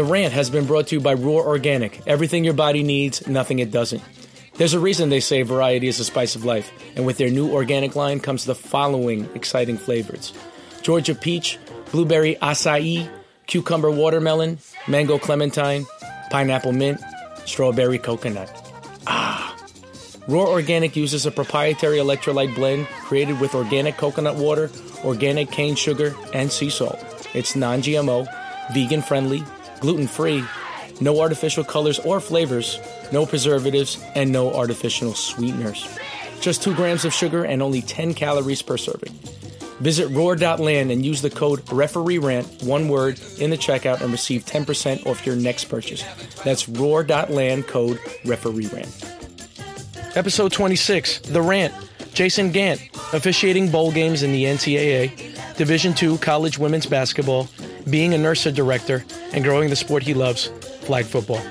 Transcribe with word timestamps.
The 0.00 0.06
rant 0.06 0.32
has 0.32 0.48
been 0.48 0.64
brought 0.64 0.86
to 0.86 0.94
you 0.94 1.00
by 1.02 1.12
Roar 1.12 1.46
Organic. 1.46 2.00
Everything 2.06 2.42
your 2.42 2.54
body 2.54 2.82
needs, 2.82 3.26
nothing 3.26 3.58
it 3.58 3.70
doesn't. 3.70 4.02
There's 4.54 4.72
a 4.72 4.80
reason 4.80 5.10
they 5.10 5.20
say 5.20 5.42
variety 5.42 5.88
is 5.88 5.98
the 5.98 6.04
spice 6.04 6.34
of 6.34 6.42
life, 6.42 6.72
and 6.96 7.04
with 7.04 7.18
their 7.18 7.28
new 7.28 7.52
organic 7.52 7.94
line 7.94 8.18
comes 8.18 8.46
the 8.46 8.54
following 8.54 9.28
exciting 9.34 9.76
flavors 9.76 10.32
Georgia 10.80 11.14
peach, 11.14 11.58
blueberry 11.92 12.36
acai, 12.36 13.10
cucumber 13.46 13.90
watermelon, 13.90 14.56
mango 14.88 15.18
clementine, 15.18 15.84
pineapple 16.30 16.72
mint, 16.72 16.98
strawberry 17.44 17.98
coconut. 17.98 18.50
Ah! 19.06 19.54
Roar 20.26 20.46
Organic 20.46 20.96
uses 20.96 21.26
a 21.26 21.30
proprietary 21.30 21.98
electrolyte 21.98 22.54
blend 22.54 22.86
created 23.04 23.38
with 23.38 23.54
organic 23.54 23.98
coconut 23.98 24.36
water, 24.36 24.70
organic 25.04 25.50
cane 25.50 25.74
sugar, 25.74 26.16
and 26.32 26.50
sea 26.50 26.70
salt. 26.70 26.98
It's 27.34 27.54
non 27.54 27.82
GMO, 27.82 28.26
vegan 28.72 29.02
friendly, 29.02 29.44
gluten 29.80 30.06
free, 30.06 30.44
no 31.00 31.20
artificial 31.20 31.64
colors 31.64 31.98
or 31.98 32.20
flavors, 32.20 32.78
no 33.12 33.26
preservatives, 33.26 34.02
and 34.14 34.30
no 34.30 34.52
artificial 34.52 35.14
sweeteners. 35.14 35.88
Just 36.40 36.62
2 36.62 36.74
grams 36.74 37.04
of 37.04 37.12
sugar 37.12 37.44
and 37.44 37.62
only 37.62 37.82
10 37.82 38.14
calories 38.14 38.62
per 38.62 38.76
serving. 38.76 39.12
Visit 39.80 40.08
roar.land 40.08 40.90
and 40.90 41.04
use 41.04 41.22
the 41.22 41.30
code 41.30 41.62
refereerant, 41.72 42.46
one 42.62 42.88
word, 42.88 43.18
in 43.38 43.48
the 43.48 43.56
checkout 43.56 44.02
and 44.02 44.12
receive 44.12 44.44
10% 44.44 45.06
off 45.06 45.24
your 45.24 45.36
next 45.36 45.64
purchase. 45.64 46.04
That's 46.44 46.68
roar.land 46.68 47.66
code 47.66 47.98
refereerant. 48.24 48.88
Episode 50.14 50.52
26, 50.52 51.20
The 51.20 51.40
Rant. 51.40 51.72
Jason 52.12 52.50
Gant, 52.50 52.80
officiating 53.14 53.70
bowl 53.70 53.92
games 53.92 54.22
in 54.22 54.32
the 54.32 54.44
NCAA, 54.44 55.56
Division 55.56 55.94
II 56.02 56.18
college 56.18 56.58
women's 56.58 56.84
basketball, 56.84 57.48
being 57.88 58.14
a 58.14 58.16
NIRSA 58.16 58.54
director, 58.54 59.04
and 59.32 59.44
growing 59.44 59.70
the 59.70 59.76
sport 59.76 60.02
he 60.02 60.14
loves, 60.14 60.46
flag 60.82 61.04
football. 61.04 61.42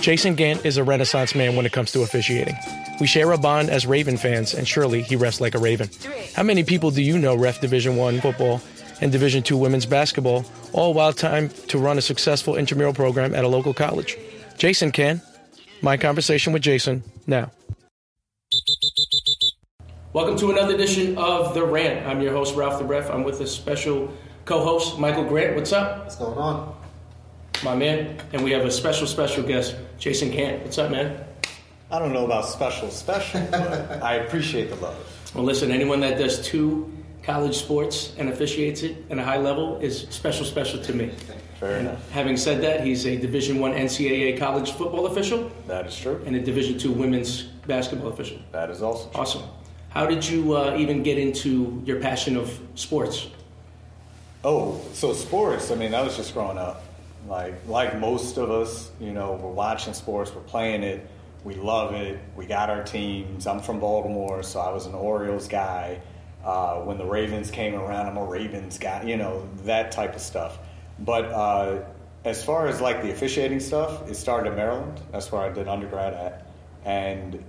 Jason 0.00 0.34
Gant 0.34 0.64
is 0.64 0.76
a 0.76 0.84
renaissance 0.84 1.34
man 1.34 1.56
when 1.56 1.66
it 1.66 1.72
comes 1.72 1.92
to 1.92 2.02
officiating. 2.02 2.54
We 3.00 3.06
share 3.06 3.32
a 3.32 3.38
bond 3.38 3.70
as 3.70 3.86
Raven 3.86 4.16
fans, 4.16 4.54
and 4.54 4.66
surely 4.66 5.02
he 5.02 5.16
refs 5.16 5.40
like 5.40 5.54
a 5.54 5.58
Raven. 5.58 5.90
How 6.34 6.42
many 6.42 6.64
people 6.64 6.90
do 6.90 7.02
you 7.02 7.18
know 7.18 7.34
ref 7.34 7.60
Division 7.60 7.96
One 7.96 8.20
football 8.20 8.60
and 9.00 9.12
Division 9.12 9.42
Two 9.42 9.56
women's 9.56 9.86
basketball, 9.86 10.44
all 10.72 10.94
while 10.94 11.12
time 11.12 11.48
to 11.68 11.78
run 11.78 11.98
a 11.98 12.02
successful 12.02 12.56
intramural 12.56 12.94
program 12.94 13.34
at 13.34 13.44
a 13.44 13.48
local 13.48 13.74
college? 13.74 14.16
Jason 14.56 14.92
can. 14.92 15.20
My 15.82 15.96
conversation 15.96 16.52
with 16.52 16.62
Jason 16.62 17.02
now. 17.26 17.50
Welcome 20.12 20.38
to 20.38 20.50
another 20.50 20.74
edition 20.74 21.18
of 21.18 21.52
The 21.52 21.62
Rant. 21.62 22.06
I'm 22.06 22.22
your 22.22 22.32
host, 22.32 22.56
Ralph 22.56 22.78
the 22.78 22.86
Ref. 22.86 23.10
I'm 23.10 23.22
with 23.22 23.40
a 23.42 23.46
special 23.46 24.10
co 24.46 24.64
host, 24.64 24.98
Michael 24.98 25.24
Grant. 25.24 25.54
What's 25.56 25.72
up? 25.72 25.98
What's 26.04 26.16
going 26.16 26.38
on? 26.38 26.74
My 27.64 27.74
man. 27.76 28.16
And 28.32 28.42
we 28.42 28.50
have 28.52 28.64
a 28.64 28.70
special, 28.70 29.06
special 29.06 29.42
guest, 29.42 29.76
Jason 29.98 30.30
Gant. 30.30 30.62
What's 30.62 30.78
up, 30.78 30.90
man? 30.90 31.22
I 31.90 31.98
don't 31.98 32.12
know 32.14 32.24
about 32.24 32.46
special, 32.48 32.88
special, 32.90 33.46
but 33.50 34.02
I 34.02 34.14
appreciate 34.14 34.70
the 34.70 34.76
love. 34.76 34.96
Well, 35.34 35.44
listen, 35.44 35.70
anyone 35.70 36.00
that 36.00 36.16
does 36.18 36.44
two 36.44 36.90
college 37.22 37.56
sports 37.56 38.12
and 38.18 38.28
officiates 38.28 38.82
it 38.82 39.04
at 39.10 39.18
a 39.18 39.22
high 39.22 39.36
level 39.36 39.78
is 39.80 40.06
special, 40.10 40.44
special 40.46 40.80
to 40.82 40.92
me. 40.94 41.10
Fair 41.60 41.76
And 41.78 41.88
enough. 41.88 42.10
having 42.10 42.36
said 42.36 42.60
that, 42.62 42.84
he's 42.84 43.04
a 43.06 43.16
Division 43.16 43.58
One 43.60 43.72
NCAA 43.72 44.38
college 44.38 44.72
football 44.72 45.06
official 45.06 45.50
That 45.66 45.86
is 45.86 45.98
true. 45.98 46.22
and 46.26 46.36
a 46.36 46.40
Division 46.40 46.78
Two 46.78 46.92
women's 46.92 47.42
basketball 47.66 48.08
official. 48.08 48.38
That 48.52 48.70
is 48.70 48.80
also 48.82 49.08
true. 49.10 49.20
Awesome. 49.20 49.42
How 49.88 50.06
did 50.06 50.28
you 50.28 50.54
uh, 50.56 50.76
even 50.78 51.02
get 51.02 51.18
into 51.18 51.82
your 51.86 52.00
passion 52.00 52.36
of 52.36 52.60
sports? 52.74 53.28
Oh, 54.46 54.80
so 54.92 55.12
sports. 55.12 55.72
I 55.72 55.74
mean, 55.74 55.90
that 55.90 56.04
was 56.04 56.16
just 56.16 56.32
growing 56.32 56.56
up. 56.56 56.84
Like 57.26 57.66
like 57.66 57.98
most 57.98 58.36
of 58.36 58.48
us, 58.48 58.92
you 59.00 59.12
know, 59.12 59.32
we're 59.32 59.50
watching 59.50 59.92
sports, 59.92 60.32
we're 60.32 60.42
playing 60.42 60.84
it, 60.84 61.04
we 61.42 61.56
love 61.56 61.94
it. 61.94 62.20
We 62.36 62.46
got 62.46 62.70
our 62.70 62.84
teams. 62.84 63.48
I'm 63.48 63.58
from 63.58 63.80
Baltimore, 63.80 64.44
so 64.44 64.60
I 64.60 64.70
was 64.70 64.86
an 64.86 64.94
Orioles 64.94 65.48
guy. 65.48 66.00
Uh, 66.44 66.76
when 66.82 66.96
the 66.96 67.04
Ravens 67.04 67.50
came 67.50 67.74
around, 67.74 68.06
I'm 68.06 68.16
a 68.16 68.24
Ravens 68.24 68.78
guy. 68.78 69.02
You 69.02 69.16
know 69.16 69.48
that 69.64 69.90
type 69.90 70.14
of 70.14 70.20
stuff. 70.20 70.60
But 71.00 71.24
uh, 71.24 71.82
as 72.24 72.44
far 72.44 72.68
as 72.68 72.80
like 72.80 73.02
the 73.02 73.10
officiating 73.10 73.58
stuff, 73.58 74.08
it 74.08 74.14
started 74.14 74.50
in 74.50 74.56
Maryland. 74.56 75.00
That's 75.10 75.32
where 75.32 75.42
I 75.42 75.48
did 75.48 75.66
undergrad 75.66 76.14
at, 76.14 76.46
and 76.84 77.44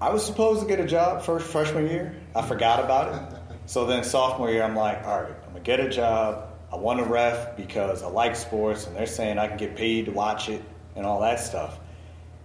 I 0.00 0.10
was 0.10 0.26
supposed 0.26 0.62
to 0.62 0.66
get 0.66 0.80
a 0.80 0.86
job 0.88 1.22
first 1.22 1.46
freshman 1.46 1.86
year. 1.86 2.16
I 2.34 2.42
forgot 2.42 2.84
about 2.84 3.14
it. 3.14 3.38
So 3.66 3.86
then 3.86 4.02
sophomore 4.02 4.50
year, 4.50 4.64
I'm 4.64 4.74
like, 4.74 5.06
all 5.06 5.22
right, 5.22 5.39
I'm 5.50 5.54
gonna 5.54 5.64
get 5.64 5.80
a 5.80 5.88
job. 5.88 6.48
I 6.72 6.76
want 6.76 7.00
to 7.00 7.04
ref 7.04 7.56
because 7.56 8.04
I 8.04 8.06
like 8.06 8.36
sports, 8.36 8.86
and 8.86 8.94
they're 8.94 9.06
saying 9.06 9.36
I 9.36 9.48
can 9.48 9.56
get 9.56 9.74
paid 9.74 10.04
to 10.04 10.12
watch 10.12 10.48
it 10.48 10.62
and 10.94 11.04
all 11.04 11.22
that 11.22 11.40
stuff. 11.40 11.76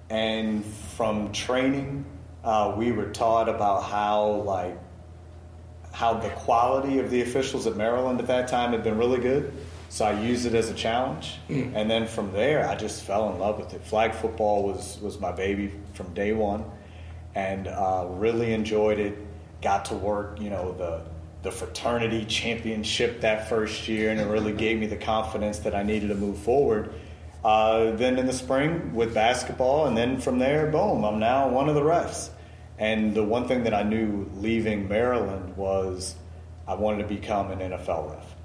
And 0.10 0.66
from 0.66 1.32
training, 1.32 2.06
uh, 2.44 2.74
we 2.76 2.92
were 2.92 3.12
taught 3.12 3.48
about 3.48 3.84
how 3.84 4.42
like 4.42 4.76
how 5.92 6.16
the 6.16 6.30
quality 6.30 6.98
of 6.98 7.12
the 7.12 7.22
officials 7.22 7.68
at 7.68 7.78
Maryland 7.78 8.20
at 8.20 8.26
that 8.26 8.48
time 8.48 8.72
had 8.72 8.84
been 8.84 8.98
really 8.98 9.20
good. 9.20 9.54
So 9.90 10.04
I 10.04 10.20
used 10.20 10.48
it 10.48 10.56
as 10.56 10.72
a 10.72 10.74
challenge, 10.74 11.38
and 11.48 11.88
then 11.88 12.08
from 12.08 12.34
there, 12.34 12.68
I 12.68 12.76
just 12.76 13.04
fell 13.04 13.32
in 13.32 13.38
love 13.38 13.60
with 13.60 13.72
it. 13.76 13.84
Flag 13.84 14.16
football 14.16 14.64
was 14.64 14.98
was 15.00 15.20
my 15.20 15.32
baby 15.32 15.72
from 15.94 16.12
day 16.16 16.34
one, 16.34 16.66
and 17.36 17.68
uh, 17.68 18.08
really 18.10 18.52
enjoyed 18.54 18.98
it. 18.98 19.16
Got 19.62 19.86
to 19.86 19.96
work, 19.96 20.42
you 20.42 20.50
know, 20.50 20.74
the 20.74 21.04
the 21.46 21.52
fraternity 21.52 22.26
championship 22.26 23.22
that 23.22 23.48
first 23.48 23.88
year, 23.88 24.10
and 24.10 24.20
it 24.20 24.26
really 24.26 24.52
gave 24.52 24.80
me 24.80 24.88
the 24.88 24.96
confidence 24.98 25.60
that 25.60 25.76
I 25.76 25.84
needed 25.84 26.08
to 26.08 26.16
move 26.16 26.40
forward. 26.40 26.92
Uh, 27.44 27.92
then 27.92 28.18
in 28.18 28.26
the 28.26 28.34
spring 28.34 28.96
with 28.96 29.14
basketball, 29.14 29.86
and 29.86 29.96
then 29.96 30.20
from 30.20 30.40
there, 30.40 30.66
boom, 30.72 31.06
I'm 31.06 31.20
now 31.20 31.48
one 31.48 31.70
of 31.70 31.76
the 31.76 31.82
refs. 31.82 32.30
And 32.80 33.14
the 33.14 33.24
one 33.24 33.48
thing 33.48 33.64
that 33.64 33.76
I 33.76 33.84
knew 33.84 34.28
leaving 34.34 34.90
Maryland 34.90 35.56
was 35.56 36.16
I 36.68 36.74
wanted 36.74 37.08
to 37.08 37.16
become 37.16 37.52
an 37.52 37.60
NFL 37.60 38.12
ref. 38.12 38.36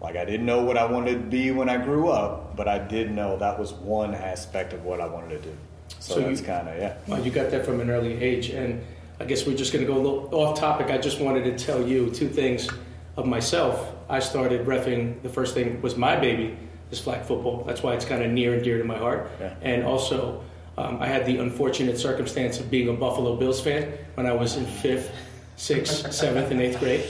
Like 0.00 0.14
I 0.14 0.24
didn't 0.24 0.46
know 0.46 0.62
what 0.62 0.78
I 0.78 0.86
wanted 0.86 1.14
to 1.14 1.18
be 1.18 1.50
when 1.50 1.68
I 1.68 1.76
grew 1.76 2.08
up, 2.08 2.54
but 2.54 2.68
I 2.68 2.78
did 2.78 3.10
know 3.10 3.36
that 3.38 3.58
was 3.58 3.72
one 3.72 4.14
aspect 4.14 4.72
of 4.72 4.84
what 4.84 5.00
I 5.00 5.06
wanted 5.06 5.42
to 5.42 5.48
do. 5.50 5.56
So, 5.98 6.14
So 6.14 6.20
that's 6.20 6.40
kind 6.40 6.68
of 6.68 6.78
yeah. 6.78 6.96
Well, 7.08 7.20
you 7.24 7.32
got 7.32 7.50
that 7.50 7.66
from 7.66 7.80
an 7.80 7.90
early 7.90 8.14
age, 8.22 8.50
and 8.50 8.80
I 9.20 9.24
guess 9.24 9.46
we're 9.46 9.56
just 9.56 9.72
going 9.72 9.84
to 9.84 9.92
go 9.92 9.98
a 9.98 10.02
little 10.02 10.34
off 10.34 10.58
topic. 10.58 10.90
I 10.90 10.98
just 10.98 11.20
wanted 11.20 11.44
to 11.44 11.64
tell 11.64 11.86
you 11.86 12.10
two 12.10 12.28
things 12.28 12.68
of 13.16 13.26
myself. 13.26 13.94
I 14.08 14.20
started 14.20 14.66
refing. 14.66 15.20
The 15.22 15.28
first 15.28 15.54
thing 15.54 15.82
was 15.82 15.96
my 15.96 16.16
baby 16.16 16.56
is 16.90 17.00
flag 17.00 17.24
football. 17.24 17.64
That's 17.64 17.82
why 17.82 17.94
it's 17.94 18.04
kind 18.04 18.22
of 18.22 18.30
near 18.30 18.54
and 18.54 18.62
dear 18.62 18.78
to 18.78 18.84
my 18.84 18.96
heart. 18.96 19.30
Yeah. 19.40 19.54
And 19.60 19.84
also, 19.84 20.42
um, 20.76 21.02
I 21.02 21.06
had 21.06 21.26
the 21.26 21.38
unfortunate 21.38 21.98
circumstance 21.98 22.60
of 22.60 22.70
being 22.70 22.88
a 22.88 22.92
Buffalo 22.92 23.34
Bills 23.36 23.60
fan 23.60 23.92
when 24.14 24.26
I 24.26 24.32
was 24.32 24.56
in 24.56 24.64
fifth, 24.64 25.10
sixth, 25.56 26.12
seventh, 26.12 26.52
and 26.52 26.60
eighth 26.60 26.78
grade. 26.78 27.04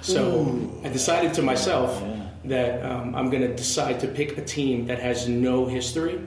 So 0.00 0.70
I 0.82 0.88
decided 0.88 1.34
to 1.34 1.42
myself 1.42 2.02
that 2.44 2.82
um, 2.82 3.14
I'm 3.14 3.28
going 3.28 3.42
to 3.42 3.54
decide 3.54 4.00
to 4.00 4.08
pick 4.08 4.38
a 4.38 4.44
team 4.44 4.86
that 4.86 4.98
has 4.98 5.28
no 5.28 5.66
history. 5.66 6.18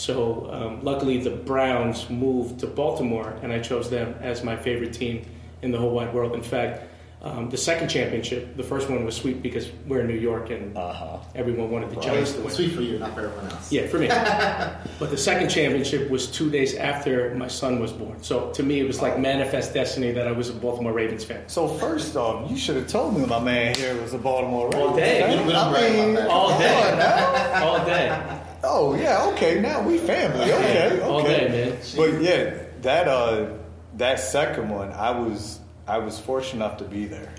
So 0.00 0.48
um, 0.50 0.82
luckily, 0.82 1.18
the 1.18 1.28
Browns 1.30 2.08
moved 2.08 2.60
to 2.60 2.66
Baltimore, 2.66 3.36
and 3.42 3.52
I 3.52 3.58
chose 3.58 3.90
them 3.90 4.14
as 4.22 4.42
my 4.42 4.56
favorite 4.56 4.94
team 4.94 5.26
in 5.60 5.70
the 5.72 5.78
whole 5.78 5.90
wide 5.90 6.14
world. 6.14 6.32
In 6.34 6.42
fact, 6.42 6.84
um, 7.20 7.50
the 7.50 7.58
second 7.58 7.90
championship, 7.90 8.56
the 8.56 8.62
first 8.62 8.88
one 8.88 9.04
was 9.04 9.14
sweet 9.14 9.42
because 9.42 9.70
we're 9.86 10.00
in 10.00 10.06
New 10.06 10.14
York 10.14 10.48
and 10.48 10.74
Uh-huh. 10.74 11.18
everyone 11.34 11.70
wanted 11.70 11.90
the 11.90 12.00
Giants 12.00 12.32
to 12.32 12.40
win. 12.40 12.50
Sweet 12.50 12.72
for 12.74 12.80
you, 12.80 12.98
not 12.98 13.14
for 13.14 13.26
everyone 13.26 13.50
else. 13.50 13.70
Yeah, 13.70 13.88
for 13.88 13.98
me. 13.98 14.08
but 14.98 15.10
the 15.10 15.18
second 15.18 15.50
championship 15.50 16.08
was 16.08 16.28
two 16.28 16.48
days 16.50 16.76
after 16.76 17.34
my 17.34 17.46
son 17.48 17.78
was 17.78 17.92
born. 17.92 18.22
So 18.22 18.50
to 18.52 18.62
me, 18.62 18.80
it 18.80 18.86
was 18.86 19.02
like 19.02 19.18
manifest 19.18 19.74
destiny 19.74 20.12
that 20.12 20.26
I 20.26 20.32
was 20.32 20.48
a 20.48 20.54
Baltimore 20.54 20.94
Ravens 20.94 21.24
fan. 21.24 21.46
So 21.46 21.68
first 21.68 22.16
off, 22.16 22.50
you 22.50 22.56
should 22.56 22.76
have 22.76 22.88
told 22.88 23.18
me 23.18 23.26
my 23.26 23.38
man 23.38 23.74
here 23.74 24.00
was 24.00 24.14
a 24.14 24.18
Baltimore 24.18 24.70
Ravens. 24.70 24.82
All 24.82 24.96
day. 24.96 25.20
fan. 25.20 25.46
We 25.46 25.52
don't 25.52 25.74
I 25.74 25.90
mean. 25.90 26.16
All 26.26 26.58
day. 26.58 27.60
All 27.60 27.84
day. 27.84 28.40
Oh 28.62 28.94
yeah, 28.94 29.26
okay. 29.32 29.60
Now 29.60 29.82
we 29.82 29.98
family. 29.98 30.52
Okay, 30.52 30.90
okay. 30.92 31.00
All 31.02 31.22
day, 31.22 31.48
man. 31.48 31.78
But 31.96 32.20
yeah, 32.22 32.62
that 32.82 33.08
uh, 33.08 33.46
that 33.96 34.20
second 34.20 34.68
one, 34.70 34.92
I 34.92 35.10
was 35.10 35.60
I 35.86 35.98
was 35.98 36.18
fortunate 36.18 36.64
enough 36.64 36.78
to 36.78 36.84
be 36.84 37.06
there. 37.06 37.32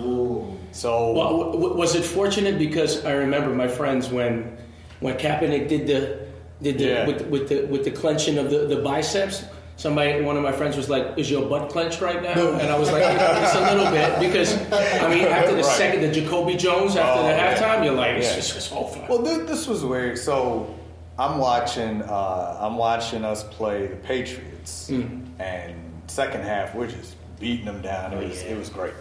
Ooh. 0.00 0.58
So 0.72 1.12
Well, 1.12 1.52
w- 1.52 1.74
was 1.74 1.94
it 1.94 2.04
fortunate 2.04 2.58
because 2.58 3.04
I 3.04 3.12
remember 3.12 3.50
my 3.54 3.68
friends 3.68 4.08
when 4.10 4.58
when 5.00 5.16
Kaepernick 5.16 5.68
did 5.68 5.86
the 5.86 6.18
did 6.60 6.78
the 6.78 6.84
Yeah. 6.84 7.06
with, 7.06 7.26
with 7.28 7.48
the 7.48 7.66
with 7.66 7.84
the 7.84 7.92
clenching 7.92 8.38
of 8.38 8.50
the, 8.50 8.66
the 8.66 8.82
biceps. 8.82 9.44
Somebody, 9.76 10.22
one 10.22 10.36
of 10.36 10.42
my 10.42 10.52
friends 10.52 10.76
was 10.76 10.88
like, 10.88 11.18
"Is 11.18 11.28
your 11.30 11.48
butt 11.48 11.68
clenched 11.70 12.00
right 12.00 12.22
now?" 12.22 12.32
And 12.52 12.70
I 12.70 12.78
was 12.78 12.90
like, 12.92 13.02
"Just 13.02 13.56
a 13.56 13.74
little 13.74 13.90
bit," 13.90 14.20
because 14.20 14.54
I 14.72 15.08
mean, 15.08 15.24
after 15.26 15.50
the 15.52 15.62
Right. 15.62 15.76
second, 15.76 16.00
the 16.02 16.12
Jacoby 16.12 16.54
Jones 16.54 16.96
after 16.96 17.20
Oh, 17.20 17.22
the 17.24 17.30
yeah. 17.30 17.54
halftime, 17.56 17.84
you're 17.84 17.94
like, 17.94 18.12
"It's 18.16 18.28
Yeah. 18.30 18.36
just 18.36 18.56
it's 18.56 18.72
over." 18.72 19.00
Well, 19.08 19.18
this, 19.18 19.48
this 19.48 19.66
was 19.66 19.84
weird. 19.84 20.16
So 20.18 20.72
I'm 21.18 21.38
watching. 21.38 22.02
Uh, 22.02 22.56
I'm 22.60 22.76
watching 22.76 23.24
us 23.24 23.42
play 23.42 23.86
the 23.88 23.96
Patriots, 23.96 24.88
and 24.90 26.02
second 26.06 26.42
half 26.44 26.74
we're 26.74 26.86
just 26.86 27.14
beating 27.40 27.66
them 27.66 27.82
down. 27.82 28.12
It 28.12 28.28
was 28.28 28.42
it 28.42 28.56
was 28.56 28.68
great. 28.68 28.94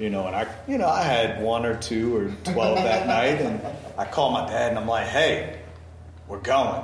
You 0.00 0.10
know, 0.10 0.26
and 0.26 0.34
I 0.34 0.46
you 0.66 0.76
know 0.78 0.88
I 0.88 1.02
had 1.02 1.40
one 1.40 1.64
or 1.64 1.76
two 1.76 2.16
or 2.16 2.52
twelve 2.52 2.78
that 2.82 3.06
night, 3.06 3.40
and 3.40 3.60
I 3.96 4.06
called 4.06 4.32
my 4.32 4.46
dad 4.46 4.70
and 4.70 4.78
I'm 4.78 4.88
like, 4.88 5.06
hey. 5.06 5.56
we're 6.26 6.38
going. 6.38 6.82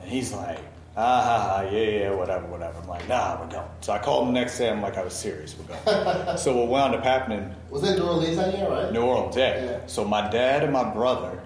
And 0.00 0.10
he's 0.10 0.32
like, 0.32 0.58
ah, 0.96 1.22
ha, 1.22 1.38
ha, 1.40 1.60
yeah, 1.70 1.80
yeah, 1.80 2.10
whatever, 2.14 2.46
whatever. 2.46 2.78
I'm 2.78 2.88
like, 2.88 3.08
nah, 3.08 3.40
we're 3.40 3.50
going. 3.50 3.68
So 3.80 3.92
I 3.92 3.98
called 3.98 4.28
him 4.28 4.34
the 4.34 4.40
next 4.40 4.58
day. 4.58 4.70
I'm 4.70 4.82
like, 4.82 4.96
I 4.96 5.04
was 5.04 5.14
serious, 5.14 5.56
we're 5.56 5.74
going. 5.74 6.36
so 6.38 6.56
what 6.56 6.68
wound 6.68 6.94
up 6.94 7.04
happening, 7.04 7.54
Was 7.70 7.82
it 7.84 7.98
New 7.98 8.04
Orleans 8.04 8.36
that 8.36 8.56
year, 8.56 8.68
right? 8.68 8.92
New 8.92 9.02
Orleans, 9.02 9.36
yeah. 9.36 9.64
Yeah. 9.64 9.86
So 9.86 10.04
my 10.04 10.28
dad 10.28 10.62
and 10.64 10.72
my 10.72 10.92
brother, 10.92 11.42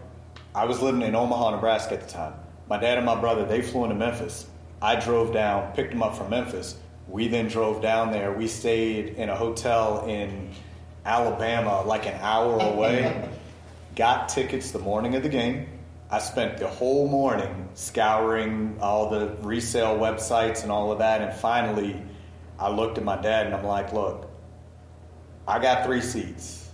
I 0.55 0.65
was 0.65 0.81
living 0.81 1.03
in 1.03 1.15
Omaha, 1.15 1.51
Nebraska 1.51 1.95
at 1.95 2.01
the 2.03 2.13
time. 2.13 2.35
My 2.69 2.79
dad 2.79 2.97
and 2.97 3.07
my 3.07 3.15
brother, 3.15 3.45
they 3.45 3.63
flew 3.63 3.85
into 3.85 3.95
Memphis. 3.95 4.47
I 4.83 4.97
drove 4.97 5.33
down, 5.33 5.73
picked 5.75 5.91
them 5.91 6.03
up 6.03 6.17
from 6.17 6.31
Memphis. 6.31 6.77
We 7.09 7.29
then 7.29 7.47
drove 7.49 7.81
down 7.81 8.11
there. 8.11 8.33
We 8.33 8.49
stayed 8.49 9.15
in 9.15 9.29
a 9.29 9.37
hotel 9.37 10.05
in 10.07 10.51
Alabama, 11.05 11.83
like 11.83 12.07
an 12.07 12.19
hour 12.21 12.59
away. 12.59 13.29
Got 13.97 14.29
tickets 14.29 14.73
the 14.73 14.81
morning 14.81 15.15
of 15.15 15.23
the 15.23 15.29
game. 15.29 15.69
I 16.11 16.19
spent 16.21 16.59
the 16.59 16.69
whole 16.69 17.09
morning 17.09 17.69
scouring 17.75 18.79
all 18.81 19.11
the 19.11 19.37
resale 19.41 19.97
websites 19.99 20.63
and 20.63 20.71
all 20.71 20.93
of 20.93 20.99
that. 21.01 21.21
And 21.21 21.33
finally, 21.41 22.01
I 22.59 22.71
looked 22.71 22.97
at 22.99 23.05
my 23.05 23.17
dad 23.17 23.47
and 23.47 23.55
I'm 23.55 23.65
like, 23.65 23.93
look, 23.93 24.31
I 25.49 25.59
got 25.59 25.85
three 25.85 26.01
seats. 26.01 26.71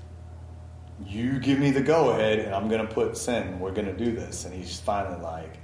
You 1.07 1.39
give 1.41 1.59
me 1.59 1.71
the 1.73 1.81
go 1.81 2.11
ahead, 2.11 2.39
and 2.41 2.55
I'm 2.55 2.69
going 2.69 2.87
to 2.87 2.93
put 2.95 3.17
sin. 3.17 3.59
We're 3.59 3.73
going 3.73 3.87
to 3.87 3.93
do 3.97 4.13
this. 4.13 4.45
And 4.45 4.55
he's 4.55 4.79
finally 4.79 5.21
like, 5.21 5.57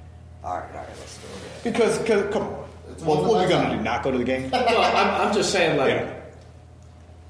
all 0.42 0.56
right, 0.58 0.68
all 0.70 0.76
right, 0.78 0.88
let's 0.88 1.18
do 1.18 1.26
it. 1.68 1.72
Because, 1.72 1.98
come 2.32 2.42
on. 2.42 2.64
It's 2.90 3.02
Well, 3.02 3.18
one 3.20 3.28
what 3.28 3.40
are 3.40 3.44
of 3.44 3.48
we 3.48 3.54
going 3.54 3.70
to 3.70 3.76
do? 3.76 3.82
Not 3.82 4.02
go 4.02 4.10
to 4.10 4.18
the 4.18 4.24
game? 4.24 4.50
No, 4.50 4.58
I'm, 4.58 5.28
I'm 5.28 5.34
just 5.34 5.52
saying, 5.52 5.76
like, 5.76 5.90
Yeah. 5.90 6.17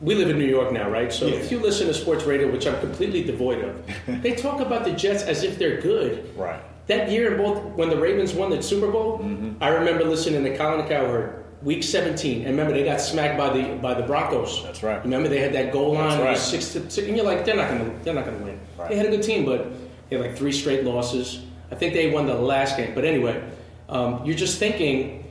We 0.01 0.15
live 0.15 0.31
in 0.31 0.39
New 0.39 0.47
York 0.47 0.73
now, 0.73 0.89
right? 0.89 1.13
So 1.13 1.27
Yeah. 1.27 1.37
if 1.37 1.51
you 1.51 1.59
listen 1.59 1.87
to 1.89 1.95
sports 1.95 2.25
radio, 2.25 2.51
which 2.51 2.67
I'm 2.67 2.79
completely 2.81 3.25
devoid 3.25 3.65
of, 3.65 3.83
they 4.23 4.35
talk 4.35 4.61
about 4.61 4.85
the 4.85 4.93
Jets 4.93 5.23
as 5.23 5.43
if 5.43 5.59
they're 5.59 5.81
good. 5.81 6.29
Right. 6.37 6.61
That 6.87 7.11
year, 7.11 7.33
in 7.33 7.39
both 7.39 7.63
when 7.77 7.91
the 7.91 7.99
Ravens 7.99 8.33
won 8.33 8.49
the 8.51 8.63
Super 8.63 8.87
Bowl, 8.91 9.21
I 9.61 9.69
remember 9.69 10.05
listening 10.05 10.43
to 10.45 10.57
Colin 10.57 10.87
Cowherd, 10.89 11.45
Week 11.63 11.83
17, 11.83 12.39
and 12.47 12.51
remember 12.51 12.73
they 12.73 12.85
got 12.85 12.99
smacked 13.01 13.37
by 13.37 13.51
the 13.51 13.75
by 13.77 13.93
the 13.93 14.05
Broncos. 14.05 14.63
That's 14.63 14.83
right. 14.83 15.03
Remember 15.03 15.29
they 15.29 15.41
had 15.41 15.53
that 15.53 15.71
goal 15.73 15.93
line, 15.95 16.19
That's 16.19 16.23
right. 16.23 16.39
six 16.39 16.73
to 16.73 16.91
six, 16.91 17.07
and 17.09 17.15
you're 17.17 17.27
like, 17.27 17.45
they're 17.45 17.57
not 17.57 17.69
gonna, 17.69 17.91
they're 18.05 18.15
not 18.15 18.25
gonna 18.25 18.39
win. 18.39 18.59
Right. 18.79 18.89
They 18.89 18.97
had 18.97 19.05
a 19.07 19.11
good 19.11 19.23
team, 19.23 19.45
but 19.45 19.71
they 20.09 20.17
had 20.17 20.25
like 20.25 20.37
three 20.37 20.53
straight 20.53 20.85
losses. 20.85 21.41
I 21.71 21.75
think 21.75 21.93
they 21.93 22.11
won 22.11 22.27
the 22.27 22.35
last 22.35 22.77
game, 22.79 22.95
but 22.95 23.05
anyway, 23.05 23.43
um, 23.91 24.23
you're 24.25 24.37
just 24.37 24.59
thinking. 24.59 25.25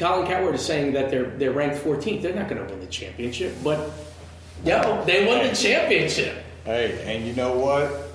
Colin 0.00 0.26
Cowherd 0.26 0.54
is 0.54 0.64
saying 0.64 0.94
that 0.94 1.10
they're 1.10 1.30
they're 1.36 1.52
ranked 1.52 1.76
14th. 1.84 2.22
They're 2.22 2.34
not 2.34 2.48
going 2.48 2.66
to 2.66 2.72
win 2.72 2.80
the 2.80 2.86
championship, 2.86 3.54
but 3.62 3.90
yo, 4.64 5.04
they 5.04 5.26
won 5.26 5.46
the 5.46 5.54
championship. 5.54 6.42
Hey, 6.64 7.02
and 7.04 7.26
you 7.26 7.34
know 7.34 7.52
what? 7.52 8.08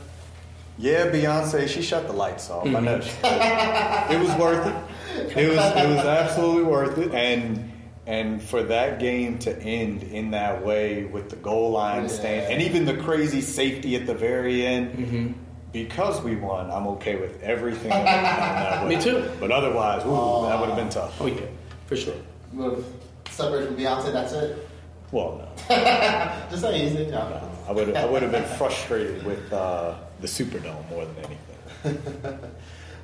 Yeah, 0.79 1.05
Beyonce, 1.11 1.67
she 1.67 1.83
shut 1.83 2.07
the 2.07 2.13
lights 2.13 2.49
off. 2.49 2.65
I 2.65 2.69
mm-hmm. 2.69 2.85
know. 2.85 2.99
She 3.01 4.15
it 4.15 4.19
was 4.19 4.35
worth 4.39 4.65
it. 4.65 5.37
It 5.37 5.49
was 5.49 5.57
it 5.59 5.89
was 5.95 6.05
absolutely 6.05 6.63
worth 6.63 6.97
it. 6.97 7.13
And 7.13 7.71
and 8.07 8.41
for 8.41 8.63
that 8.63 8.99
game 8.99 9.37
to 9.39 9.55
end 9.55 10.01
in 10.01 10.31
that 10.31 10.65
way 10.65 11.03
with 11.03 11.29
the 11.29 11.35
goal 11.35 11.71
line 11.71 12.03
Yeah. 12.03 12.07
stand 12.07 12.53
and 12.53 12.61
even 12.63 12.85
the 12.85 12.97
crazy 12.97 13.41
safety 13.41 13.95
at 13.95 14.07
the 14.07 14.15
very 14.15 14.65
end. 14.65 14.97
Mm-hmm. 14.97 15.33
Because 15.71 16.23
we 16.23 16.37
won, 16.37 16.71
I'm 16.71 16.87
okay 16.87 17.17
with 17.17 17.43
everything 17.43 17.89
that 17.89 18.05
went 18.05 18.23
that 18.23 18.83
way. 18.87 18.95
Me 18.95 19.01
too. 19.01 19.29
But 19.41 19.51
otherwise, 19.51 20.05
ooh, 20.05 20.47
that 20.47 20.57
would 20.59 20.69
have 20.69 20.77
been 20.77 20.89
tough. 20.89 21.19
Oh 21.19 21.25
yeah, 21.25 21.41
for 21.85 21.95
sure. 21.95 22.15
With 22.53 22.85
separate 23.29 23.67
from 23.67 23.77
Beyonce, 23.77 24.11
that's 24.11 24.33
it. 24.33 24.67
Well, 25.11 25.37
no. 25.37 25.75
Just 26.49 26.61
say 26.61 26.85
easy. 26.85 27.05
No. 27.07 27.29
no. 27.29 27.51
I 27.67 27.71
would 27.71 27.95
I 27.95 28.05
would 28.05 28.21
have 28.21 28.31
been 28.31 28.45
frustrated 28.57 29.25
with 29.25 29.51
uh, 29.53 29.95
the 30.21 30.27
Superdome 30.27 30.89
more 30.89 31.05
than 31.05 31.17
anything. 31.25 32.39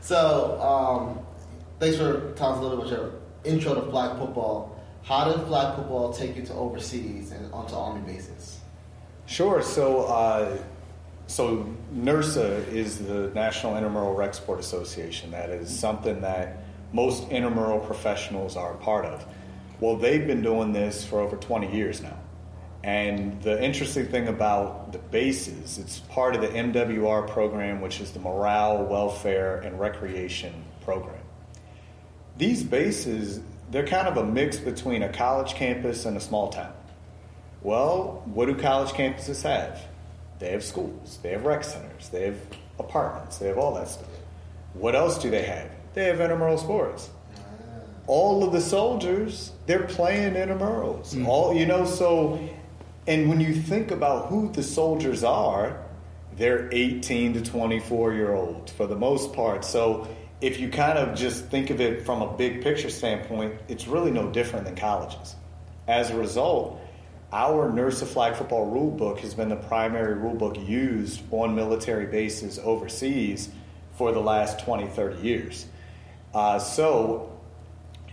So, 0.02 0.60
um, 0.60 1.20
thanks 1.80 1.96
for 1.96 2.34
telling 2.34 2.56
us 2.56 2.60
a 2.60 2.62
little 2.64 2.84
bit 2.84 2.92
about 2.92 3.00
your 3.00 3.12
intro 3.44 3.76
to 3.76 3.90
flag 3.92 4.18
football. 4.18 4.80
How 5.04 5.32
did 5.32 5.46
flag 5.46 5.76
football 5.76 6.12
take 6.12 6.36
you 6.36 6.44
to 6.44 6.54
overseas 6.54 7.32
and 7.32 7.52
onto 7.54 7.76
army 7.76 8.02
bases? 8.02 8.60
Sure. 9.28 9.62
So, 9.62 10.06
uh, 10.06 10.58
so 11.28 11.68
NIRSA 11.94 12.68
is 12.68 13.00
the 13.00 13.32
National 13.36 13.78
Intramural 13.78 14.14
Rec 14.16 14.34
Sport 14.34 14.60
Association. 14.60 15.32
That 15.32 15.52
is 15.52 15.70
something 15.80 16.20
that 16.22 16.64
most 16.94 17.30
intramural 17.30 17.80
professionals 17.80 18.56
are 18.56 18.74
a 18.74 18.78
part 18.78 19.06
of. 19.06 19.26
Well, 19.80 19.96
they've 19.98 20.26
been 20.26 20.42
doing 20.42 20.74
this 20.74 21.06
for 21.06 21.20
over 21.20 21.36
20 21.36 21.76
years 21.76 22.02
now. 22.02 22.18
And 22.84 23.42
the 23.44 23.64
interesting 23.64 24.08
thing 24.08 24.28
about 24.28 24.92
the 24.92 24.98
bases, 24.98 25.78
it's 25.78 26.00
part 26.00 26.36
of 26.36 26.42
the 26.42 26.48
MWR 26.48 27.28
program, 27.30 27.80
which 27.82 28.02
is 28.02 28.12
the 28.12 28.20
Morale, 28.20 28.84
Welfare, 28.84 29.58
and 29.58 29.80
Recreation 29.80 30.54
program. 30.84 31.22
These 32.38 32.64
bases, 32.64 33.40
they're 33.70 33.86
kind 33.86 34.08
of 34.08 34.18
a 34.18 34.26
mix 34.26 34.58
between 34.58 35.04
a 35.04 35.10
college 35.10 35.54
campus 35.54 36.06
and 36.06 36.18
a 36.18 36.20
small 36.20 36.50
town. 36.50 36.74
Well, 37.62 38.24
what 38.26 38.48
do 38.48 38.56
college 38.56 38.90
campuses 38.90 39.44
have? 39.44 39.80
They 40.40 40.52
have 40.52 40.64
schools, 40.64 41.20
they 41.22 41.32
have 41.32 41.46
rec 41.46 41.64
centers, 41.64 42.10
they 42.10 42.24
have 42.26 42.38
apartments, 42.80 43.38
they 43.38 43.48
have 43.48 43.60
all 43.60 43.76
that 43.76 43.88
stuff. 43.88 44.10
What 44.74 44.96
else 44.96 45.20
do 45.20 45.30
they 45.30 45.44
have? 45.44 45.70
They 45.94 46.06
have 46.06 46.22
intramural 46.22 46.58
sports. 46.58 47.10
All 48.08 48.44
of 48.44 48.52
the 48.52 48.62
soldiers, 48.62 49.52
they're 49.66 49.84
playing 49.84 50.34
intramurals. 50.34 51.14
Mm-hmm. 51.14 51.28
All 51.28 51.54
you 51.54 51.66
know, 51.66 51.86
so 51.86 52.40
and 53.08 53.30
when 53.30 53.40
you 53.40 53.54
think 53.54 53.92
about 53.92 54.28
who 54.28 54.52
the 54.52 54.64
soldiers 54.64 55.24
are, 55.24 55.84
they're 56.38 56.70
18 56.72 57.34
to 57.34 57.42
24 57.42 58.14
year 58.14 58.34
olds 58.34 58.72
for 58.72 58.88
the 58.88 58.96
most 58.96 59.34
part. 59.34 59.66
So 59.66 60.08
if 60.40 60.60
you 60.60 60.70
kind 60.70 60.98
of 60.98 61.18
just 61.18 61.46
think 61.46 61.70
of 61.70 61.82
it 61.82 62.06
from 62.06 62.22
a 62.22 62.38
big 62.38 62.64
picture 62.64 62.90
standpoint, 62.90 63.56
it's 63.68 63.88
really 63.88 64.12
no 64.12 64.30
different 64.32 64.66
than 64.66 64.76
colleges. 64.76 65.36
As 65.88 66.10
a 66.10 66.16
result, 66.16 66.80
our 67.34 67.72
NIRSA 67.72 68.06
flag 68.06 68.36
football 68.36 68.66
rule 68.66 68.92
book 68.92 69.20
has 69.20 69.34
been 69.34 69.50
the 69.50 69.56
primary 69.56 70.16
rule 70.16 70.36
book 70.36 70.58
used 70.58 71.22
on 71.32 71.56
military 71.56 72.06
bases 72.06 72.60
overseas 72.60 73.50
for 73.98 74.12
the 74.12 74.20
last 74.20 74.60
20, 74.60 74.88
30 74.88 75.22
years. 75.22 75.66
Uh, 76.34 76.58
so 76.60 77.38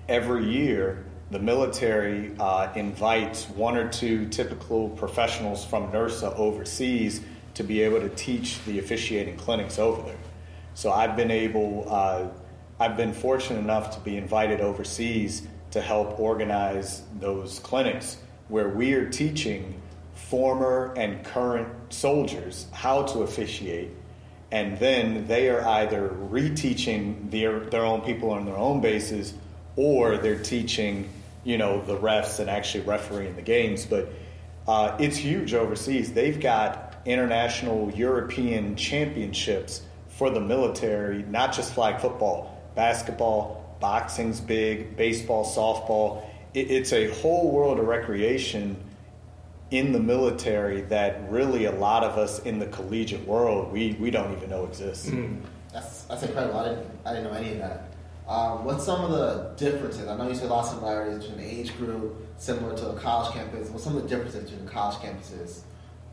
every 0.08 0.50
year, 0.50 1.04
the 1.30 1.38
military 1.38 2.32
uh, 2.40 2.72
invites 2.74 3.48
one 3.50 3.76
or 3.76 3.88
two 3.88 4.26
typical 4.28 4.88
professionals 4.90 5.64
from 5.64 5.92
NIRSA 5.92 6.34
overseas 6.36 7.20
to 7.54 7.62
be 7.62 7.82
able 7.82 8.00
to 8.00 8.08
teach 8.10 8.64
the 8.64 8.78
officiating 8.78 9.36
clinics 9.36 9.78
over 9.78 10.02
there. 10.02 10.16
So 10.74 10.90
I've 10.90 11.16
been 11.16 11.30
able, 11.30 11.86
uh, 11.88 12.28
I've 12.80 12.96
been 12.96 13.12
fortunate 13.12 13.60
enough 13.60 13.94
to 13.96 14.00
be 14.00 14.16
invited 14.16 14.60
overseas 14.60 15.46
to 15.72 15.80
help 15.80 16.18
organize 16.18 17.02
those 17.20 17.58
clinics 17.60 18.16
where 18.48 18.68
we 18.68 18.94
are 18.94 19.08
teaching 19.08 19.80
former 20.14 20.94
and 20.96 21.24
current 21.24 21.68
soldiers 21.92 22.66
how 22.72 23.02
to 23.02 23.20
officiate 23.20 23.90
and 24.50 24.78
then 24.78 25.26
they 25.26 25.50
are 25.50 25.62
either 25.62 26.08
reteaching 26.08 27.30
their, 27.30 27.60
their 27.60 27.84
own 27.84 28.00
people 28.00 28.30
on 28.30 28.46
their 28.46 28.56
own 28.56 28.80
bases 28.80 29.34
or 29.76 30.16
they're 30.16 30.42
teaching 30.42 31.08
you 31.44 31.56
know 31.56 31.80
the 31.84 31.96
refs 31.96 32.40
and 32.40 32.50
actually 32.50 32.84
refereeing 32.84 33.36
the 33.36 33.42
games. 33.42 33.86
But 33.86 34.08
uh, 34.66 34.96
it's 34.98 35.16
huge 35.16 35.54
overseas. 35.54 36.12
They've 36.12 36.38
got 36.38 36.84
international 37.06 37.90
european 37.92 38.76
championships 38.76 39.82
for 40.08 40.30
the 40.30 40.40
military 40.40 41.22
not 41.22 41.52
just 41.54 41.72
flag 41.72 42.00
football. 42.00 42.54
Basketball 42.74 43.76
boxing's 43.80 44.40
big 44.40 44.96
baseball 44.96 45.44
softball. 45.44 46.24
It, 46.54 46.70
it's 46.70 46.92
a 46.92 47.08
whole 47.20 47.50
world 47.50 47.78
of 47.78 47.86
recreation 47.86 48.76
in 49.70 49.92
the 49.92 50.00
military 50.00 50.80
that 50.82 51.30
really 51.30 51.66
a 51.66 51.72
lot 51.72 52.02
of 52.02 52.16
us 52.16 52.38
in 52.40 52.58
the 52.58 52.66
collegiate 52.68 53.26
world 53.26 53.70
we, 53.72 53.92
we 54.00 54.10
don't 54.10 54.32
even 54.36 54.48
know 54.48 54.64
exists. 54.64 55.10
That's 55.72 56.02
that's 56.02 56.22
incredible. 56.22 56.58
I 56.58 56.68
didn't 56.68 56.90
I 57.04 57.12
didn't 57.12 57.24
know 57.30 57.38
any 57.38 57.52
of 57.52 57.58
that. 57.58 57.88
Um, 58.26 58.64
what's 58.64 58.84
some 58.84 59.04
of 59.04 59.10
the 59.10 59.54
differences? 59.56 60.06
I 60.06 60.16
know 60.16 60.28
you 60.28 60.34
said 60.34 60.46
a 60.46 60.48
lot 60.48 60.64
of 60.64 60.70
similarities 60.70 61.24
between 61.24 61.38
the 61.38 61.60
age 61.60 61.76
group, 61.78 62.26
similar 62.36 62.76
to 62.76 62.90
a 62.90 63.00
college 63.00 63.32
campus. 63.32 63.70
What's 63.70 63.84
some 63.84 63.96
of 63.96 64.02
the 64.02 64.08
differences 64.08 64.50
between 64.50 64.68
college 64.68 64.96
campuses 64.96 65.60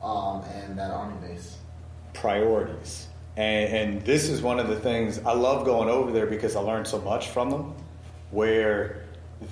um, 0.02 0.42
and 0.54 0.78
that 0.78 0.92
army 0.92 1.16
base? 1.28 1.58
Priorities. 2.14 3.08
And, 3.36 3.74
and 3.74 4.06
this 4.06 4.30
is 4.30 4.42
one 4.42 4.60
of 4.60 4.70
the 4.70 4.80
things 4.80 5.20
I 5.26 5.34
love 5.34 5.66
going 5.66 5.90
over 5.90 6.14
there 6.14 6.26
because 6.26 6.56
I 6.56 6.62
learned 6.62 6.88
so 6.88 7.02
much 7.02 7.30
from 7.30 7.50
them, 7.50 7.76
where 8.32 9.04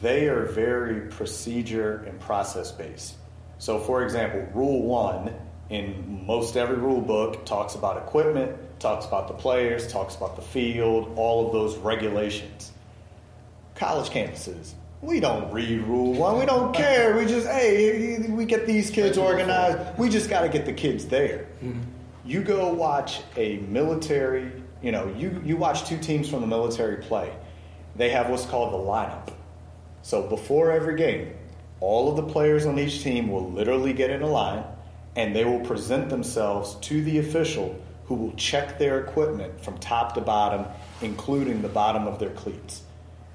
they 0.01 0.29
are 0.29 0.45
very 0.45 1.09
procedure 1.09 2.05
and 2.07 2.17
process 2.21 2.71
based. 2.71 3.15
So, 3.63 3.79
for 3.79 4.03
example, 4.03 4.45
Rule 4.53 4.81
1 4.81 5.33
in 5.69 6.25
most 6.27 6.57
every 6.57 6.75
rule 6.75 6.99
book 6.99 7.45
talks 7.45 7.75
about 7.75 7.95
equipment, 7.95 8.57
talks 8.77 9.05
about 9.05 9.29
the 9.29 9.33
players, 9.33 9.87
talks 9.87 10.17
about 10.17 10.35
the 10.35 10.41
field, 10.41 11.13
all 11.15 11.47
of 11.47 11.53
those 11.53 11.77
regulations. 11.77 12.73
College 13.75 14.09
campuses, 14.09 14.73
we 15.01 15.21
don't 15.21 15.49
read 15.53 15.79
Rule 15.83 16.11
1. 16.11 16.39
We 16.39 16.45
don't 16.45 16.75
care. 16.75 17.15
We 17.15 17.25
just, 17.25 17.47
hey, 17.47 18.27
we 18.27 18.43
get 18.43 18.67
these 18.67 18.89
kids 18.91 19.17
organized. 19.17 19.97
We 19.97 20.09
just 20.09 20.29
got 20.29 20.41
to 20.41 20.49
get 20.49 20.65
the 20.65 20.73
kids 20.73 21.05
there. 21.05 21.47
Mm-hmm. 21.63 21.79
You 22.25 22.43
go 22.43 22.73
watch 22.73 23.21
a 23.37 23.59
military 23.59 24.51
You 24.81 24.91
know, 24.91 25.07
you, 25.17 25.41
you 25.45 25.55
watch 25.55 25.87
two 25.87 25.97
teams 25.97 26.27
from 26.27 26.41
the 26.41 26.47
military 26.47 26.97
play, 26.97 27.31
they 27.95 28.09
have 28.09 28.29
what's 28.29 28.45
called 28.45 28.73
the 28.73 28.77
lineup. 28.77 29.29
So 30.01 30.27
before 30.27 30.69
every 30.69 30.97
game, 30.97 31.33
all 31.83 32.09
of 32.09 32.15
the 32.15 32.23
players 32.23 32.65
on 32.65 32.79
each 32.79 33.03
team 33.03 33.29
will 33.29 33.51
literally 33.51 33.91
get 33.91 34.09
in 34.09 34.21
a 34.21 34.27
line 34.27 34.63
and 35.17 35.35
they 35.35 35.43
will 35.43 35.59
present 35.59 36.09
themselves 36.09 36.75
to 36.75 37.03
the 37.03 37.19
official 37.19 37.77
who 38.05 38.15
will 38.15 38.31
check 38.35 38.79
their 38.79 39.01
equipment 39.01 39.61
from 39.61 39.77
top 39.79 40.13
to 40.13 40.21
bottom, 40.21 40.65
including 41.01 41.61
the 41.61 41.67
bottom 41.67 42.07
of 42.07 42.19
their 42.19 42.29
cleats. 42.29 42.83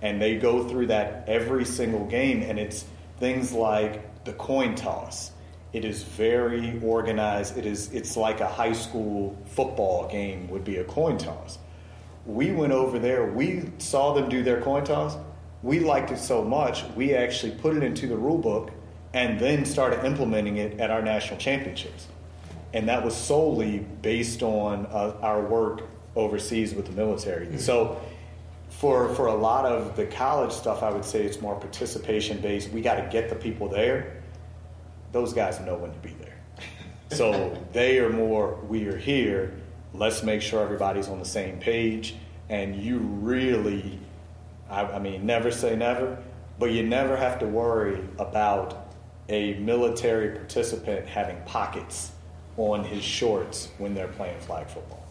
And 0.00 0.20
they 0.20 0.36
go 0.36 0.66
through 0.66 0.86
that 0.86 1.24
every 1.28 1.66
single 1.66 2.06
game, 2.06 2.42
and 2.42 2.58
it's 2.58 2.86
things 3.20 3.52
like 3.52 4.24
the 4.24 4.32
coin 4.32 4.74
toss. 4.74 5.30
It 5.74 5.84
is 5.84 6.02
very 6.02 6.80
organized. 6.82 7.58
It 7.58 7.66
is 7.66 7.92
it's 7.92 8.16
like 8.16 8.40
a 8.40 8.48
high 8.48 8.72
school 8.72 9.36
football 9.44 10.08
game 10.08 10.48
would 10.48 10.64
be 10.64 10.78
a 10.78 10.84
coin 10.84 11.18
toss. 11.18 11.58
We 12.24 12.52
went 12.52 12.72
over 12.72 12.98
there, 12.98 13.26
we 13.26 13.70
saw 13.76 14.14
them 14.14 14.30
do 14.30 14.42
their 14.42 14.62
coin 14.62 14.84
toss. 14.84 15.18
We 15.62 15.80
liked 15.80 16.10
it 16.10 16.18
so 16.18 16.44
much, 16.44 16.84
we 16.94 17.14
actually 17.14 17.52
put 17.52 17.76
it 17.76 17.82
into 17.82 18.06
the 18.06 18.16
rule 18.16 18.38
book 18.38 18.70
and 19.14 19.40
then 19.40 19.64
started 19.64 20.04
implementing 20.04 20.58
it 20.58 20.78
at 20.80 20.90
our 20.90 21.02
national 21.02 21.38
championships. 21.38 22.06
And 22.74 22.88
that 22.88 23.04
was 23.04 23.16
solely 23.16 23.78
based 24.02 24.42
on 24.42 24.86
uh, 24.86 25.16
our 25.22 25.42
work 25.42 25.82
overseas 26.14 26.74
with 26.74 26.86
the 26.86 26.92
military. 26.92 27.46
Mm-hmm. 27.46 27.58
So, 27.58 28.00
for, 28.68 29.12
for 29.14 29.26
a 29.26 29.34
lot 29.34 29.64
of 29.64 29.96
the 29.96 30.06
college 30.06 30.52
stuff, 30.52 30.82
I 30.82 30.90
would 30.90 31.04
say 31.04 31.24
it's 31.24 31.40
more 31.40 31.58
participation 31.58 32.40
based. 32.40 32.70
We 32.70 32.82
got 32.82 32.96
to 32.96 33.08
get 33.10 33.28
the 33.28 33.34
people 33.34 33.68
there. 33.68 34.22
Those 35.10 35.32
guys 35.32 35.58
know 35.60 35.76
when 35.76 35.92
to 35.92 35.98
be 35.98 36.10
there. 36.20 36.34
So, 37.10 37.56
they 37.72 38.00
are 38.00 38.10
more, 38.10 38.56
we 38.68 38.86
are 38.86 38.96
here. 38.98 39.54
Let's 39.94 40.22
make 40.22 40.42
sure 40.42 40.62
everybody's 40.62 41.08
on 41.08 41.18
the 41.18 41.24
same 41.24 41.58
page. 41.58 42.16
And 42.50 42.76
you 42.76 42.98
really, 42.98 43.98
I, 44.68 44.82
I 44.82 44.98
mean, 44.98 45.24
never 45.24 45.50
say 45.50 45.76
never, 45.76 46.18
but 46.58 46.70
you 46.72 46.82
never 46.82 47.16
have 47.16 47.38
to 47.40 47.46
worry 47.46 48.00
about 48.18 48.92
a 49.28 49.54
military 49.54 50.30
participant 50.30 51.06
having 51.06 51.40
pockets 51.44 52.12
on 52.56 52.84
his 52.84 53.02
shorts 53.02 53.68
when 53.78 53.94
they're 53.94 54.08
playing 54.08 54.38
flag 54.40 54.66
football. 54.66 55.04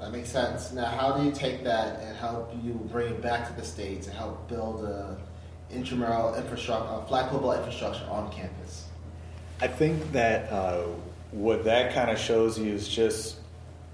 That 0.00 0.12
makes 0.12 0.28
sense. 0.28 0.72
Now, 0.72 0.86
how 0.86 1.12
do 1.12 1.24
you 1.24 1.32
take 1.32 1.64
that 1.64 2.00
and 2.00 2.16
help 2.16 2.52
you 2.62 2.72
bring 2.92 3.08
it 3.08 3.22
back 3.22 3.48
to 3.48 3.54
the 3.54 3.64
states 3.64 4.06
and 4.06 4.16
help 4.16 4.48
build 4.48 4.84
a 4.84 5.16
intramural 5.70 6.34
infrastructure, 6.34 7.06
flag 7.06 7.30
football 7.30 7.52
infrastructure 7.52 8.04
on 8.10 8.30
campus? 8.30 8.86
I 9.60 9.68
think 9.68 10.12
that 10.12 10.52
uh, 10.52 10.84
what 11.30 11.64
that 11.64 11.94
kind 11.94 12.10
of 12.10 12.18
shows 12.18 12.58
you 12.58 12.72
is 12.72 12.88
just 12.88 13.36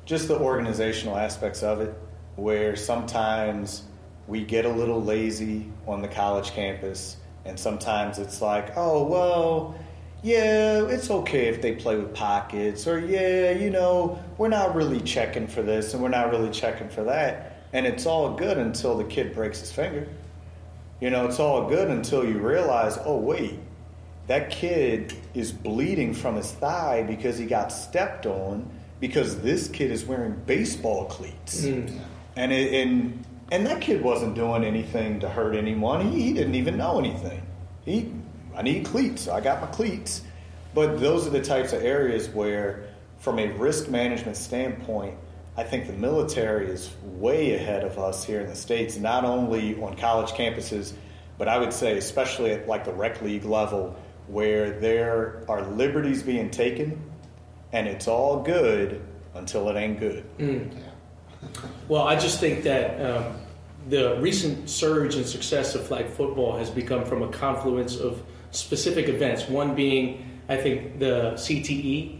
just 0.04 0.26
the 0.26 0.36
organizational 0.36 1.16
aspects 1.16 1.62
of 1.62 1.80
it, 1.80 1.94
where 2.34 2.74
sometimes 2.74 3.84
we 4.30 4.44
get 4.44 4.64
a 4.64 4.68
little 4.68 5.02
lazy 5.02 5.66
on 5.88 6.00
the 6.00 6.08
college 6.08 6.52
campus 6.52 7.16
and 7.44 7.58
sometimes 7.58 8.18
it's 8.18 8.40
like, 8.40 8.76
oh, 8.76 9.04
well, 9.04 9.74
yeah, 10.22 10.86
it's 10.86 11.10
okay 11.10 11.48
if 11.48 11.60
they 11.60 11.74
play 11.74 11.96
with 11.96 12.14
pockets, 12.14 12.86
or 12.86 13.00
yeah, 13.00 13.50
you 13.50 13.70
know, 13.70 14.22
we're 14.38 14.48
not 14.48 14.74
really 14.74 15.00
checking 15.00 15.48
for 15.48 15.62
this 15.62 15.94
and 15.94 16.02
we're 16.02 16.10
not 16.10 16.30
really 16.30 16.50
checking 16.50 16.88
for 16.88 17.02
that. 17.04 17.64
And 17.72 17.86
it's 17.86 18.06
all 18.06 18.34
good 18.34 18.56
until 18.56 18.96
the 18.96 19.04
kid 19.04 19.34
breaks 19.34 19.60
his 19.60 19.72
finger. 19.72 20.06
You 21.00 21.10
know, 21.10 21.26
it's 21.26 21.40
all 21.40 21.68
good 21.68 21.88
until 21.88 22.24
you 22.24 22.38
realize, 22.38 22.98
oh, 23.04 23.16
wait, 23.16 23.58
that 24.26 24.50
kid 24.50 25.14
is 25.34 25.50
bleeding 25.50 26.14
from 26.14 26.36
his 26.36 26.52
thigh 26.52 27.02
because 27.02 27.38
he 27.38 27.46
got 27.46 27.72
stepped 27.72 28.26
on 28.26 28.68
because 29.00 29.40
this 29.40 29.66
kid 29.68 29.90
is 29.90 30.04
wearing 30.04 30.40
baseball 30.46 31.06
cleats. 31.06 31.62
Mm. 31.62 31.98
And, 32.36 32.52
it, 32.52 32.86
and 32.86 33.24
and 33.50 33.66
that 33.66 33.80
kid 33.80 34.02
wasn't 34.02 34.34
doing 34.34 34.64
anything 34.64 35.20
to 35.20 35.28
hurt 35.28 35.54
anyone. 35.54 36.10
He, 36.10 36.22
he 36.22 36.32
didn't 36.32 36.54
even 36.54 36.76
know 36.76 36.98
anything. 36.98 37.42
He, 37.84 38.12
I 38.54 38.62
need 38.62 38.84
cleats. 38.84 39.28
I 39.28 39.40
got 39.40 39.60
my 39.60 39.66
cleats. 39.68 40.22
But 40.74 41.00
those 41.00 41.26
are 41.26 41.30
the 41.30 41.42
types 41.42 41.72
of 41.72 41.82
areas 41.82 42.28
where, 42.28 42.84
from 43.18 43.38
a 43.38 43.50
risk 43.52 43.88
management 43.88 44.36
standpoint, 44.36 45.16
I 45.56 45.64
think 45.64 45.86
the 45.86 45.92
military 45.94 46.70
is 46.70 46.90
way 47.02 47.54
ahead 47.54 47.82
of 47.84 47.98
us 47.98 48.24
here 48.24 48.40
in 48.40 48.46
the 48.46 48.54
States, 48.54 48.96
not 48.96 49.24
only 49.24 49.80
on 49.82 49.96
college 49.96 50.30
campuses, 50.30 50.92
but 51.36 51.48
I 51.48 51.58
would 51.58 51.72
say 51.72 51.98
especially 51.98 52.52
at 52.52 52.68
like 52.68 52.84
the 52.84 52.92
rec 52.92 53.20
league 53.20 53.44
level, 53.44 53.96
where 54.28 54.78
there 54.78 55.44
are 55.48 55.62
liberties 55.62 56.22
being 56.22 56.50
taken, 56.50 57.02
and 57.72 57.88
it's 57.88 58.06
all 58.06 58.42
good 58.42 59.02
until 59.34 59.68
it 59.70 59.76
ain't 59.76 59.98
good. 59.98 60.24
Mm. 60.38 60.82
Well, 61.88 62.02
I 62.02 62.16
just 62.16 62.38
think 62.38 62.62
that 62.64 63.00
um, 63.00 63.39
the 63.90 64.16
recent 64.20 64.70
surge 64.70 65.16
in 65.16 65.24
success 65.24 65.74
of 65.74 65.86
flag 65.86 66.06
football 66.06 66.56
has 66.56 66.70
become 66.70 67.04
from 67.04 67.22
a 67.22 67.28
confluence 67.28 67.96
of 67.96 68.22
specific 68.52 69.08
events. 69.08 69.48
One 69.48 69.74
being, 69.74 70.40
I 70.48 70.56
think, 70.56 71.00
the 71.00 71.32
CTE. 71.34 72.18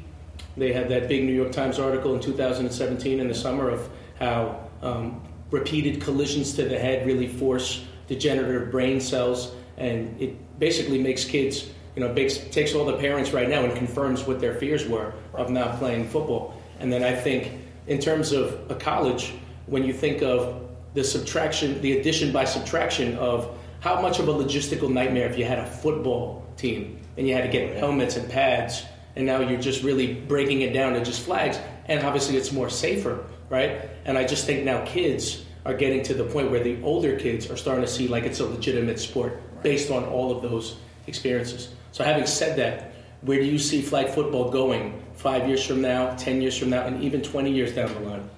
They 0.56 0.72
had 0.72 0.88
that 0.88 1.08
big 1.08 1.24
New 1.24 1.32
York 1.32 1.52
Times 1.52 1.78
article 1.78 2.14
in 2.14 2.20
2017 2.20 3.20
in 3.20 3.28
the 3.28 3.34
summer 3.34 3.70
of 3.70 3.88
how 4.18 4.68
um, 4.82 5.22
repeated 5.52 6.02
collisions 6.02 6.54
to 6.54 6.64
the 6.64 6.78
head 6.78 7.06
really 7.06 7.28
force 7.28 7.84
degenerative 8.08 8.72
brain 8.72 9.00
cells, 9.00 9.52
and 9.76 10.20
it 10.20 10.58
basically 10.58 11.00
makes 11.00 11.24
kids, 11.24 11.70
you 11.94 12.02
know, 12.02 12.12
makes, 12.12 12.38
takes 12.48 12.74
all 12.74 12.84
the 12.84 12.98
parents 12.98 13.32
right 13.32 13.48
now 13.48 13.62
and 13.62 13.76
confirms 13.76 14.24
what 14.24 14.40
their 14.40 14.54
fears 14.54 14.86
were 14.86 15.14
of 15.34 15.50
not 15.50 15.78
playing 15.78 16.08
football. 16.08 16.60
And 16.80 16.92
then 16.92 17.04
I 17.04 17.14
think, 17.14 17.52
in 17.86 18.00
terms 18.00 18.32
of 18.32 18.68
a 18.68 18.74
college, 18.74 19.32
when 19.66 19.84
you 19.84 19.92
think 19.92 20.22
of 20.22 20.69
the 20.94 21.04
subtraction, 21.04 21.80
the 21.82 21.98
addition 21.98 22.32
by 22.32 22.44
subtraction 22.44 23.16
of 23.16 23.56
how 23.80 24.00
much 24.00 24.18
of 24.18 24.28
a 24.28 24.32
logistical 24.32 24.90
nightmare 24.90 25.28
if 25.28 25.38
you 25.38 25.44
had 25.44 25.58
a 25.58 25.66
football 25.66 26.46
team 26.56 26.98
and 27.16 27.26
you 27.26 27.34
had 27.34 27.42
to 27.42 27.48
get 27.48 27.76
helmets 27.76 28.16
and 28.16 28.30
pads, 28.30 28.84
and 29.16 29.26
now 29.26 29.40
you're 29.40 29.60
just 29.60 29.82
really 29.82 30.14
breaking 30.14 30.60
it 30.62 30.72
down 30.72 30.92
to 30.92 31.04
just 31.04 31.22
flags, 31.22 31.58
and 31.86 32.04
obviously 32.04 32.36
it's 32.36 32.52
more 32.52 32.70
safer, 32.70 33.24
right? 33.48 33.88
And 34.04 34.16
I 34.16 34.24
just 34.24 34.46
think 34.46 34.64
now 34.64 34.84
kids 34.84 35.44
are 35.66 35.74
getting 35.74 36.02
to 36.04 36.14
the 36.14 36.24
point 36.24 36.50
where 36.50 36.62
the 36.62 36.80
older 36.82 37.18
kids 37.18 37.50
are 37.50 37.56
starting 37.56 37.84
to 37.84 37.90
see 37.90 38.08
like 38.08 38.24
it's 38.24 38.40
a 38.40 38.46
legitimate 38.46 38.98
sport 38.98 39.40
based 39.62 39.90
on 39.90 40.04
all 40.04 40.34
of 40.34 40.42
those 40.42 40.76
experiences. 41.06 41.74
So, 41.92 42.04
having 42.04 42.26
said 42.26 42.56
that, 42.58 42.92
where 43.22 43.38
do 43.38 43.44
you 43.44 43.58
see 43.58 43.82
flag 43.82 44.08
football 44.08 44.50
going 44.50 45.02
five 45.14 45.46
years 45.46 45.64
from 45.66 45.82
now, 45.82 46.14
10 46.16 46.40
years 46.40 46.56
from 46.56 46.70
now, 46.70 46.86
and 46.86 47.02
even 47.02 47.20
20 47.20 47.50
years 47.50 47.74
down 47.74 47.92
the 47.92 48.00
line? 48.00 48.30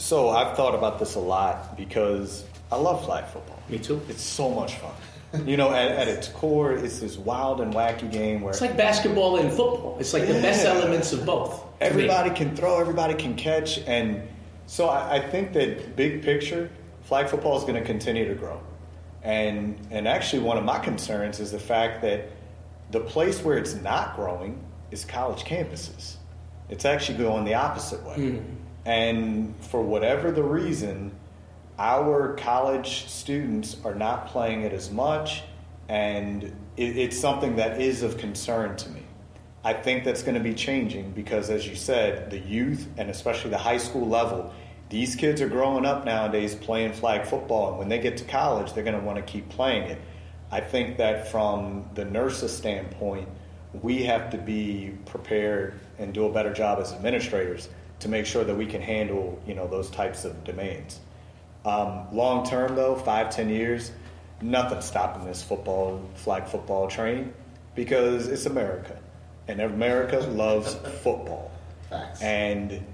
So 0.00 0.30
I've 0.30 0.56
thought 0.56 0.74
about 0.74 0.98
this 0.98 1.14
a 1.14 1.20
lot 1.20 1.76
because 1.76 2.42
I 2.72 2.76
love 2.76 3.04
flag 3.04 3.26
football. 3.26 3.62
Me 3.68 3.78
too. 3.78 4.00
It's 4.08 4.22
so 4.22 4.48
much 4.48 4.76
fun. 4.76 5.46
you 5.46 5.58
know, 5.58 5.70
at, 5.72 5.90
at, 5.90 6.08
its 6.08 6.28
core, 6.28 6.72
it's 6.72 7.00
this 7.00 7.18
wild 7.18 7.60
and 7.60 7.74
wacky 7.74 8.10
game 8.10 8.40
where 8.40 8.50
it's 8.50 8.62
like 8.62 8.78
basketball 8.78 9.36
and 9.36 9.50
football. 9.50 9.98
It's 10.00 10.14
like 10.14 10.22
yeah. 10.22 10.32
the 10.32 10.40
best 10.40 10.64
elements 10.64 11.12
of 11.12 11.26
both. 11.26 11.62
Everybody 11.82 12.30
can 12.30 12.56
throw, 12.56 12.80
everybody 12.80 13.12
can 13.12 13.36
catch, 13.36 13.78
and 13.80 14.22
so 14.66 14.88
I, 14.88 15.16
I 15.16 15.20
think 15.20 15.52
that 15.52 15.96
big 15.96 16.22
picture, 16.22 16.70
flag 17.02 17.28
football 17.28 17.58
is 17.58 17.64
going 17.64 17.74
to 17.74 17.84
continue 17.84 18.26
to 18.26 18.34
grow. 18.34 18.60
And 19.22 19.78
and 19.90 20.08
actually, 20.08 20.42
one 20.42 20.56
of 20.56 20.64
my 20.64 20.78
concerns 20.78 21.40
is 21.40 21.52
the 21.52 21.60
fact 21.60 22.00
that 22.02 22.30
the 22.90 23.00
place 23.00 23.44
where 23.44 23.58
it's 23.58 23.74
not 23.74 24.16
growing 24.16 24.64
is 24.90 25.04
college 25.04 25.44
campuses. 25.44 26.16
It's 26.70 26.86
actually 26.86 27.18
going 27.18 27.44
the 27.44 27.54
opposite 27.54 28.02
way. 28.02 28.16
Mm. 28.16 28.56
And 28.84 29.54
for 29.66 29.82
whatever 29.82 30.30
the 30.30 30.42
reason, 30.42 31.12
our 31.78 32.34
college 32.34 33.06
students 33.08 33.76
are 33.84 33.94
not 33.94 34.26
playing 34.28 34.62
it 34.62 34.72
as 34.72 34.90
much, 34.90 35.42
and 35.88 36.44
it, 36.76 36.96
it's 36.96 37.18
something 37.18 37.56
that 37.56 37.80
is 37.80 38.02
of 38.02 38.18
concern 38.18 38.76
to 38.76 38.90
me. 38.90 39.02
I 39.64 39.74
think 39.74 40.04
that's 40.04 40.22
going 40.22 40.34
to 40.34 40.40
be 40.40 40.54
changing 40.54 41.10
because, 41.12 41.50
as 41.50 41.66
you 41.66 41.74
said, 41.74 42.30
the 42.30 42.38
youth 42.38 42.86
and 42.96 43.10
especially 43.10 43.50
the 43.50 43.58
high 43.58 43.78
school 43.78 44.08
level, 44.08 44.52
these 44.88 45.14
kids 45.14 45.40
are 45.40 45.48
growing 45.48 45.84
up 45.84 46.04
nowadays 46.04 46.54
playing 46.54 46.94
flag 46.94 47.26
football, 47.26 47.70
and 47.70 47.78
when 47.78 47.88
they 47.88 47.98
get 47.98 48.16
to 48.18 48.24
college, 48.24 48.72
they're 48.72 48.84
going 48.84 48.98
to 48.98 49.04
want 49.04 49.16
to 49.16 49.22
keep 49.22 49.48
playing 49.50 49.84
it. 49.84 50.00
I 50.50 50.60
think 50.60 50.96
that 50.96 51.28
from 51.28 51.88
the 51.94 52.04
NIRSA's 52.04 52.56
standpoint, 52.56 53.28
we 53.82 54.02
have 54.04 54.30
to 54.30 54.38
be 54.38 54.94
prepared 55.06 55.78
and 55.98 56.12
do 56.12 56.26
a 56.26 56.32
better 56.32 56.52
job 56.52 56.80
as 56.80 56.92
administrators 56.92 57.68
to 58.00 58.08
make 58.08 58.26
sure 58.26 58.44
that 58.44 58.54
we 58.54 58.66
can 58.66 58.80
handle 58.82 59.40
you 59.46 59.54
know 59.54 59.68
those 59.68 59.90
types 59.90 60.24
of 60.24 60.42
demands. 60.44 61.00
Um, 61.64 62.06
long 62.12 62.46
term 62.46 62.74
though, 62.74 62.96
five 62.96 63.30
ten 63.30 63.48
years, 63.48 63.92
nothing 64.40 64.80
stopping 64.80 65.24
this 65.24 65.42
football 65.42 66.02
flag 66.14 66.46
football 66.46 66.88
train 66.88 67.32
because 67.74 68.28
it's 68.28 68.46
America, 68.46 68.98
and 69.48 69.60
America 69.60 70.18
loves 70.18 70.74
football. 71.02 71.50
Facts. 71.88 72.22
And 72.22 72.84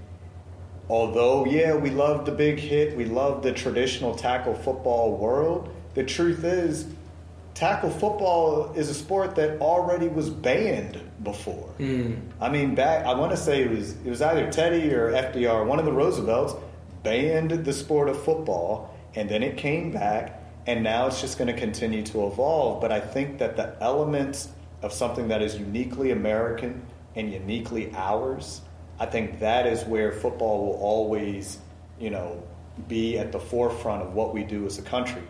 although 0.89 1.45
yeah, 1.45 1.75
we 1.75 1.89
love 1.89 2.25
the 2.25 2.31
big 2.31 2.59
hit, 2.59 2.95
we 2.95 3.05
love 3.05 3.43
the 3.43 3.53
traditional 3.53 4.15
tackle 4.15 4.53
football 4.53 5.15
world. 5.17 5.73
The 5.93 6.03
truth 6.03 6.43
is, 6.43 6.85
tackle 7.53 7.89
football 7.89 8.73
is 8.73 8.89
a 8.89 8.93
sport 8.93 9.35
that 9.35 9.61
already 9.61 10.07
was 10.07 10.29
banned 10.29 11.01
before. 11.27 11.69
Mm. 11.77 12.21
I 12.39 12.49
mean, 12.49 12.73
back 12.73 13.05
I 13.05 13.13
want 13.13 13.31
to 13.31 13.37
say 13.37 13.63
it 13.63 13.69
was 13.69 13.91
it 14.05 14.09
was 14.09 14.21
either 14.21 14.49
Teddy 14.49 14.93
or 14.93 15.11
FDR, 15.11 15.65
one 15.65 15.77
of 15.77 15.85
the 15.85 15.91
Roosevelts 15.91 16.53
banned 17.03 17.51
the 17.51 17.73
sport 17.73 18.07
of 18.07 18.21
football, 18.23 18.97
and 19.13 19.29
then 19.29 19.43
it 19.43 19.57
came 19.57 19.91
back, 19.91 20.41
and 20.65 20.83
now 20.83 21.07
it's 21.07 21.19
just 21.19 21.37
going 21.37 21.53
to 21.53 21.59
continue 21.59 22.03
to 22.03 22.27
evolve. 22.27 22.79
But 22.79 22.93
I 22.93 23.01
think 23.01 23.39
that 23.39 23.57
the 23.57 23.75
elements 23.81 24.49
of 24.81 24.93
something 24.93 25.27
that 25.27 25.41
is 25.41 25.57
uniquely 25.57 26.11
American 26.11 26.81
and 27.15 27.33
uniquely 27.33 27.91
ours, 27.93 28.61
I 28.99 29.05
think 29.05 29.39
that 29.39 29.67
is 29.67 29.83
where 29.83 30.13
football 30.13 30.65
will 30.65 30.79
always, 30.79 31.57
you 31.99 32.09
know, 32.09 32.41
be 32.87 33.19
at 33.19 33.33
the 33.33 33.39
forefront 33.39 34.01
of 34.01 34.13
what 34.13 34.33
we 34.33 34.43
do 34.43 34.65
as 34.65 34.79
a 34.79 34.83
country. 34.83 35.23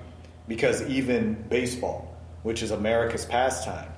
Because 0.47 0.83
even 0.83 1.33
baseball, 1.49 2.15
which 2.43 2.61
is 2.61 2.69
America's 2.69 3.25
pastime, 3.25 3.89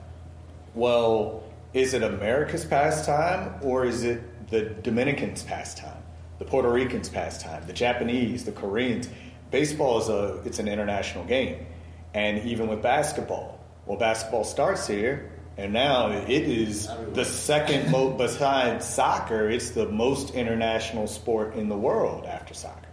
well, 0.75 1.43
is 1.73 1.93
it 1.93 2.03
America's 2.03 2.65
pastime 2.65 3.55
or 3.61 3.85
is 3.85 4.03
it 4.03 4.49
the 4.49 4.61
Dominicans' 4.61 5.43
pastime, 5.43 6.01
the 6.39 6.45
Puerto 6.45 6.71
Ricans' 6.71 7.09
pastime, 7.09 7.65
the 7.67 7.73
Japanese, 7.73 8.45
the 8.45 8.51
Koreans? 8.51 9.09
Baseball 9.51 9.99
is 10.01 10.09
a 10.09 10.41
it's 10.45 10.59
an 10.59 10.67
international 10.67 11.25
game, 11.25 11.65
and 12.13 12.43
even 12.45 12.67
with 12.67 12.81
basketball, 12.81 13.59
well, 13.85 13.97
basketball 13.97 14.43
starts 14.43 14.85
here, 14.85 15.31
and 15.57 15.73
now 15.73 16.11
it 16.11 16.29
is 16.29 16.88
the 17.13 17.25
second 17.25 17.91
most 17.91 18.17
besides 18.19 18.85
soccer. 18.85 19.49
It's 19.49 19.71
the 19.71 19.88
most 19.88 20.35
international 20.35 21.07
sport 21.07 21.55
in 21.55 21.67
the 21.67 21.77
world 21.77 22.25
after 22.25 22.53
soccer. 22.53 22.88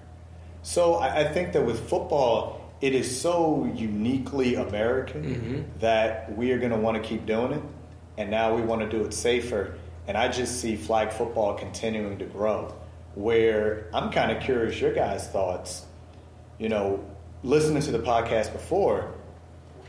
So 0.63 0.95
I, 0.95 1.21
I 1.21 1.25
think 1.25 1.53
that 1.53 1.65
with 1.65 1.89
football, 1.89 2.63
it 2.81 2.95
is 2.95 3.21
so 3.21 3.71
uniquely 3.75 4.55
American 4.57 5.23
Mm-hmm. 5.25 5.79
that 5.81 6.37
we 6.37 6.53
are 6.53 6.59
going 6.59 6.73
to 6.73 6.79
want 6.79 7.01
to 7.03 7.07
keep 7.09 7.25
doing 7.27 7.53
it, 7.53 7.63
and 8.19 8.31
now 8.31 8.55
we 8.55 8.63
want 8.63 8.83
to 8.83 8.89
do 8.89 9.05
it 9.05 9.13
safer. 9.13 9.75
And 10.09 10.17
I 10.17 10.29
just 10.29 10.61
see 10.61 10.77
flag 10.77 11.13
football 11.13 11.55
continuing 11.55 12.19
to 12.19 12.25
grow. 12.25 12.75
Where 13.15 13.89
I'm 13.93 14.13
kind 14.13 14.31
of 14.31 14.43
curious 14.43 14.81
your 14.81 14.93
guys' 14.93 15.27
thoughts. 15.29 15.87
You 16.59 16.69
know, 16.69 17.05
listening 17.43 17.83
to 17.83 17.91
the 17.91 17.99
podcast 17.99 18.53
before, 18.53 19.15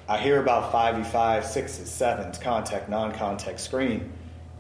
I 0.10 0.18
hear 0.18 0.42
about 0.42 0.72
5v5, 0.72 1.12
6s, 1.42 1.82
7s, 1.82 2.42
contact, 2.42 2.90
non 2.90 3.14
contact 3.14 3.60
screen. 3.60 4.12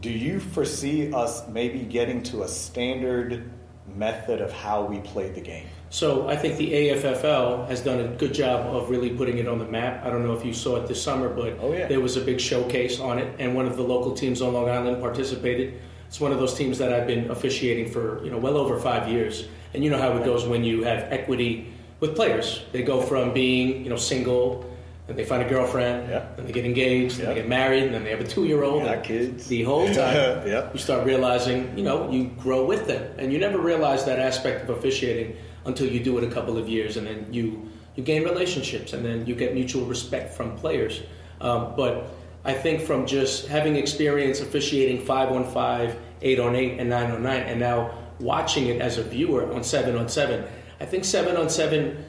Do 0.01 0.09
you 0.09 0.39
foresee 0.39 1.11
us 1.13 1.47
maybe 1.47 1.79
getting 1.79 2.21
to 2.23 2.43
a 2.43 2.47
standard 2.47 3.49
method 3.95 4.41
of 4.41 4.51
how 4.51 4.83
we 4.83 4.99
play 4.99 5.29
the 5.29 5.41
game? 5.41 5.67
So 5.89 6.27
I 6.27 6.35
think 6.35 6.57
the 6.57 6.71
AFFL 6.71 7.67
has 7.69 7.81
done 7.81 7.99
a 8.01 8.07
good 8.09 8.33
job 8.33 8.65
of 8.75 8.89
really 8.89 9.09
putting 9.11 9.37
it 9.37 9.47
on 9.47 9.57
the 9.57 9.65
map. 9.65 10.05
I 10.05 10.09
don't 10.09 10.23
know 10.25 10.33
if 10.33 10.43
you 10.45 10.53
saw 10.53 10.75
it 10.75 10.87
this 10.87 11.01
summer, 11.01 11.29
but 11.29 11.57
Oh, 11.61 11.71
yeah. 11.71 11.87
there 11.87 12.01
was 12.01 12.17
a 12.17 12.21
big 12.21 12.39
showcase 12.41 12.99
on 12.99 13.19
it, 13.19 13.33
and 13.39 13.55
one 13.55 13.65
of 13.65 13.77
the 13.77 13.83
local 13.83 14.13
teams 14.13 14.41
on 14.41 14.53
Long 14.53 14.69
Island 14.69 15.01
participated. 15.01 15.75
It's 16.07 16.19
one 16.19 16.31
of 16.31 16.39
those 16.39 16.53
teams 16.55 16.77
that 16.79 16.91
I've 16.93 17.07
been 17.07 17.29
officiating 17.31 17.89
for 17.91 18.23
you 18.23 18.31
know 18.31 18.37
well 18.37 18.57
over 18.57 18.77
five 18.79 19.07
years, 19.09 19.47
and 19.73 19.83
you 19.83 19.89
know 19.89 19.97
how 19.97 20.15
it 20.17 20.25
goes 20.25 20.45
when 20.45 20.63
you 20.63 20.83
have 20.83 21.03
equity 21.11 21.67
with 22.01 22.15
players. 22.15 22.63
They 22.73 22.83
go 22.83 23.01
from 23.01 23.33
being 23.33 23.83
you 23.83 23.89
know 23.89 23.95
single, 23.97 24.65
and 25.07 25.17
they 25.17 25.23
find 25.25 25.41
a 25.41 25.47
girlfriend, 25.49 26.09
Yeah. 26.09 26.25
and 26.37 26.47
they 26.47 26.51
get 26.51 26.65
engaged, 26.65 27.19
and 27.19 27.29
they 27.29 27.35
get 27.35 27.47
married, 27.47 27.83
and 27.83 27.93
then 27.93 28.03
they 28.03 28.09
have 28.11 28.19
a 28.21 28.27
two-year-old. 28.27 28.83
And 28.83 29.03
kids. 29.03 29.47
The 29.47 29.63
whole 29.63 29.87
time, 29.87 30.47
Yeah. 30.47 30.69
you 30.73 30.79
start 30.79 31.05
realizing, 31.05 31.77
you 31.77 31.83
know, 31.83 32.09
you 32.11 32.25
grow 32.37 32.65
with 32.65 32.87
them, 32.87 33.03
and 33.17 33.31
you 33.31 33.39
never 33.39 33.57
realize 33.57 34.03
that 34.05 34.19
aspect 34.19 34.63
of 34.69 34.77
officiating 34.77 35.35
until 35.67 35.87
you 35.87 35.99
do 35.99 36.17
it 36.17 36.23
a 36.23 36.31
couple 36.31 36.57
of 36.57 36.67
years, 36.67 36.97
and 36.97 37.05
then 37.05 37.27
you 37.31 37.69
you 37.95 38.03
gain 38.03 38.23
relationships, 38.23 38.93
and 38.93 39.03
then 39.03 39.25
you 39.25 39.35
get 39.35 39.53
mutual 39.53 39.85
respect 39.85 40.33
from 40.33 40.55
players. 40.55 41.01
Um, 41.41 41.73
but 41.75 42.09
I 42.45 42.53
think 42.53 42.81
from 42.81 43.05
just 43.05 43.47
having 43.47 43.75
experience 43.75 44.39
officiating 44.39 45.05
five 45.05 45.31
on 45.31 45.43
five, 45.43 45.97
eight 46.21 46.39
on 46.39 46.55
eight, 46.55 46.79
and 46.79 46.89
nine 46.89 47.11
on 47.11 47.23
nine, 47.23 47.41
and 47.41 47.59
now 47.59 47.91
watching 48.19 48.67
it 48.67 48.81
as 48.81 48.97
a 48.97 49.03
viewer 49.03 49.51
on 49.53 49.63
seven 49.63 49.95
on 49.95 50.07
seven, 50.09 50.45
I 50.79 50.85
think 50.85 51.05
seven 51.05 51.37
on 51.37 51.49
seven 51.49 52.03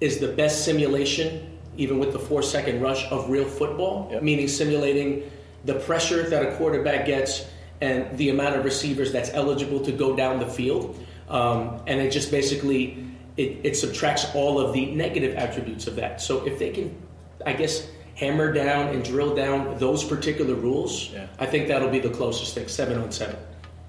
is 0.00 0.18
the 0.18 0.28
best 0.28 0.64
simulation, 0.64 1.58
even 1.76 1.98
with 1.98 2.12
the 2.12 2.18
four 2.18 2.42
second 2.42 2.80
rush 2.80 3.04
of 3.10 3.30
real 3.30 3.44
football, 3.44 4.08
Yep. 4.12 4.22
meaning 4.22 4.48
simulating 4.48 5.30
the 5.64 5.74
pressure 5.74 6.28
that 6.28 6.42
a 6.42 6.56
quarterback 6.56 7.06
gets 7.06 7.44
and 7.80 8.16
the 8.18 8.30
amount 8.30 8.56
of 8.56 8.64
receivers 8.64 9.12
that's 9.12 9.30
eligible 9.32 9.80
to 9.80 9.92
go 9.92 10.16
down 10.16 10.38
the 10.38 10.46
field. 10.46 10.98
Um, 11.30 11.80
and 11.86 12.00
it 12.00 12.10
just 12.10 12.30
basically 12.30 13.06
it, 13.36 13.58
it 13.62 13.76
subtracts 13.76 14.26
all 14.34 14.58
of 14.60 14.72
the 14.72 14.86
negative 14.86 15.36
attributes 15.36 15.86
of 15.86 15.96
that. 15.96 16.20
So 16.20 16.44
if 16.46 16.58
they 16.58 16.70
can, 16.70 16.94
I 17.46 17.52
guess, 17.52 17.86
hammer 18.16 18.52
down 18.52 18.88
and 18.88 19.02
drill 19.04 19.34
down 19.34 19.78
those 19.78 20.04
particular 20.04 20.54
rules, 20.54 21.10
Yeah. 21.10 21.26
I 21.38 21.46
think 21.46 21.68
that'll 21.68 21.88
be 21.88 22.00
the 22.00 22.10
closest 22.10 22.54
thing, 22.54 22.68
seven 22.68 22.98
on 23.00 23.12
seven. 23.12 23.36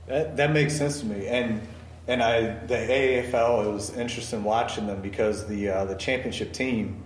That, 0.07 0.37
that 0.37 0.51
makes 0.51 0.77
sense 0.77 0.99
to 1.01 1.05
me, 1.05 1.27
and 1.27 1.61
and 2.07 2.21
I 2.21 2.41
the 2.65 2.75
AFL 2.75 3.65
it 3.65 3.71
was 3.71 3.95
interesting 3.97 4.43
watching 4.43 4.87
them 4.87 5.01
because 5.01 5.47
the 5.47 5.69
uh, 5.69 5.85
the 5.85 5.95
championship 5.95 6.51
team, 6.53 7.03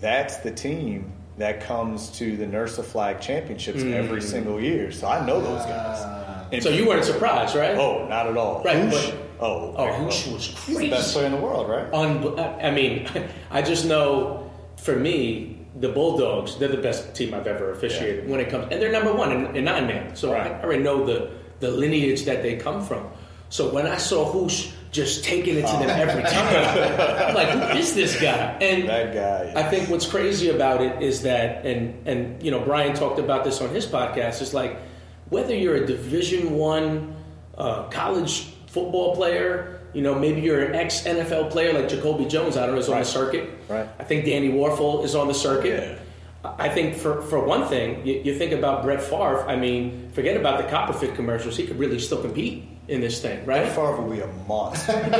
that's 0.00 0.38
the 0.38 0.50
team 0.52 1.12
that 1.38 1.60
comes 1.60 2.08
to 2.12 2.36
the 2.36 2.46
NIRSA 2.46 2.82
Flag 2.84 3.20
Championships 3.20 3.82
every 3.82 4.22
single 4.22 4.58
year. 4.60 4.90
So 4.90 5.06
I 5.06 5.24
know 5.26 5.40
those 5.40 5.64
guys. 5.64 6.02
And- 6.02 6.26
Mm. 6.46 6.62
So 6.62 6.68
you 6.70 6.86
weren't 6.86 7.04
surprised, 7.04 7.56
right? 7.56 7.74
Oh, 7.76 8.06
not 8.06 8.28
at 8.28 8.36
all. 8.36 8.62
Right, 8.62 8.76
Hoosh? 8.76 9.10
but- 9.10 9.25
oh, 9.40 9.74
Oh, 9.76 9.92
Hoosh 9.92 10.26
was 10.28 10.46
He's 10.46 10.66
the 10.66 10.74
crazy. 10.74 10.90
best 10.90 11.12
player 11.14 11.26
in 11.26 11.32
the 11.32 11.38
world, 11.38 11.68
right? 11.68 11.90
Unbe- 11.92 12.64
I 12.64 12.70
mean, 12.70 13.08
I 13.50 13.62
just 13.62 13.84
know 13.86 14.50
for 14.76 14.96
me, 14.96 15.66
the 15.78 15.88
Bulldogs, 15.90 16.56
they're 16.58 16.68
the 16.68 16.76
best 16.78 17.14
team 17.14 17.34
I've 17.34 17.46
ever 17.46 17.70
officiated 17.72 18.28
when 18.30 18.40
it 18.40 18.48
comes, 18.48 18.68
and 18.70 18.80
they're 18.80 18.92
number 18.92 19.12
one 19.12 19.30
in, 19.32 19.56
in 19.56 19.64
nine 19.64 19.86
man. 19.86 20.16
So 20.16 20.32
Right. 20.32 20.50
I 20.52 20.62
already 20.62 20.82
know 20.82 21.04
the, 21.04 21.30
the 21.60 21.70
lineage 21.70 22.24
that 22.24 22.42
they 22.42 22.56
come 22.56 22.82
from. 22.82 23.06
So 23.50 23.72
when 23.72 23.86
I 23.86 23.96
saw 23.98 24.24
Hoosh 24.24 24.70
just 24.90 25.22
taking 25.24 25.56
it 25.56 25.66
to 25.66 25.72
them 25.76 25.90
every 25.90 26.22
time, 26.22 27.28
I'm 27.28 27.34
like, 27.34 27.48
who 27.72 27.78
is 27.78 27.94
this 27.94 28.20
guy? 28.20 28.56
And 28.60 28.88
That 28.88 29.14
guy. 29.14 29.52
I 29.60 29.62
think 29.68 29.88
what's 29.90 30.06
crazy 30.06 30.48
about 30.48 30.80
it 30.82 31.02
is 31.02 31.22
that, 31.22 31.64
and 31.66 32.06
and 32.08 32.42
you 32.42 32.50
know, 32.50 32.60
Brian 32.60 32.94
talked 32.94 33.18
about 33.18 33.44
this 33.44 33.60
on 33.60 33.68
his 33.70 33.86
podcast. 33.86 34.40
It's 34.42 34.54
like 34.54 34.78
whether 35.28 35.54
you're 35.54 35.76
a 35.76 35.86
Division 35.86 36.54
One 36.56 37.14
uh, 37.56 37.84
college 37.90 38.48
football 38.76 39.16
player, 39.16 39.80
you 39.94 40.02
know, 40.02 40.14
maybe 40.14 40.42
you're 40.42 40.62
an 40.62 40.74
ex 40.74 41.02
NFL 41.04 41.50
player 41.50 41.72
like 41.72 41.88
Jacoby 41.88 42.26
Jones. 42.26 42.56
I 42.58 42.66
don't 42.66 42.74
know, 42.74 42.80
is 42.80 42.88
on 42.88 42.96
Right. 42.96 43.04
the 43.04 43.10
circuit. 43.10 43.48
Right. 43.68 43.88
I 43.98 44.04
think 44.04 44.26
Danny 44.26 44.50
Wuerffel 44.50 45.02
is 45.04 45.14
on 45.14 45.28
the 45.28 45.34
circuit. 45.34 45.98
I 46.44 46.68
think 46.68 46.94
for, 46.94 47.22
for 47.22 47.40
one 47.44 47.66
thing, 47.66 48.06
you, 48.06 48.20
you 48.26 48.34
think 48.38 48.52
about 48.52 48.84
Brett 48.84 49.02
Favre. 49.02 49.44
I 49.48 49.56
mean, 49.56 50.10
forget 50.12 50.36
about 50.36 50.62
the 50.62 50.68
Copper 50.70 50.92
Fit 50.92 51.14
commercials. 51.16 51.56
He 51.56 51.66
could 51.66 51.78
really 51.78 51.98
still 51.98 52.20
compete 52.20 52.68
in 52.88 53.00
this 53.00 53.20
thing, 53.20 53.38
right? 53.46 53.62
Brett 53.64 53.74
Favre 53.74 53.96
will 54.02 54.10
be 54.16 54.20
a 54.20 54.28
monster. 54.46 54.92
and, 54.92 55.14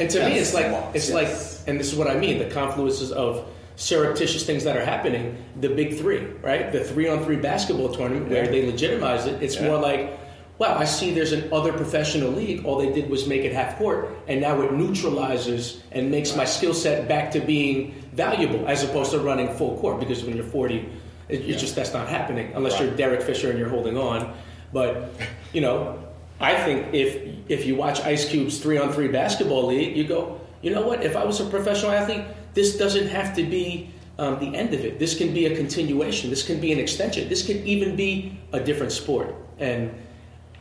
and 0.00 0.10
to 0.10 0.24
me, 0.28 0.38
it's 0.38 0.52
like 0.54 0.66
it's 0.94 1.08
Yes. 1.08 1.14
like, 1.20 1.68
and 1.68 1.80
this 1.80 1.90
is 1.92 1.96
what 1.98 2.08
I 2.08 2.16
mean: 2.18 2.38
the 2.38 2.44
confluences 2.44 3.10
of 3.10 3.46
surreptitious 3.76 4.44
things 4.44 4.62
that 4.64 4.76
are 4.76 4.84
happening. 4.84 5.36
The 5.60 5.68
big 5.70 5.98
three, 5.98 6.20
right? 6.42 6.70
The 6.70 6.84
three-on-three 6.84 7.36
basketball 7.36 7.88
tournament 7.94 8.28
where 8.28 8.46
they 8.46 8.66
legitimize 8.66 9.26
it. 9.26 9.42
It's 9.42 9.54
Yeah. 9.56 9.68
more 9.68 9.78
like, 9.78 10.17
wow, 10.58 10.76
I 10.76 10.84
see 10.84 11.12
there's 11.12 11.32
an 11.32 11.52
other 11.52 11.72
professional 11.72 12.30
league. 12.30 12.64
All 12.64 12.78
they 12.78 12.92
did 12.92 13.08
was 13.08 13.26
make 13.26 13.42
it 13.42 13.52
half 13.52 13.78
court, 13.78 14.10
and 14.26 14.40
now 14.40 14.60
it 14.62 14.72
neutralizes 14.72 15.82
and 15.92 16.10
makes 16.10 16.34
my 16.36 16.44
skill 16.44 16.74
set 16.74 17.08
back 17.08 17.30
to 17.32 17.40
being 17.40 17.94
valuable, 18.12 18.66
as 18.66 18.82
opposed 18.82 19.12
to 19.12 19.20
running 19.20 19.48
full 19.54 19.78
court. 19.78 20.00
Because 20.00 20.24
when 20.24 20.36
you're 20.36 20.44
40, 20.44 20.88
it, 21.28 21.40
it's 21.42 21.60
just 21.60 21.76
that's 21.76 21.92
not 21.92 22.08
happening 22.08 22.52
unless 22.54 22.74
Right. 22.74 22.84
you're 22.84 22.96
Derek 22.96 23.22
Fisher 23.22 23.50
and 23.50 23.58
you're 23.58 23.68
holding 23.68 23.96
on. 23.96 24.34
But 24.72 25.10
you 25.52 25.60
know, 25.60 25.98
I 26.40 26.54
think 26.56 26.92
if 26.92 27.16
if 27.48 27.64
you 27.66 27.76
watch 27.76 28.00
Ice 28.00 28.28
Cube's 28.28 28.58
three 28.58 28.78
on 28.78 28.92
three 28.92 29.08
basketball 29.08 29.66
league, 29.66 29.96
you 29.96 30.04
go, 30.04 30.40
you 30.62 30.70
know 30.70 30.82
what? 30.82 31.04
If 31.04 31.16
I 31.16 31.24
was 31.24 31.40
a 31.40 31.44
professional 31.46 31.92
athlete, 31.92 32.24
this 32.54 32.76
doesn't 32.76 33.08
have 33.08 33.34
to 33.36 33.44
be 33.44 33.90
um, 34.18 34.38
the 34.40 34.54
end 34.56 34.74
of 34.74 34.84
it. 34.84 34.98
This 34.98 35.16
can 35.16 35.32
be 35.32 35.46
a 35.46 35.56
continuation. 35.56 36.30
This 36.30 36.44
can 36.44 36.60
be 36.60 36.72
an 36.72 36.78
extension. 36.78 37.28
This 37.28 37.46
can 37.46 37.58
even 37.64 37.94
be 37.94 38.36
a 38.52 38.58
different 38.60 38.90
sport. 38.92 39.34
And 39.58 39.94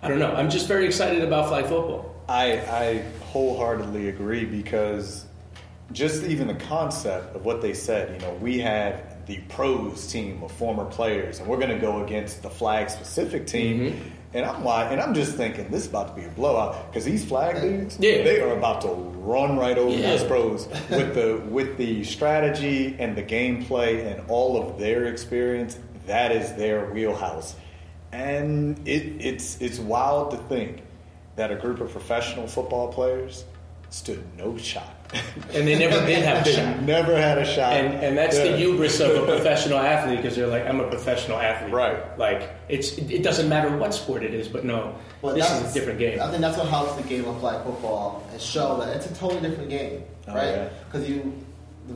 I 0.01 0.07
don't 0.07 0.19
know. 0.19 0.31
I'm 0.33 0.49
just 0.49 0.67
very 0.67 0.85
excited 0.85 1.23
about 1.23 1.47
flag 1.49 1.65
football. 1.65 2.15
I, 2.29 2.53
I 2.59 3.03
wholeheartedly 3.31 4.09
agree 4.09 4.45
because 4.45 5.25
just 5.91 6.23
even 6.23 6.47
the 6.47 6.55
concept 6.55 7.35
of 7.35 7.45
what 7.45 7.61
they 7.61 7.73
said, 7.73 8.13
you 8.13 8.27
know, 8.27 8.33
we 8.35 8.59
have 8.59 9.25
the 9.25 9.37
pros 9.49 10.07
team 10.07 10.43
of 10.43 10.51
former 10.51 10.85
players, 10.85 11.39
and 11.39 11.47
we're 11.47 11.57
going 11.57 11.69
to 11.69 11.79
go 11.79 12.03
against 12.03 12.43
the 12.43 12.49
flag 12.49 12.89
specific 12.89 13.47
team. 13.47 13.79
Mm-hmm. 13.79 14.09
And 14.33 14.45
I'm 14.45 14.63
like, 14.63 14.91
and 14.91 14.99
I'm 15.01 15.13
just 15.13 15.35
thinking 15.35 15.69
this 15.71 15.83
is 15.83 15.89
about 15.89 16.09
to 16.15 16.21
be 16.21 16.27
a 16.27 16.29
blowout 16.31 16.91
because 16.91 17.05
these 17.05 17.25
flag 17.25 17.61
dudes, 17.61 17.97
Yeah. 17.99 18.23
they 18.23 18.41
are 18.41 18.55
about 18.57 18.81
to 18.81 18.89
run 18.89 19.57
right 19.57 19.77
over 19.77 19.95
Yeah. 19.97 20.11
those 20.11 20.23
pros 20.25 20.67
with 20.89 21.15
the 21.15 21.41
with 21.49 21.77
the 21.77 22.03
strategy 22.03 22.95
and 22.99 23.15
the 23.15 23.23
gameplay 23.23 24.05
and 24.05 24.29
all 24.29 24.61
of 24.61 24.77
their 24.79 25.05
experience. 25.05 25.79
That 26.07 26.31
is 26.33 26.53
their 26.53 26.85
wheelhouse, 26.91 27.55
and 28.11 28.87
it, 28.87 29.21
it's 29.25 29.59
it's 29.61 29.79
wild 29.79 30.31
to 30.31 30.37
think 30.37 30.81
that 31.35 31.51
a 31.51 31.55
group 31.55 31.79
of 31.81 31.91
professional 31.91 32.47
football 32.47 32.91
players 32.91 33.45
stood 33.89 34.21
no 34.37 34.57
shot 34.57 34.93
and 35.53 35.65
they 35.65 35.79
never 35.79 36.05
did 36.05 36.21
have 36.25 36.45
a 36.45 36.51
shot. 36.53 36.81
Never 36.83 37.15
had 37.15 37.37
a 37.37 37.45
shot. 37.45 37.71
And 37.73 37.93
and 38.03 38.17
that's 38.17 38.37
the 38.37 38.49
Yeah. 38.49 38.57
hubris 38.57 38.99
of 38.99 39.11
a 39.15 39.25
professional 39.35 39.77
athlete 39.79 40.17
because 40.17 40.35
they're 40.35 40.47
like, 40.47 40.65
I'm 40.67 40.81
a 40.81 40.87
professional 40.89 41.37
athlete. 41.37 41.73
Right. 41.73 42.17
Like 42.19 42.49
it's 42.67 42.97
it 42.97 43.23
doesn't 43.23 43.47
matter 43.47 43.75
what 43.77 43.93
sport 43.93 44.23
it 44.23 44.33
is, 44.33 44.49
but 44.49 44.65
no, 44.65 44.95
But 45.21 45.35
this 45.35 45.49
is 45.49 45.71
a 45.71 45.73
different 45.73 45.99
game. 45.99 46.19
I 46.19 46.27
think 46.29 46.41
that's 46.41 46.57
what 46.57 46.67
helps 46.67 46.95
the 47.01 47.03
game 47.07 47.23
of 47.25 47.39
flag 47.39 47.63
football 47.63 48.27
and 48.33 48.41
show 48.41 48.77
that 48.79 48.93
it's 48.97 49.05
a 49.09 49.15
totally 49.15 49.39
different 49.47 49.69
game, 49.69 50.03
Oh, 50.27 50.35
right? 50.35 50.47
yeah. 50.49 50.69
Because 50.91 51.07
you, 51.09 51.33
the, 51.87 51.93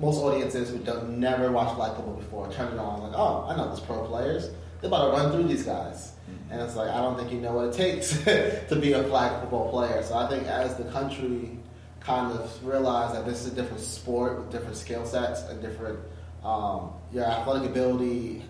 most 0.00 0.16
audiences 0.18 0.70
who 0.70 0.78
don't 0.78 1.20
never 1.20 1.52
watch 1.52 1.74
flag 1.76 1.94
football 1.96 2.14
before 2.14 2.50
turn 2.50 2.72
it 2.72 2.78
on 2.78 3.02
like, 3.02 3.12
oh, 3.14 3.46
I 3.48 3.54
know 3.56 3.68
these 3.70 3.80
pro 3.80 4.04
players. 4.06 4.48
They're 4.84 4.90
about 4.90 5.06
to 5.06 5.16
run 5.16 5.32
through 5.32 5.48
these 5.48 5.62
guys, 5.62 6.10
Mm-hmm. 6.30 6.52
and 6.52 6.62
it's 6.62 6.74
like 6.74 6.88
I 6.88 7.02
don't 7.02 7.18
think 7.18 7.32
you 7.32 7.40
know 7.40 7.52
what 7.52 7.66
it 7.66 7.74
takes 7.74 8.22
to 8.68 8.76
be 8.80 8.92
a 8.92 9.02
flag 9.04 9.40
football 9.40 9.70
player. 9.70 10.02
So 10.02 10.14
I 10.14 10.26
think 10.26 10.46
as 10.46 10.74
the 10.76 10.84
country 10.84 11.58
kind 12.00 12.32
of 12.32 12.64
realize 12.64 13.12
that 13.14 13.26
this 13.26 13.44
is 13.44 13.52
a 13.52 13.54
different 13.54 13.80
sport 13.80 14.38
with 14.38 14.50
different 14.50 14.76
skill 14.76 15.04
sets 15.04 15.42
and 15.42 15.60
different 15.60 15.98
um, 16.42 16.92
your 17.12 17.24
athletic 17.24 17.68
ability 17.68 18.42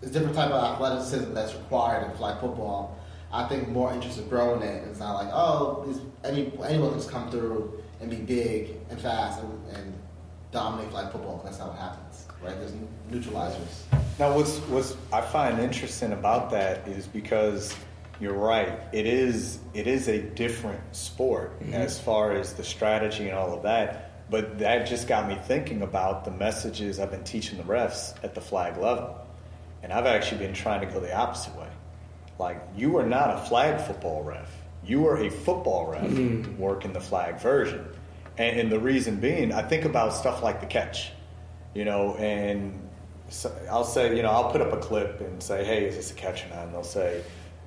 there's 0.00 0.12
different 0.12 0.34
type 0.34 0.50
of 0.50 0.62
athleticism 0.64 1.34
that's 1.34 1.54
required 1.54 2.10
in 2.10 2.16
flag 2.16 2.40
football. 2.40 2.98
I 3.32 3.46
think 3.48 3.68
more 3.68 3.92
interest 3.92 4.18
will 4.18 4.24
growing 4.26 4.62
it. 4.62 4.88
It's 4.88 4.98
not 4.98 5.14
like 5.22 5.28
oh, 5.32 5.84
these, 5.86 6.00
any 6.24 6.52
anyone 6.64 6.90
can 6.90 6.98
just 6.98 7.10
come 7.10 7.30
through 7.30 7.82
and 8.00 8.10
be 8.10 8.16
big 8.16 8.76
and 8.88 8.98
fast 9.00 9.42
and, 9.42 9.76
and 9.76 9.94
dominate 10.52 10.90
flag 10.90 11.12
football. 11.12 11.40
That's 11.44 11.58
how 11.58 11.70
it 11.70 11.76
happens, 11.76 12.26
right? 12.42 12.54
There's 12.58 12.72
neutralizers. 13.10 13.99
Now, 14.20 14.36
what's 14.36 14.58
what's 14.68 14.94
I 15.14 15.22
find 15.22 15.58
interesting 15.58 16.12
about 16.12 16.50
that 16.50 16.86
is 16.86 17.06
because 17.06 17.74
you're 18.20 18.34
right. 18.34 18.78
It 18.92 19.06
is 19.06 19.58
it 19.72 19.86
is 19.86 20.08
a 20.08 20.20
different 20.20 20.94
sport 20.94 21.58
mm-hmm. 21.58 21.72
as 21.72 21.98
far 21.98 22.32
as 22.32 22.52
the 22.52 22.62
strategy 22.62 23.30
and 23.30 23.38
all 23.38 23.54
of 23.54 23.62
that. 23.62 24.28
But 24.30 24.58
that 24.58 24.86
just 24.86 25.08
got 25.08 25.26
me 25.26 25.36
thinking 25.46 25.80
about 25.80 26.26
the 26.26 26.32
messages 26.32 27.00
I've 27.00 27.10
been 27.10 27.24
teaching 27.24 27.56
the 27.56 27.64
refs 27.64 28.14
at 28.22 28.34
the 28.34 28.42
flag 28.42 28.76
level, 28.76 29.26
and 29.82 29.90
I've 29.90 30.04
actually 30.04 30.46
been 30.46 30.52
trying 30.52 30.86
to 30.86 30.92
go 30.92 31.00
the 31.00 31.16
opposite 31.16 31.56
way. 31.56 31.70
Like 32.38 32.60
you 32.76 32.98
are 32.98 33.06
not 33.06 33.38
a 33.38 33.38
flag 33.48 33.80
football 33.80 34.22
ref. 34.22 34.54
You 34.84 35.06
are 35.06 35.16
a 35.16 35.30
football 35.30 35.92
ref 35.92 36.02
mm-hmm. 36.02 36.58
working 36.58 36.92
the 36.92 37.00
flag 37.00 37.40
version. 37.40 37.86
And, 38.36 38.60
and 38.60 38.70
the 38.70 38.80
reason 38.80 39.16
being, 39.16 39.50
I 39.50 39.62
think 39.62 39.86
about 39.86 40.12
stuff 40.12 40.42
like 40.42 40.60
the 40.60 40.66
catch, 40.66 41.10
you 41.74 41.86
know, 41.86 42.16
and 42.16 42.79
so 43.30 43.56
I'll 43.70 43.84
say, 43.84 44.16
you 44.16 44.22
know, 44.22 44.30
I'll 44.30 44.50
put 44.50 44.60
up 44.60 44.72
a 44.72 44.76
clip 44.76 45.20
and 45.20 45.42
say, 45.42 45.64
hey, 45.64 45.84
is 45.84 45.96
this 45.96 46.10
a 46.10 46.14
catch 46.14 46.44
or 46.44 46.48
not? 46.48 46.64
And 46.64 46.74
they'll 46.74 46.82
say, 46.82 47.22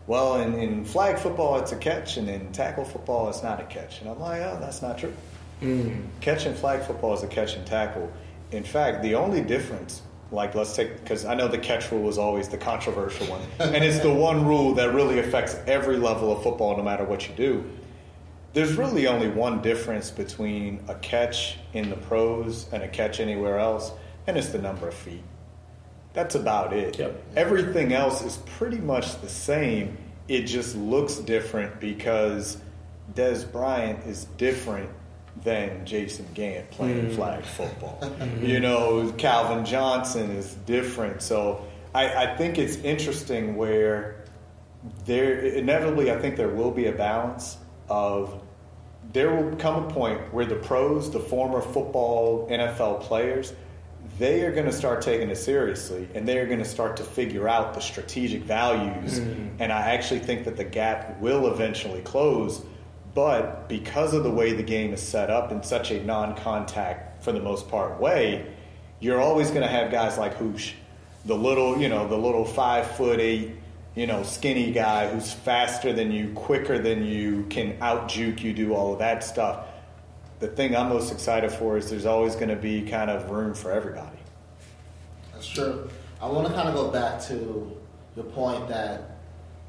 well, 0.08 0.42
in, 0.42 0.56
in 0.56 0.84
flag 0.84 1.18
football, 1.18 1.58
it's 1.58 1.72
a 1.72 1.78
catch, 1.78 2.18
and 2.18 2.30
in 2.30 2.52
tackle 2.52 2.84
football, 2.84 3.30
it's 3.30 3.42
not 3.42 3.62
a 3.62 3.64
catch. 3.64 4.02
And 4.02 4.10
I'm 4.10 4.20
like, 4.20 4.42
oh, 4.42 4.58
that's 4.60 4.82
not 4.82 4.98
true. 4.98 5.14
Mm. 5.62 6.06
Catch 6.20 6.46
in 6.46 6.54
flag 6.54 6.84
football 6.84 7.14
is 7.14 7.24
a 7.24 7.28
catch 7.28 7.56
and 7.56 7.66
tackle. 7.66 8.12
In 8.52 8.64
fact, 8.66 9.02
the 9.02 9.16
only 9.16 9.42
difference, 9.42 10.02
like 10.32 10.54
let's 10.56 10.76
take, 10.76 11.00
because 11.00 11.24
I 11.24 11.36
know 11.36 11.48
the 11.48 11.58
catch 11.58 11.90
rule 11.92 12.10
is 12.10 12.18
always 12.18 12.50
the 12.50 12.58
controversial 12.58 13.28
one, 13.28 13.42
and 13.60 13.84
it's 13.84 14.00
the 14.00 14.14
one 14.14 14.46
rule 14.46 14.74
that 14.76 14.94
really 14.94 15.20
affects 15.20 15.56
every 15.66 15.96
level 15.96 16.36
of 16.36 16.44
football, 16.44 16.76
no 16.76 16.84
matter 16.84 17.06
what 17.06 17.30
you 17.30 17.34
do. 17.36 17.64
There's 18.52 18.76
really 18.76 19.08
only 19.08 19.30
one 19.30 19.62
difference 19.62 20.12
between 20.12 20.84
a 20.90 20.96
catch 20.96 21.58
in 21.72 21.90
the 21.90 21.96
pros 21.96 22.72
and 22.74 22.84
a 22.84 22.88
catch 22.90 23.22
anywhere 23.22 23.58
else, 23.58 23.94
and 24.28 24.38
it's 24.38 24.50
the 24.50 24.60
number 24.60 24.90
of 24.90 24.94
feet. 24.94 25.24
That's 26.14 26.36
about 26.36 26.74
it. 26.74 27.00
Yep. 27.00 27.24
Everything 27.36 27.94
else 27.94 28.24
is 28.24 28.38
pretty 28.58 28.78
much 28.78 29.20
the 29.22 29.30
same. 29.30 29.98
It 30.28 30.44
just 30.44 30.76
looks 30.76 31.16
different 31.18 31.80
because 31.80 32.58
Dez 33.14 33.52
Bryant 33.52 34.06
is 34.06 34.26
different 34.38 34.90
than 35.44 35.86
Jason 35.86 36.28
Gant 36.34 36.70
playing 36.72 37.08
mm. 37.08 37.16
flag 37.16 37.44
football. 37.44 38.00
Mm-hmm. 38.24 38.46
You 38.46 38.60
know, 38.60 39.12
Calvin 39.18 39.66
Johnson 39.66 40.30
is 40.32 40.54
different. 40.66 41.22
So 41.22 41.66
I, 41.94 42.26
I 42.26 42.38
think 42.38 42.58
it's 42.58 42.78
interesting 42.78 43.56
where 43.56 44.24
there 45.06 45.40
inevitably 45.40 46.12
I 46.12 46.20
think 46.20 46.36
there 46.36 46.50
will 46.50 46.72
be 46.72 46.88
a 46.88 46.92
balance 46.92 47.58
of 47.90 48.42
there 49.12 49.34
will 49.34 49.56
come 49.58 49.84
a 49.84 49.90
point 49.90 50.34
where 50.34 50.46
the 50.46 50.56
pros, 50.56 51.12
the 51.12 51.20
former 51.20 51.62
football 51.62 52.48
NFL 52.50 53.02
players, 53.02 53.54
they 54.20 54.42
are 54.42 54.52
going 54.52 54.66
to 54.66 54.74
start 54.74 55.02
taking 55.02 55.30
it 55.30 55.38
seriously 55.38 56.08
and 56.14 56.28
they 56.28 56.38
are 56.38 56.46
going 56.46 56.60
to 56.60 56.66
start 56.66 56.98
to 56.98 57.04
figure 57.04 57.48
out 57.48 57.74
the 57.74 57.80
strategic 57.80 58.44
values. 58.44 59.20
Mm-hmm. 59.20 59.56
And 59.60 59.72
I 59.72 59.94
actually 59.94 60.20
think 60.20 60.46
that 60.46 60.56
the 60.56 60.64
gap 60.64 61.20
will 61.20 61.52
eventually 61.52 62.02
close. 62.02 62.62
But 63.16 63.70
because 63.70 64.14
of 64.14 64.24
the 64.24 64.32
way 64.32 64.54
the 64.54 64.64
game 64.64 64.94
is 64.94 65.02
set 65.02 65.30
up 65.30 65.52
in 65.52 65.64
such 65.64 65.92
a 65.92 66.04
non 66.04 66.36
contact, 66.36 67.24
for 67.24 67.32
the 67.32 67.40
most 67.40 67.70
part, 67.70 68.00
way, 68.00 68.46
you're 69.00 69.22
always 69.22 69.50
going 69.50 69.62
to 69.62 69.68
have 69.68 69.92
guys 69.92 70.18
like 70.18 70.34
Hoosh, 70.36 70.74
the 71.26 71.36
little, 71.36 71.80
you 71.80 71.90
know, 71.90 72.08
the 72.08 72.18
little 72.18 72.46
five 72.46 72.96
foot 72.96 73.20
eight, 73.20 73.52
you 73.96 74.08
know, 74.08 74.24
skinny 74.24 74.72
guy 74.72 75.08
who's 75.08 75.32
faster 75.32 75.94
than 75.94 76.12
you, 76.12 76.34
quicker 76.34 76.80
than 76.80 77.06
you, 77.06 77.46
can 77.50 77.78
out 77.82 78.10
juke 78.10 78.44
you, 78.44 78.54
do 78.54 78.74
all 78.74 78.94
of 78.94 79.00
that 79.00 79.24
stuff. 79.24 79.68
The 80.44 80.50
thing 80.50 80.76
I'm 80.76 80.90
most 80.90 81.10
excited 81.14 81.54
for 81.54 81.78
is 81.78 81.90
there's 81.90 82.06
always 82.06 82.36
going 82.36 82.50
to 82.50 82.58
be 82.58 82.82
kind 82.82 83.10
of 83.10 83.30
room 83.30 83.54
for 83.54 83.72
everybody. 83.72 84.18
That's 85.32 85.48
true. 85.48 85.90
I 86.22 86.28
want 86.28 86.50
to 86.50 86.54
kind 86.54 86.68
of 86.68 86.76
go 86.76 86.92
back 86.92 87.22
to 87.28 87.72
your 88.18 88.26
point 88.26 88.68
that 88.68 89.20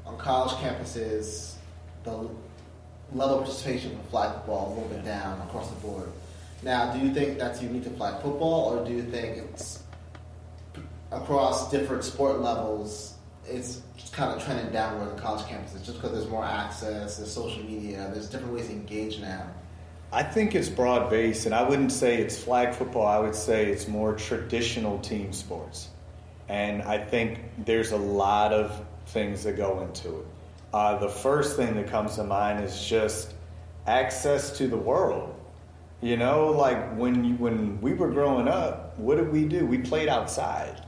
on 0.05 0.17
college 0.17 0.51
campuses, 0.55 1.53
the 2.03 2.11
level 3.13 3.39
of 3.39 3.45
participation 3.45 3.97
for 3.97 4.03
flag 4.09 4.33
football 4.33 4.65
is 4.65 4.77
a 4.77 4.81
little 4.81 4.97
bit 4.97 5.05
down 5.05 5.39
across 5.47 5.69
the 5.69 5.77
board. 5.77 6.09
Now, 6.61 6.91
do 6.91 6.99
you 6.99 7.13
think 7.13 7.39
that's 7.39 7.61
unique 7.61 7.85
to 7.85 7.89
flag 7.91 8.21
football, 8.21 8.73
or 8.73 8.85
do 8.85 8.91
you 8.91 9.03
think 9.03 9.37
it's 9.37 9.81
across 11.13 11.71
different 11.71 12.03
sport 12.03 12.41
levels? 12.41 13.15
It's 13.47 13.81
kind 14.11 14.33
of 14.33 14.43
trending 14.43 14.73
downward 14.73 15.09
on 15.09 15.19
college 15.19 15.45
campuses, 15.45 15.85
just 15.85 15.93
because 15.93 16.11
there's 16.11 16.27
more 16.27 16.43
access, 16.43 17.15
there's 17.15 17.31
social 17.31 17.63
media, 17.63 18.11
there's 18.13 18.27
different 18.27 18.53
ways 18.53 18.67
to 18.67 18.73
engage 18.73 19.21
now. 19.21 19.47
I 20.11 20.23
think 20.23 20.55
it's 20.55 20.69
broad 20.69 21.09
based, 21.09 21.45
and 21.45 21.53
I 21.53 21.67
wouldn't 21.67 21.91
say 21.91 22.17
it's 22.17 22.37
flag 22.37 22.73
football. 22.73 23.05
I 23.05 23.19
would 23.19 23.35
say 23.35 23.65
it's 23.65 23.87
more 23.87 24.13
traditional 24.13 24.99
team 24.99 25.33
sports. 25.33 25.89
And 26.47 26.83
I 26.83 26.97
think 26.99 27.39
there's 27.65 27.91
a 27.91 27.97
lot 27.97 28.53
of 28.53 28.85
things 29.07 29.43
that 29.43 29.57
go 29.57 29.81
into 29.81 30.19
it. 30.19 30.25
Uh, 30.73 30.97
the 30.97 31.09
first 31.09 31.55
thing 31.55 31.75
that 31.75 31.87
comes 31.87 32.15
to 32.15 32.23
mind 32.23 32.63
is 32.63 32.85
just 32.85 33.33
access 33.87 34.57
to 34.57 34.67
the 34.67 34.77
world. 34.77 35.33
You 36.01 36.17
know, 36.17 36.51
like 36.51 36.95
when 36.97 37.23
you, 37.23 37.35
when 37.35 37.81
we 37.81 37.93
were 37.93 38.09
growing 38.09 38.47
up, 38.47 38.97
what 38.99 39.15
did 39.15 39.31
we 39.31 39.45
do? 39.45 39.65
We 39.65 39.79
played 39.79 40.07
outside. 40.07 40.85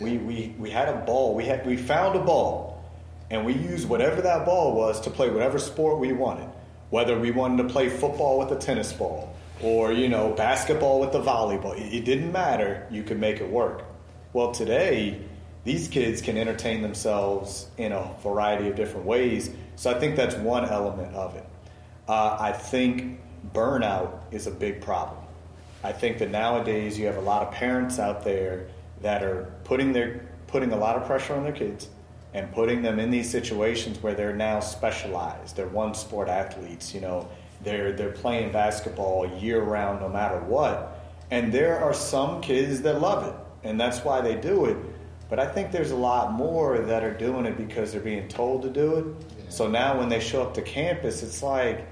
We, 0.00 0.18
we, 0.18 0.54
we 0.58 0.70
had 0.70 0.88
a 0.88 0.96
ball. 1.06 1.34
We 1.34 1.44
had 1.44 1.66
we 1.66 1.76
found 1.76 2.16
a 2.16 2.22
ball, 2.22 2.84
and 3.30 3.44
we 3.44 3.54
used 3.54 3.88
whatever 3.88 4.20
that 4.22 4.44
ball 4.44 4.74
was 4.74 5.00
to 5.02 5.10
play 5.10 5.30
whatever 5.30 5.58
sport 5.58 5.98
we 5.98 6.12
wanted. 6.12 6.50
Whether 6.90 7.18
we 7.18 7.30
wanted 7.30 7.62
to 7.64 7.72
play 7.72 7.88
football 7.88 8.38
with 8.38 8.50
a 8.50 8.56
tennis 8.56 8.92
ball, 8.92 9.34
or 9.62 9.92
you 9.92 10.08
know 10.08 10.32
basketball 10.32 11.00
with 11.00 11.12
the 11.12 11.20
volleyball, 11.20 11.78
it, 11.78 12.04
didn't 12.04 12.32
matter. 12.32 12.86
You 12.90 13.02
could 13.02 13.18
make 13.18 13.40
it 13.40 13.48
work. 13.48 13.84
Well, 14.32 14.52
today 14.52 15.20
these 15.64 15.88
kids 15.88 16.22
can 16.22 16.38
entertain 16.38 16.80
themselves 16.80 17.68
in 17.76 17.92
a 17.92 18.10
variety 18.22 18.68
of 18.68 18.76
different 18.76 19.04
ways. 19.04 19.50
So 19.76 19.90
I 19.90 19.98
think 19.98 20.16
that's 20.16 20.34
one 20.36 20.64
element 20.64 21.14
of 21.14 21.36
it. 21.36 21.44
Uh, 22.08 22.36
I 22.40 22.52
think 22.52 23.20
burnout 23.52 24.18
is 24.30 24.46
a 24.46 24.50
big 24.50 24.80
problem. 24.80 25.18
I 25.84 25.92
think 25.92 26.18
that 26.18 26.30
nowadays 26.30 26.98
you 26.98 27.06
have 27.06 27.16
a 27.16 27.20
lot 27.20 27.42
of 27.42 27.52
parents 27.52 27.98
out 27.98 28.24
there 28.24 28.68
that 29.02 29.22
are 29.22 29.52
putting 29.64 29.92
their 29.92 30.26
putting 30.46 30.72
a 30.72 30.76
lot 30.76 30.96
of 30.96 31.04
pressure 31.04 31.34
on 31.34 31.44
their 31.44 31.52
kids 31.52 31.88
and 32.34 32.52
putting 32.52 32.82
them 32.82 32.98
in 32.98 33.10
these 33.10 33.30
situations 33.30 34.02
where 34.02 34.14
they're 34.14 34.36
now 34.36 34.60
specialized. 34.60 35.56
They're 35.56 35.68
one 35.68 35.94
sport 35.94 36.28
athletes, 36.28 36.94
you 36.94 37.00
know. 37.00 37.28
They're 37.64 37.92
they're 37.92 38.12
playing 38.12 38.52
basketball 38.52 39.26
year 39.38 39.60
round 39.60 40.00
no 40.00 40.08
matter 40.08 40.38
what. 40.40 41.04
And 41.30 41.52
there 41.52 41.82
are 41.82 41.92
some 41.92 42.40
kids 42.40 42.82
that 42.82 43.00
love 43.00 43.26
it 43.26 43.34
and 43.64 43.80
that's 43.80 44.04
why 44.04 44.20
they 44.20 44.34
do 44.34 44.66
it. 44.66 44.76
But 45.28 45.38
I 45.38 45.46
think 45.46 45.72
there's 45.72 45.90
a 45.90 45.96
lot 45.96 46.32
more 46.32 46.78
that 46.78 47.04
are 47.04 47.12
doing 47.12 47.44
it 47.44 47.56
because 47.56 47.92
they're 47.92 48.00
being 48.00 48.28
told 48.28 48.62
to 48.62 48.70
do 48.70 48.96
it. 48.96 49.04
Yeah. 49.38 49.44
So 49.48 49.68
now 49.68 49.98
when 49.98 50.08
they 50.08 50.20
show 50.20 50.42
up 50.42 50.54
to 50.54 50.62
campus, 50.62 51.22
it's 51.22 51.42
like, 51.42 51.86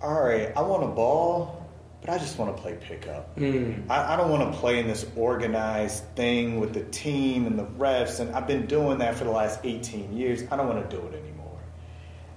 all 0.00 0.22
right, 0.22 0.50
I 0.56 0.62
want 0.62 0.82
a 0.84 0.88
ball, 0.88 1.63
but 2.04 2.12
I 2.12 2.18
just 2.18 2.36
want 2.36 2.54
to 2.54 2.62
play 2.62 2.76
pickup. 2.78 3.34
Mm. 3.36 3.88
I, 3.88 4.12
I 4.12 4.16
don't 4.16 4.30
want 4.30 4.52
to 4.52 4.58
play 4.58 4.78
in 4.78 4.86
this 4.86 5.06
organized 5.16 6.04
thing 6.14 6.60
with 6.60 6.74
the 6.74 6.82
team 6.84 7.46
and 7.46 7.58
the 7.58 7.64
refs, 7.64 8.20
and 8.20 8.34
I've 8.34 8.46
been 8.46 8.66
doing 8.66 8.98
that 8.98 9.14
for 9.14 9.24
the 9.24 9.30
last 9.30 9.60
18 9.64 10.14
years. 10.14 10.42
I 10.50 10.56
don't 10.56 10.68
want 10.68 10.88
to 10.88 10.96
do 10.96 11.02
it 11.06 11.14
anymore. 11.14 11.58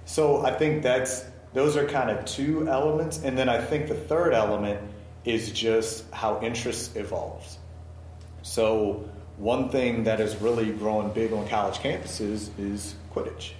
So 0.06 0.42
I 0.42 0.52
think 0.52 0.82
that's 0.82 1.22
those 1.52 1.76
are 1.76 1.84
kind 1.84 2.08
of 2.08 2.24
two 2.24 2.66
elements, 2.66 3.22
and 3.22 3.36
then 3.36 3.50
I 3.50 3.60
think 3.60 3.88
the 3.88 3.94
third 3.94 4.32
element 4.32 4.80
is 5.26 5.52
just 5.52 6.10
how 6.14 6.40
interest 6.40 6.96
evolves. 6.96 7.58
So 8.40 9.06
one 9.36 9.68
thing 9.68 10.04
that 10.04 10.18
is 10.18 10.34
really 10.36 10.70
growing 10.72 11.10
big 11.12 11.34
on 11.34 11.46
college 11.46 11.76
campuses 11.76 12.48
is 12.58 12.94
Quidditch. 13.14 13.52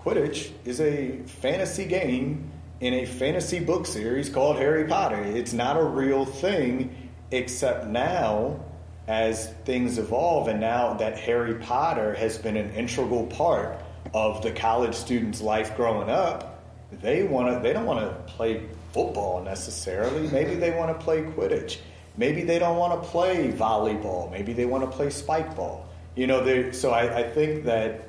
Quidditch 0.00 0.50
is 0.64 0.80
a 0.80 1.18
fantasy 1.26 1.84
game 1.84 2.50
in 2.80 2.94
a 2.94 3.04
fantasy 3.04 3.60
book 3.60 3.86
series 3.86 4.28
called 4.28 4.56
Harry 4.56 4.84
Potter. 4.84 5.20
It's 5.22 5.52
not 5.52 5.76
a 5.76 5.82
real 5.82 6.24
thing, 6.24 7.10
except 7.30 7.86
now 7.86 8.60
as 9.08 9.52
things 9.64 9.98
evolve, 9.98 10.48
and 10.48 10.60
now 10.60 10.94
that 10.94 11.18
Harry 11.18 11.54
Potter 11.54 12.14
has 12.14 12.38
been 12.38 12.56
an 12.56 12.70
integral 12.74 13.26
part 13.26 13.80
of 14.14 14.42
the 14.42 14.52
college 14.52 14.94
student's 14.94 15.40
life 15.40 15.74
growing 15.76 16.10
up, 16.10 16.62
they 16.92 17.22
want 17.24 17.52
to. 17.54 17.60
They 17.60 17.72
don't 17.72 17.86
want 17.86 18.00
to 18.00 18.32
play 18.32 18.66
football 18.92 19.42
necessarily. 19.42 20.28
Maybe 20.28 20.54
they 20.54 20.70
want 20.70 20.96
to 20.96 21.04
play 21.04 21.22
Quidditch. 21.22 21.78
Maybe 22.16 22.42
they 22.42 22.58
don't 22.58 22.76
want 22.76 23.00
to 23.02 23.08
play 23.08 23.52
volleyball. 23.52 24.30
Maybe 24.30 24.52
they 24.52 24.66
want 24.66 24.84
to 24.84 24.90
play 24.90 25.10
spike 25.10 25.54
ball. 25.54 25.88
You 26.16 26.26
know, 26.26 26.72
so 26.72 26.90
I, 26.90 27.18
I 27.18 27.22
think 27.22 27.64
that 27.64 28.08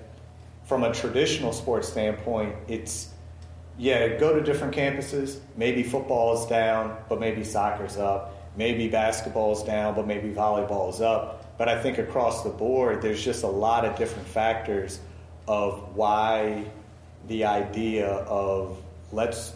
from 0.63 0.84
a 0.84 0.93
traditional 0.93 1.51
sports 1.51 1.89
standpoint, 1.89 2.55
it's 2.67 3.10
yeah, 3.79 4.17
go 4.17 4.35
to 4.35 4.41
different 4.43 4.75
campuses. 4.75 5.39
Maybe 5.55 5.83
football 5.83 6.37
is 6.37 6.45
down, 6.47 6.97
but 7.07 7.19
maybe 7.19 7.45
soccer's 7.45 7.95
up. 7.97 8.35
Maybe 8.57 8.89
basketball 8.89 9.53
is 9.53 9.63
down, 9.63 9.95
but 9.95 10.05
maybe 10.05 10.29
volleyball 10.29 10.93
is 10.93 10.99
up. 10.99 11.57
But 11.57 11.69
I 11.69 11.81
think 11.81 11.97
across 11.97 12.43
the 12.43 12.49
board, 12.49 13.01
there's 13.01 13.23
just 13.23 13.43
a 13.43 13.47
lot 13.47 13.85
of 13.85 13.97
different 13.97 14.27
factors 14.27 14.99
of 15.47 15.95
why 15.95 16.65
the 17.27 17.45
idea 17.45 18.09
of 18.09 18.77
let's 19.13 19.53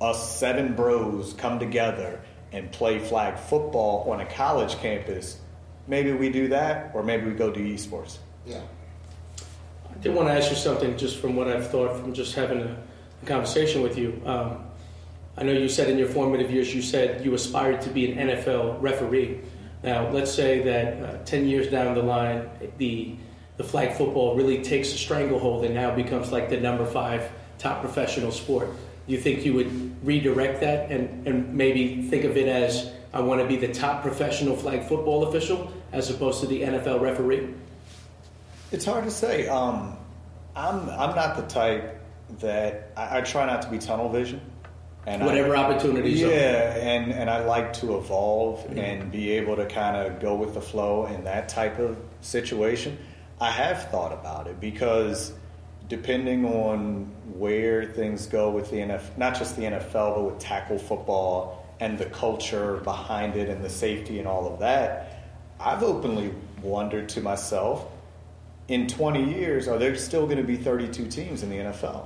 us 0.00 0.38
seven 0.38 0.74
bros 0.74 1.32
come 1.32 1.58
together 1.58 2.20
and 2.52 2.70
play 2.70 2.98
flag 2.98 3.38
football 3.38 4.10
on 4.10 4.20
a 4.20 4.26
college 4.26 4.76
campus. 4.76 5.40
Maybe 5.86 6.12
we 6.12 6.28
do 6.28 6.48
that, 6.48 6.90
or 6.94 7.02
maybe 7.02 7.26
we 7.26 7.32
go 7.32 7.50
do 7.50 7.60
esports. 7.60 8.18
Yeah. 8.46 8.60
I 9.90 9.98
did 10.00 10.14
want 10.14 10.28
to 10.28 10.34
ask 10.34 10.50
you 10.50 10.56
something 10.56 10.98
just 10.98 11.18
from 11.18 11.34
what 11.34 11.48
I've 11.48 11.70
thought 11.70 11.98
from 11.98 12.12
just 12.12 12.34
having 12.34 12.60
a, 12.60 12.76
a 13.22 13.26
conversation 13.26 13.82
with 13.82 13.98
you. 13.98 14.20
Um, 14.24 14.64
I 15.36 15.44
know 15.44 15.52
you 15.52 15.68
said 15.68 15.88
in 15.88 15.98
your 15.98 16.08
formative 16.08 16.50
years, 16.50 16.74
you 16.74 16.82
said 16.82 17.24
you 17.24 17.32
aspired 17.34 17.80
to 17.82 17.90
be 17.90 18.10
an 18.10 18.28
NFL 18.28 18.82
referee. 18.82 19.40
Now, 19.82 20.10
let's 20.10 20.32
say 20.32 20.62
that 20.62 21.02
uh, 21.02 21.24
10 21.24 21.46
years 21.46 21.68
down 21.68 21.94
the 21.94 22.02
line, 22.02 22.48
the, 22.78 23.14
the 23.56 23.64
flag 23.64 23.92
football 23.92 24.34
really 24.34 24.62
takes 24.62 24.92
a 24.92 24.98
stranglehold 24.98 25.64
and 25.64 25.74
now 25.74 25.94
becomes 25.94 26.32
like 26.32 26.48
the 26.48 26.58
number 26.58 26.84
five 26.84 27.30
top 27.58 27.80
professional 27.80 28.32
sport. 28.32 28.68
Do 29.06 29.12
you 29.12 29.20
think 29.20 29.44
you 29.44 29.54
would 29.54 30.04
redirect 30.04 30.60
that 30.60 30.90
and, 30.90 31.26
and 31.26 31.54
maybe 31.54 32.02
think 32.02 32.24
of 32.24 32.36
it 32.36 32.48
as 32.48 32.92
I 33.12 33.20
want 33.20 33.40
to 33.40 33.46
be 33.46 33.56
the 33.56 33.72
top 33.72 34.02
professional 34.02 34.56
flag 34.56 34.82
football 34.82 35.28
official 35.28 35.72
as 35.92 36.10
opposed 36.10 36.40
to 36.40 36.46
the 36.46 36.62
NFL 36.62 37.00
referee? 37.00 37.54
It's 38.70 38.84
hard 38.84 39.04
to 39.04 39.10
say. 39.10 39.48
Um, 39.48 39.96
I'm 40.54 40.90
I'm 40.90 41.14
not 41.14 41.36
the 41.36 41.42
type 41.42 41.97
that 42.40 42.92
I, 42.96 43.18
I, 43.18 43.20
try 43.22 43.46
not 43.46 43.62
to 43.62 43.70
be 43.70 43.78
tunnel 43.78 44.08
vision. 44.08 44.40
And 45.06 45.24
whatever 45.24 45.56
I, 45.56 45.62
opportunities. 45.62 46.20
Yeah, 46.20 46.76
and 46.76 47.12
and 47.12 47.30
I 47.30 47.44
like 47.44 47.72
to 47.74 47.96
evolve 47.96 48.60
mm-hmm. 48.60 48.78
and 48.78 49.10
be 49.10 49.30
able 49.32 49.56
to 49.56 49.66
kind 49.66 49.96
of 49.96 50.20
go 50.20 50.34
with 50.34 50.54
the 50.54 50.60
flow 50.60 51.06
in 51.06 51.24
that 51.24 51.48
type 51.48 51.78
of 51.78 51.96
situation. 52.20 52.98
I 53.40 53.50
have 53.50 53.90
thought 53.90 54.12
about 54.12 54.48
it 54.48 54.60
because 54.60 55.32
depending 55.88 56.44
on 56.44 57.04
where 57.32 57.84
things 57.84 58.26
go 58.26 58.50
with 58.50 58.70
the 58.70 58.76
NFL, 58.76 59.16
not 59.16 59.38
just 59.38 59.56
the 59.56 59.62
NFL, 59.62 60.16
but 60.16 60.22
with 60.24 60.38
tackle 60.38 60.78
football 60.78 61.64
and 61.80 61.96
the 61.96 62.06
culture 62.06 62.78
behind 62.78 63.36
it 63.36 63.48
and 63.48 63.64
the 63.64 63.70
safety 63.70 64.18
and 64.18 64.28
all 64.28 64.52
of 64.52 64.58
that, 64.58 65.24
I've 65.58 65.82
openly 65.82 66.34
wondered 66.60 67.08
to 67.10 67.20
myself 67.20 67.86
in 68.68 68.86
20 68.86 69.34
years, 69.34 69.66
are 69.66 69.78
there 69.78 69.96
still 69.96 70.26
going 70.26 70.38
to 70.38 70.44
be 70.44 70.56
32 70.56 71.06
teams 71.06 71.42
in 71.42 71.50
the 71.50 71.56
NFL? 71.56 72.04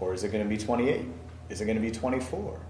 Or 0.00 0.12
is 0.12 0.24
it 0.24 0.32
going 0.32 0.44
to 0.44 0.48
be 0.48 0.58
28? 0.58 1.06
Is 1.48 1.60
it 1.60 1.64
going 1.64 1.76
to 1.76 1.82
be 1.82 1.90
24? 1.90 2.60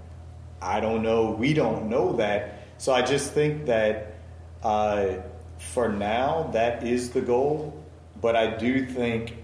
I 0.60 0.80
don't 0.80 1.02
know. 1.02 1.30
We 1.30 1.54
don't 1.54 1.88
know 1.88 2.14
that. 2.16 2.60
So 2.78 2.92
I 2.92 3.02
just 3.02 3.32
think 3.32 3.66
that 3.66 4.14
uh, 4.62 5.16
for 5.58 5.88
now, 5.88 6.50
that 6.52 6.84
is 6.86 7.10
the 7.10 7.20
goal. 7.20 7.82
But 8.20 8.36
I 8.36 8.56
do 8.56 8.86
think 8.86 9.36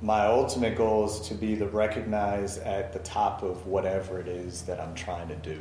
my 0.00 0.26
ultimate 0.26 0.76
goal 0.76 1.06
is 1.06 1.20
to 1.28 1.34
be 1.34 1.54
the 1.54 1.66
recognized 1.68 2.62
at 2.62 2.92
the 2.92 2.98
top 3.00 3.42
of 3.42 3.66
whatever 3.66 4.18
it 4.18 4.28
is 4.28 4.62
that 4.62 4.80
I'm 4.80 4.94
trying 4.94 5.28
to 5.28 5.36
do. 5.36 5.60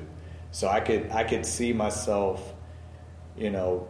So 0.52 0.68
I 0.68 0.80
could 0.80 1.10
I 1.12 1.24
could 1.24 1.46
see 1.46 1.72
myself, 1.72 2.54
you 3.38 3.52
know, 3.52 3.88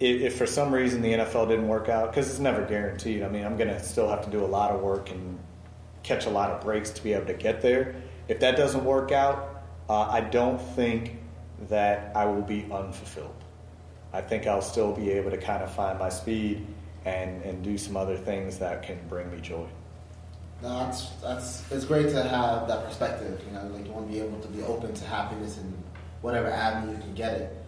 if, 0.00 0.22
if 0.22 0.38
for 0.38 0.46
some 0.46 0.72
reason 0.72 1.02
the 1.02 1.12
NFL 1.12 1.48
didn't 1.48 1.68
work 1.68 1.88
out, 1.88 2.10
because 2.10 2.30
it's 2.30 2.38
never 2.38 2.64
guaranteed. 2.64 3.22
I 3.22 3.28
mean, 3.28 3.44
I'm 3.44 3.56
going 3.56 3.68
to 3.68 3.82
still 3.82 4.08
have 4.08 4.24
to 4.24 4.30
do 4.30 4.44
a 4.44 4.46
lot 4.46 4.70
of 4.70 4.80
work 4.80 5.10
and 5.10 5.38
catch 6.02 6.26
a 6.26 6.30
lot 6.30 6.50
of 6.50 6.60
breaks 6.60 6.90
to 6.90 7.02
be 7.02 7.12
able 7.12 7.26
to 7.26 7.34
get 7.34 7.62
there. 7.62 7.94
If 8.28 8.40
that 8.40 8.56
doesn't 8.56 8.84
work 8.84 9.12
out, 9.12 9.64
uh, 9.88 10.02
I 10.02 10.20
don't 10.20 10.58
think 10.58 11.18
that 11.68 12.16
I 12.16 12.24
will 12.24 12.42
be 12.42 12.64
unfulfilled. 12.72 13.34
I 14.12 14.20
think 14.20 14.46
I'll 14.46 14.62
still 14.62 14.92
be 14.92 15.10
able 15.10 15.30
to 15.30 15.38
kind 15.38 15.62
of 15.62 15.72
find 15.72 15.98
my 15.98 16.08
speed 16.08 16.66
and, 17.04 17.42
and 17.42 17.62
do 17.62 17.78
some 17.78 17.96
other 17.96 18.16
things 18.16 18.58
that 18.58 18.82
can 18.82 18.98
bring 19.08 19.30
me 19.30 19.40
joy. 19.40 19.66
No, 20.62 20.84
that's 20.84 21.08
that's 21.16 21.72
it's 21.72 21.84
great 21.84 22.08
to 22.10 22.22
have 22.22 22.68
that 22.68 22.86
perspective. 22.86 23.42
You 23.46 23.52
know, 23.52 23.66
like 23.66 23.84
you 23.84 23.92
want 23.92 24.06
to 24.06 24.12
be 24.12 24.20
able 24.20 24.38
to 24.38 24.48
be 24.48 24.62
open 24.62 24.94
to 24.94 25.04
happiness 25.04 25.58
in 25.58 25.74
whatever 26.20 26.50
avenue 26.50 26.92
you 26.92 26.98
can 26.98 27.14
get 27.14 27.34
it. 27.34 27.64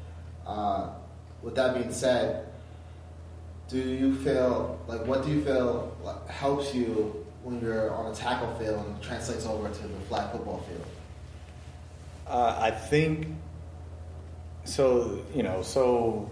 Uh, 0.47 0.91
with 1.43 1.57
that 1.57 1.75
being 1.75 1.93
said, 1.93 2.47
do 3.69 3.79
you 3.79 4.15
feel 4.17 4.79
like 4.87 5.05
what 5.07 5.25
do 5.25 5.31
you 5.33 5.43
feel 5.45 5.97
helps 6.29 6.73
you 6.73 7.24
when 7.45 7.61
you're 7.61 7.93
on 7.93 8.11
a 8.11 8.15
tackle 8.15 8.53
field 8.57 8.85
and 8.87 9.01
translates 9.03 9.47
over 9.47 9.69
to 9.69 9.83
the 9.83 10.01
flag 10.09 10.33
football 10.33 10.65
field? 10.69 10.87
Uh, 12.27 12.59
I 12.59 12.71
think 12.71 13.29
so. 14.65 15.23
You 15.35 15.43
know, 15.43 15.63
so 15.63 16.31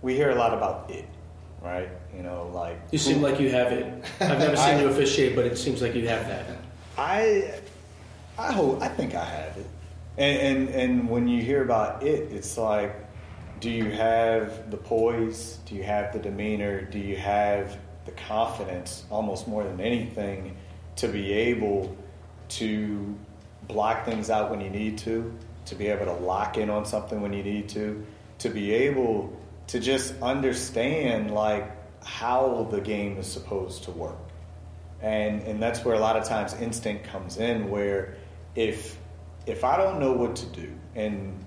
we 0.00 0.14
hear 0.14 0.30
a 0.30 0.36
lot 0.36 0.54
about 0.54 0.90
it, 0.90 1.06
right? 1.60 1.90
You 2.16 2.22
know, 2.22 2.50
like 2.54 2.80
you 2.92 2.98
seem 2.98 3.20
like 3.20 3.40
you 3.40 3.50
have 3.50 3.72
it. 3.72 4.04
I've 4.20 4.38
never 4.38 4.56
seen 4.66 4.76
I, 4.76 4.82
you 4.82 4.88
officiate, 4.88 5.34
but 5.34 5.44
it 5.44 5.58
seems 5.58 5.82
like 5.82 5.94
you 5.94 6.06
have 6.08 6.26
that. 6.28 6.46
I, 6.96 7.60
I 8.38 8.52
hope. 8.52 8.80
I 8.80 8.88
think 8.88 9.14
I 9.14 9.24
have 9.24 9.56
it. 9.56 9.66
And, 10.16 10.58
and 10.58 10.68
and 10.68 11.10
when 11.10 11.28
you 11.28 11.42
hear 11.42 11.62
about 11.62 12.04
it, 12.04 12.32
it's 12.32 12.56
like 12.56 12.94
do 13.60 13.70
you 13.70 13.90
have 13.90 14.70
the 14.70 14.76
poise? 14.76 15.58
Do 15.66 15.74
you 15.74 15.82
have 15.82 16.12
the 16.12 16.20
demeanor? 16.20 16.82
Do 16.82 16.98
you 16.98 17.16
have 17.16 17.76
the 18.08 18.22
confidence, 18.22 19.04
almost 19.10 19.46
more 19.46 19.64
than 19.64 19.80
anything, 19.80 20.56
to 20.96 21.08
be 21.08 21.32
able 21.32 21.94
to 22.48 23.14
block 23.68 24.06
things 24.06 24.30
out 24.30 24.50
when 24.50 24.62
you 24.62 24.70
need 24.70 24.96
to, 24.96 25.36
to 25.66 25.74
be 25.74 25.88
able 25.88 26.06
to 26.06 26.14
lock 26.14 26.56
in 26.56 26.70
on 26.70 26.86
something 26.86 27.20
when 27.20 27.34
you 27.34 27.42
need 27.42 27.68
to, 27.68 28.04
to 28.38 28.48
be 28.48 28.72
able 28.72 29.38
to 29.66 29.78
just 29.78 30.14
understand 30.22 31.30
like 31.30 31.70
how 32.02 32.66
the 32.70 32.80
game 32.80 33.18
is 33.18 33.26
supposed 33.26 33.84
to 33.84 33.90
work. 33.90 34.16
And 35.02 35.42
and 35.42 35.62
that's 35.62 35.84
where 35.84 35.94
a 35.94 36.00
lot 36.00 36.16
of 36.16 36.24
times 36.24 36.54
instinct 36.54 37.04
comes 37.04 37.36
in 37.36 37.70
where 37.70 38.16
if 38.56 38.98
if 39.46 39.62
I 39.62 39.76
don't 39.76 40.00
know 40.00 40.12
what 40.12 40.34
to 40.36 40.46
do 40.46 40.72
and 40.96 41.44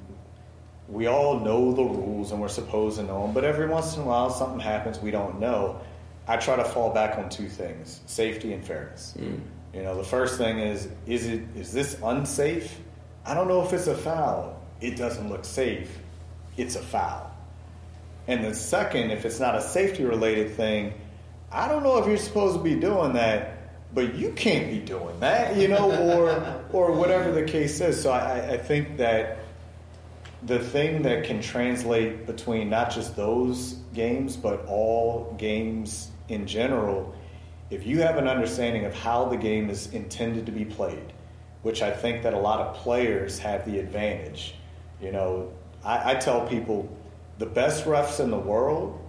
we 0.88 1.08
all 1.08 1.40
know 1.40 1.74
the 1.74 1.84
rules 1.84 2.32
and 2.32 2.40
we're 2.40 2.48
supposed 2.48 2.98
to 2.98 3.04
know 3.04 3.24
them, 3.24 3.34
but 3.34 3.44
every 3.44 3.68
once 3.68 3.96
in 3.96 4.04
a 4.04 4.06
while 4.06 4.30
something 4.30 4.60
happens 4.60 5.00
we 5.00 5.12
don't 5.12 5.40
know. 5.40 5.82
I 6.32 6.38
try 6.38 6.56
to 6.56 6.64
fall 6.64 6.94
back 6.94 7.18
on 7.18 7.28
two 7.30 7.50
things: 7.50 8.00
safety 8.06 8.54
and 8.54 8.64
fairness. 8.64 9.14
Mm. 9.20 9.42
You 9.74 9.84
know, 9.84 9.96
the 9.98 10.04
first 10.04 10.38
thing 10.38 10.60
is 10.60 10.88
is 11.06 11.28
it 11.28 11.42
is 11.58 11.74
this 11.74 11.98
unsafe? 12.02 12.80
I 13.26 13.34
don't 13.34 13.50
know 13.50 13.66
if 13.66 13.74
it's 13.74 13.88
a 13.88 13.96
foul. 13.96 14.62
It 14.80 14.96
doesn't 14.96 15.30
look 15.30 15.44
safe. 15.44 16.00
It's 16.56 16.76
a 16.76 16.82
foul. 16.82 17.36
And 18.28 18.46
the 18.46 18.54
second, 18.54 19.12
if 19.12 19.26
it's 19.26 19.42
not 19.42 19.56
a 19.56 19.62
safety 19.62 20.06
related 20.06 20.56
thing, 20.56 20.94
I 21.52 21.68
don't 21.68 21.84
know 21.84 21.98
if 21.98 22.08
you're 22.08 22.18
supposed 22.18 22.56
to 22.56 22.64
be 22.64 22.76
doing 22.76 23.14
that, 23.14 23.94
but 23.94 24.16
you 24.16 24.32
can't 24.32 24.70
be 24.70 24.80
doing 24.80 25.20
that, 25.20 25.58
you 25.58 25.68
know, 25.68 25.92
or 26.16 26.64
or 26.72 26.94
whatever 26.94 27.34
the 27.34 27.44
case 27.44 27.82
is. 27.82 28.02
So 28.02 28.12
I, 28.12 28.54
I 28.54 28.58
think 28.58 28.98
that 28.98 29.40
the 30.44 30.60
thing 30.60 31.02
that 31.02 31.26
can 31.26 31.42
translate 31.42 32.26
between 32.26 32.70
not 32.70 32.90
just 32.90 33.18
those 33.18 33.74
games, 33.94 34.38
but 34.38 34.66
all 34.66 35.36
games 35.38 36.11
in 36.28 36.48
general, 36.48 37.14
if 37.70 37.86
you 37.86 38.02
have 38.02 38.18
an 38.18 38.28
understanding 38.28 38.86
of 38.86 38.94
how 38.94 39.26
the 39.26 39.38
game 39.38 39.70
is 39.70 39.94
intended 39.94 40.46
to 40.46 40.52
be 40.52 40.66
played, 40.66 41.14
which 41.62 41.82
I 41.82 41.92
think 41.92 42.24
that 42.24 42.34
a 42.34 42.40
lot 42.40 42.60
of 42.60 42.76
players 42.76 43.40
have 43.40 43.66
the 43.66 43.80
advantage. 43.80 44.56
You 45.02 45.12
know, 45.12 45.54
I, 45.84 46.12
I 46.12 46.16
tell 46.16 46.48
people 46.48 46.90
the 47.38 47.46
best 47.46 47.86
refs 47.86 48.20
in 48.20 48.30
the 48.30 48.38
world 48.38 49.00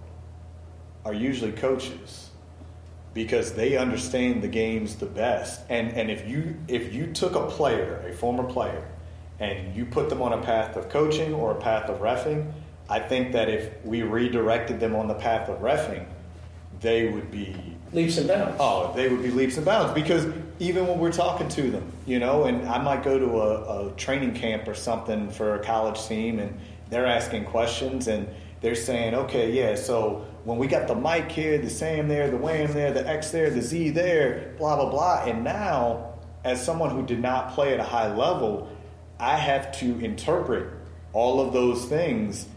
are 1.05 1.13
usually 1.13 1.51
coaches 1.51 2.29
because 3.13 3.53
they 3.53 3.77
understand 3.77 4.41
the 4.41 4.47
games 4.47 4.95
the 4.95 5.05
best. 5.05 5.61
And 5.69 5.93
and 5.93 6.09
if 6.09 6.27
you 6.27 6.57
if 6.67 6.93
you 6.93 7.07
took 7.07 7.35
a 7.35 7.47
player, 7.47 8.03
a 8.07 8.13
former 8.13 8.43
player, 8.43 8.87
and 9.39 9.75
you 9.75 9.85
put 9.85 10.09
them 10.09 10.21
on 10.21 10.33
a 10.33 10.41
path 10.41 10.75
of 10.75 10.89
coaching 10.89 11.33
or 11.33 11.51
a 11.51 11.61
path 11.61 11.89
of 11.89 11.99
refing, 11.99 12.51
I 12.89 12.99
think 12.99 13.31
that 13.33 13.49
if 13.49 13.83
we 13.85 14.03
redirected 14.03 14.79
them 14.79 14.95
on 14.95 15.07
the 15.07 15.13
path 15.13 15.49
of 15.49 15.59
refing, 15.59 16.05
they 16.83 17.09
would 17.09 17.31
be 17.31 17.73
Leaps 17.93 18.17
and 18.17 18.27
bounds. 18.27 18.57
Oh, 18.59 18.91
they 18.95 19.07
would 19.07 19.21
be 19.21 19.29
leaps 19.29 19.57
and 19.57 19.65
bounds 19.65 19.93
because 19.93 20.25
even 20.57 20.87
when 20.87 20.97
we're 20.97 21.11
talking 21.11 21.47
to 21.49 21.69
them, 21.69 21.91
you 22.07 22.17
know, 22.17 22.45
and 22.45 22.67
I 22.67 22.81
might 22.81 23.03
go 23.03 23.19
to 23.19 23.41
a, 23.41 23.87
a 23.87 23.91
training 23.91 24.33
camp 24.33 24.67
or 24.67 24.73
something 24.73 25.29
for 25.29 25.55
a 25.55 25.63
college 25.63 26.03
team 26.07 26.39
and 26.39 26.59
they're 26.89 27.05
asking 27.05 27.45
questions 27.45 28.07
and 28.07 28.27
they're 28.61 28.73
saying, 28.73 29.13
okay, 29.13 29.51
yeah, 29.51 29.75
so 29.75 30.25
when 30.43 30.57
we 30.57 30.65
got 30.65 30.87
the 30.87 30.95
Mike 30.95 31.31
here, 31.31 31.59
the 31.59 31.69
SAM 31.69 32.07
there, 32.07 32.31
the 32.31 32.37
WHAM 32.37 32.73
there, 32.73 32.91
the 32.91 33.07
X 33.07 33.29
there, 33.29 33.51
the 33.51 33.61
Z 33.61 33.91
there, 33.91 34.55
blah, 34.57 34.75
blah, 34.75 34.89
blah. 34.89 35.23
And 35.25 35.43
now, 35.43 36.15
as 36.43 36.63
someone 36.63 36.89
who 36.89 37.05
did 37.05 37.19
not 37.19 37.51
play 37.53 37.73
at 37.73 37.79
a 37.79 37.83
high 37.83 38.11
level, 38.13 38.69
I 39.19 39.37
have 39.37 39.71
to 39.79 39.99
interpret 39.99 40.73
all 41.13 41.39
of 41.39 41.53
those 41.53 41.85
things 41.85 42.47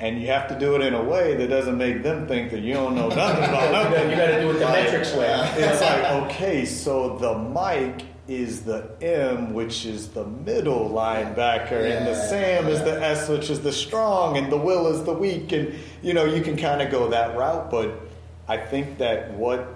and 0.00 0.20
you 0.20 0.28
have 0.28 0.48
to 0.48 0.58
do 0.58 0.76
it 0.76 0.82
in 0.82 0.94
a 0.94 1.02
way 1.02 1.34
that 1.36 1.48
doesn't 1.48 1.76
make 1.76 2.02
them 2.02 2.26
think 2.28 2.50
that 2.52 2.60
you 2.60 2.74
don't 2.74 2.94
know 2.94 3.08
nothing 3.08 3.44
about 3.44 3.72
nothing. 3.90 4.10
you 4.10 4.16
got 4.16 4.26
to 4.26 4.40
do 4.40 4.50
it 4.50 4.54
the 4.54 4.60
metrics 4.60 5.12
way. 5.14 5.26
It's 5.56 5.80
like, 5.80 6.04
okay, 6.24 6.64
so 6.64 7.16
the 7.18 7.36
Mike 7.36 8.02
is 8.28 8.62
the 8.62 8.90
M, 9.00 9.54
which 9.54 9.86
is 9.86 10.08
the 10.08 10.24
middle 10.24 10.90
linebacker, 10.90 11.72
and 11.96 12.06
the 12.06 12.12
Yeah, 12.12 12.28
Sam 12.28 12.68
is 12.68 12.80
the 12.80 13.02
S, 13.02 13.28
which 13.28 13.48
is 13.50 13.60
the 13.60 13.72
strong, 13.72 14.36
and 14.36 14.52
the 14.52 14.56
Will 14.58 14.86
is 14.88 15.02
the 15.04 15.14
weak, 15.14 15.50
and 15.52 15.74
you 16.02 16.12
know 16.12 16.26
you 16.26 16.42
can 16.42 16.56
kind 16.56 16.82
of 16.82 16.90
go 16.90 17.08
that 17.08 17.36
route. 17.36 17.70
But 17.70 17.98
I 18.46 18.58
think 18.58 18.98
that 18.98 19.32
what 19.32 19.66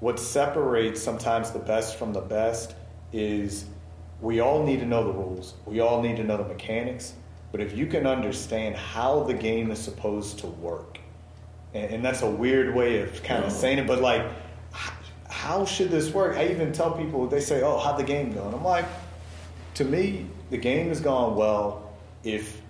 what 0.00 0.18
separates 0.18 1.02
sometimes 1.02 1.50
the 1.50 1.58
best 1.58 1.96
from 1.98 2.12
the 2.12 2.20
best 2.20 2.74
is 3.12 3.66
we 4.20 4.40
all 4.40 4.64
need 4.64 4.80
to 4.80 4.86
know 4.86 5.04
the 5.04 5.12
rules. 5.12 5.54
We 5.66 5.80
all 5.80 6.00
need 6.02 6.16
to 6.16 6.24
know 6.24 6.38
the 6.38 6.44
mechanics. 6.44 7.12
But 7.54 7.60
if 7.60 7.76
you 7.76 7.86
can 7.86 8.04
understand 8.04 8.74
how 8.74 9.22
the 9.22 9.32
game 9.32 9.70
is 9.70 9.78
supposed 9.78 10.40
to 10.40 10.48
work, 10.48 10.98
and, 11.72 11.88
and 11.88 12.04
that's 12.04 12.22
a 12.22 12.28
weird 12.28 12.74
way 12.74 13.00
of 13.00 13.22
kind 13.22 13.44
of 13.44 13.52
saying 13.52 13.78
it, 13.78 13.86
but 13.86 14.02
like, 14.02 14.26
how 15.28 15.64
should 15.64 15.88
this 15.88 16.10
work? 16.10 16.36
I 16.36 16.48
even 16.48 16.72
tell 16.72 16.90
people, 16.90 17.28
they 17.28 17.38
say, 17.38 17.62
oh, 17.62 17.78
how'd 17.78 17.96
the 17.96 18.02
game 18.02 18.32
go? 18.32 18.44
And 18.44 18.56
I'm 18.56 18.64
like, 18.64 18.86
to 19.74 19.84
me, 19.84 20.26
the 20.50 20.56
game 20.56 20.88
has 20.88 21.00
gone 21.00 21.36
well 21.36 21.94
if 22.24 22.60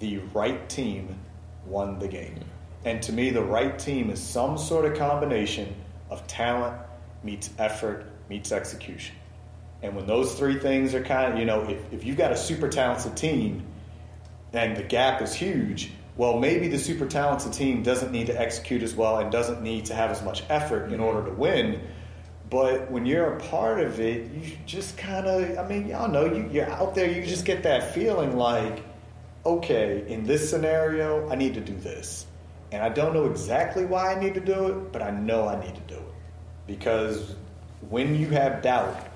the 0.00 0.18
right 0.34 0.68
team 0.68 1.16
won 1.64 2.00
the 2.00 2.08
game. 2.08 2.34
Mm-hmm. 2.34 2.88
And 2.88 3.02
to 3.02 3.12
me, 3.12 3.30
the 3.30 3.44
right 3.44 3.78
team 3.78 4.10
is 4.10 4.18
some 4.20 4.58
sort 4.58 4.86
of 4.86 4.98
combination 4.98 5.72
of 6.10 6.26
talent 6.26 6.76
meets 7.22 7.50
effort 7.60 8.06
meets 8.28 8.50
execution. 8.50 9.14
And 9.82 9.94
when 9.94 10.08
those 10.08 10.34
three 10.34 10.58
things 10.58 10.96
are 10.96 11.04
kind 11.04 11.32
of, 11.32 11.38
you 11.38 11.44
know, 11.44 11.62
if, 11.70 11.92
if 11.92 12.04
you've 12.04 12.16
got 12.16 12.32
a 12.32 12.36
super 12.36 12.68
talented 12.68 13.16
team 13.16 13.62
and 14.52 14.76
the 14.76 14.82
gap 14.82 15.22
is 15.22 15.34
huge, 15.34 15.92
well, 16.16 16.38
maybe 16.38 16.68
the 16.68 16.78
super 16.78 17.06
talented 17.06 17.52
team 17.52 17.82
doesn't 17.82 18.12
need 18.12 18.26
to 18.26 18.38
execute 18.38 18.82
as 18.82 18.94
well 18.94 19.18
and 19.18 19.32
doesn't 19.32 19.62
need 19.62 19.86
to 19.86 19.94
have 19.94 20.10
as 20.10 20.22
much 20.22 20.42
effort 20.50 20.92
in 20.92 21.00
order 21.00 21.24
to 21.24 21.34
win. 21.34 21.80
But 22.50 22.90
when 22.90 23.06
you're 23.06 23.36
a 23.36 23.40
part 23.40 23.80
of 23.80 23.98
it, 23.98 24.30
you 24.30 24.56
just 24.66 24.98
kind 24.98 25.26
of, 25.26 25.58
I 25.58 25.66
mean, 25.66 25.88
y'all 25.88 26.10
know, 26.10 26.26
you, 26.26 26.48
you're 26.52 26.68
out 26.68 26.94
there, 26.94 27.10
you 27.10 27.24
just 27.24 27.46
get 27.46 27.62
that 27.62 27.94
feeling 27.94 28.36
like, 28.36 28.84
okay, 29.46 30.04
in 30.06 30.24
this 30.24 30.50
scenario, 30.50 31.28
I 31.30 31.34
need 31.34 31.54
to 31.54 31.60
do 31.60 31.74
this. 31.74 32.26
And 32.70 32.82
I 32.82 32.90
don't 32.90 33.14
know 33.14 33.24
exactly 33.24 33.86
why 33.86 34.14
I 34.14 34.20
need 34.20 34.34
to 34.34 34.40
do 34.40 34.68
it, 34.68 34.92
but 34.92 35.00
I 35.00 35.10
know 35.10 35.48
I 35.48 35.58
need 35.64 35.74
to 35.74 35.80
do 35.82 35.94
it. 35.94 36.14
Because 36.66 37.34
when 37.88 38.14
you 38.14 38.28
have 38.28 38.60
doubt, 38.60 39.08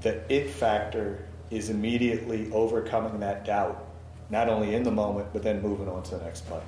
the 0.00 0.20
it 0.32 0.50
factor 0.50 1.24
is 1.50 1.70
immediately 1.70 2.50
overcoming 2.52 3.20
that 3.20 3.44
doubt, 3.44 3.83
not 4.30 4.48
only 4.48 4.74
in 4.74 4.82
the 4.82 4.90
moment, 4.90 5.28
but 5.32 5.42
then 5.42 5.62
moving 5.62 5.88
on 5.88 6.02
to 6.04 6.16
the 6.16 6.24
next 6.24 6.46
play. 6.46 6.62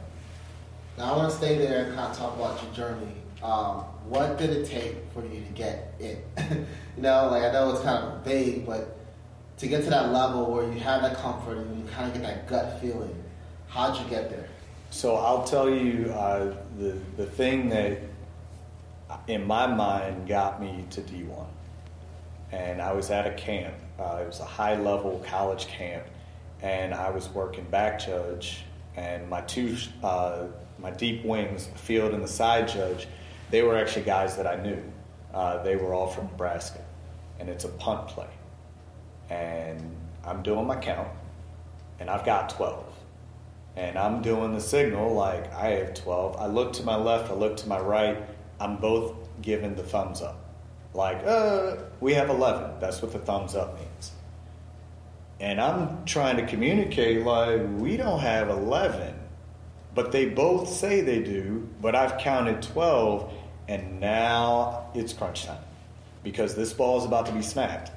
Now 0.99 1.15
I 1.15 1.17
want 1.17 1.31
to 1.31 1.37
stay 1.37 1.59
there 1.59 1.87
and 1.87 1.95
kind 1.95 2.11
of 2.11 2.17
talk 2.17 2.37
about 2.37 2.63
your 2.63 2.73
journey. 2.73 3.13
Um, 3.43 3.85
what 4.09 4.39
did 4.39 4.51
it 4.51 4.67
take 4.67 4.97
for 5.13 5.23
you 5.23 5.43
to 5.43 5.53
get 5.53 5.95
it? 5.99 6.27
you 6.51 7.03
know, 7.03 7.29
like 7.31 7.43
I 7.43 7.53
know 7.53 7.71
it's 7.73 7.83
kind 7.83 8.05
of 8.05 8.25
vague, 8.25 8.65
but 8.67 8.97
to 9.59 9.67
get 9.67 9.85
to 9.85 9.91
that 9.91 10.13
level 10.13 10.53
where 10.53 10.65
you 10.65 10.79
have 10.81 11.03
that 11.03 11.17
comfort 11.17 11.59
and 11.59 11.79
you 11.79 11.91
kind 11.91 12.09
of 12.09 12.15
get 12.15 12.23
that 12.23 12.49
gut 12.49 12.81
feeling, 12.81 13.15
how'd 13.69 13.97
you 13.99 14.09
get 14.09 14.31
there? 14.31 14.49
So 14.91 15.17
I'll 15.17 15.45
tell 15.45 15.69
you 15.69 16.13
uh, 16.13 16.55
the 16.79 16.97
the 17.17 17.27
thing 17.27 17.69
that 17.71 17.99
in 19.29 19.47
my 19.47 19.67
mind 19.67 20.29
got 20.29 20.61
me 20.61 20.85
to 20.91 21.01
D1, 21.01 21.47
and 22.53 22.81
I 22.81 22.93
was 22.93 23.11
at 23.11 23.27
a 23.27 23.33
camp. 23.35 23.75
Uh, 23.99 24.21
it 24.23 24.27
was 24.27 24.41
a 24.41 24.45
high 24.45 24.77
level 24.77 25.23
college 25.27 25.67
camp, 25.69 26.05
and 26.67 26.93
I 26.93 27.11
was 27.11 27.29
working 27.29 27.65
back 27.65 28.01
judge, 28.01 28.65
and 28.97 29.31
my 29.31 29.41
two 29.43 29.77
uh, 30.03 30.47
my 30.79 30.91
deep 30.91 31.25
wings, 31.25 31.69
field 31.77 32.13
and 32.13 32.23
the 32.23 32.29
side 32.29 32.67
judge, 32.67 33.07
they 33.51 33.63
were 33.63 33.77
actually 33.77 34.05
guys 34.05 34.37
that 34.37 34.49
I 34.49 34.57
knew. 34.57 34.83
Uh, 35.33 35.63
they 35.63 35.77
were 35.77 35.95
all 35.95 36.09
from 36.09 36.27
Nebraska, 36.27 36.81
and 37.39 37.49
it's 37.49 37.65
a 37.65 37.69
punt 37.69 38.09
play, 38.09 38.29
and 39.31 39.81
I'm 40.25 40.43
doing 40.43 40.67
my 40.67 40.77
count, 40.77 41.09
and 42.01 42.11
I've 42.11 42.25
got 42.25 42.51
12 42.51 42.85
and 43.77 43.99
I'm 43.99 44.23
doing 44.23 44.55
the 44.55 44.61
signal 44.61 45.13
like 45.13 45.53
I 45.53 45.69
have 45.69 45.93
12. 45.93 46.37
I 46.39 46.47
look 46.47 46.73
to 46.75 46.83
my 46.83 46.97
left, 46.97 47.31
I 47.31 47.35
look 47.35 47.59
to 47.59 47.69
my 47.69 47.79
right. 47.79 48.17
I'm 48.59 48.79
both 48.79 49.13
giving 49.43 49.75
the 49.75 49.83
thumbs 49.83 50.23
up. 50.23 50.43
Like, 50.95 51.23
uh, 51.27 51.77
we 52.01 52.15
have 52.15 52.31
11. 52.31 52.81
That's 52.81 53.03
what 53.03 53.13
the 53.13 53.19
thumbs 53.19 53.55
up 53.55 53.79
means. 53.79 53.86
And 55.41 55.61
I'm 55.61 56.05
trying 56.05 56.37
to 56.37 56.47
communicate 56.47 57.25
like, 57.25 57.61
we 57.77 57.97
don't 57.97 58.21
have 58.21 58.49
11. 58.49 59.15
But 59.95 60.13
they 60.13 60.27
both 60.27 60.69
say 60.69 61.01
they 61.01 61.23
do, 61.23 61.69
but 61.81 61.95
I've 61.95 62.19
counted 62.19 62.63
12, 62.63 63.33
and 63.69 64.01
now 64.01 64.91
it's 64.95 65.13
crunch 65.13 65.47
time. 65.47 65.63
Because 66.23 66.55
this 66.55 66.73
ball 66.73 66.99
is 66.99 67.05
about 67.05 67.27
to 67.27 67.33
be 67.33 67.43
snapped. 67.43 67.91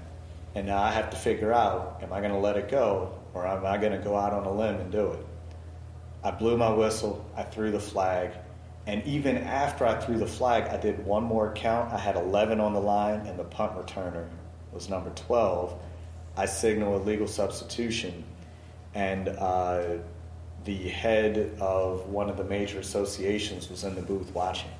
And 0.55 0.67
now 0.67 0.81
I 0.81 0.91
have 0.91 1.09
to 1.11 1.17
figure 1.17 1.53
out 1.53 1.99
am 2.01 2.11
I 2.11 2.19
going 2.19 2.31
to 2.31 2.39
let 2.39 2.57
it 2.57 2.69
go, 2.69 3.13
or 3.33 3.45
am 3.45 3.65
I 3.65 3.77
going 3.77 3.91
to 3.91 3.99
go 3.99 4.15
out 4.15 4.33
on 4.33 4.45
a 4.45 4.51
limb 4.51 4.75
and 4.75 4.91
do 4.91 5.11
it? 5.11 5.25
I 6.23 6.31
blew 6.31 6.57
my 6.57 6.71
whistle, 6.73 7.25
I 7.35 7.43
threw 7.43 7.71
the 7.71 7.79
flag, 7.79 8.31
and 8.89 9.05
even 9.05 9.37
after 9.37 9.85
I 9.85 9.99
threw 9.99 10.17
the 10.17 10.25
flag, 10.25 10.63
I 10.63 10.77
did 10.77 11.05
one 11.05 11.23
more 11.23 11.53
count. 11.53 11.93
I 11.93 11.99
had 11.99 12.15
11 12.15 12.59
on 12.59 12.73
the 12.73 12.79
line, 12.79 13.19
and 13.27 13.37
the 13.37 13.43
punt 13.43 13.73
returner 13.73 14.27
was 14.71 14.89
number 14.89 15.11
12. 15.11 15.79
I 16.39 16.45
signal 16.45 16.95
a 16.95 17.03
legal 17.03 17.27
substitution, 17.27 18.23
and 18.95 19.27
uh, 19.27 19.97
the 20.63 20.87
head 20.87 21.57
of 21.59 22.07
one 22.07 22.29
of 22.29 22.37
the 22.37 22.45
major 22.45 22.79
associations 22.79 23.69
was 23.69 23.83
in 23.83 23.93
the 23.93 24.01
booth 24.01 24.33
watching. 24.33 24.71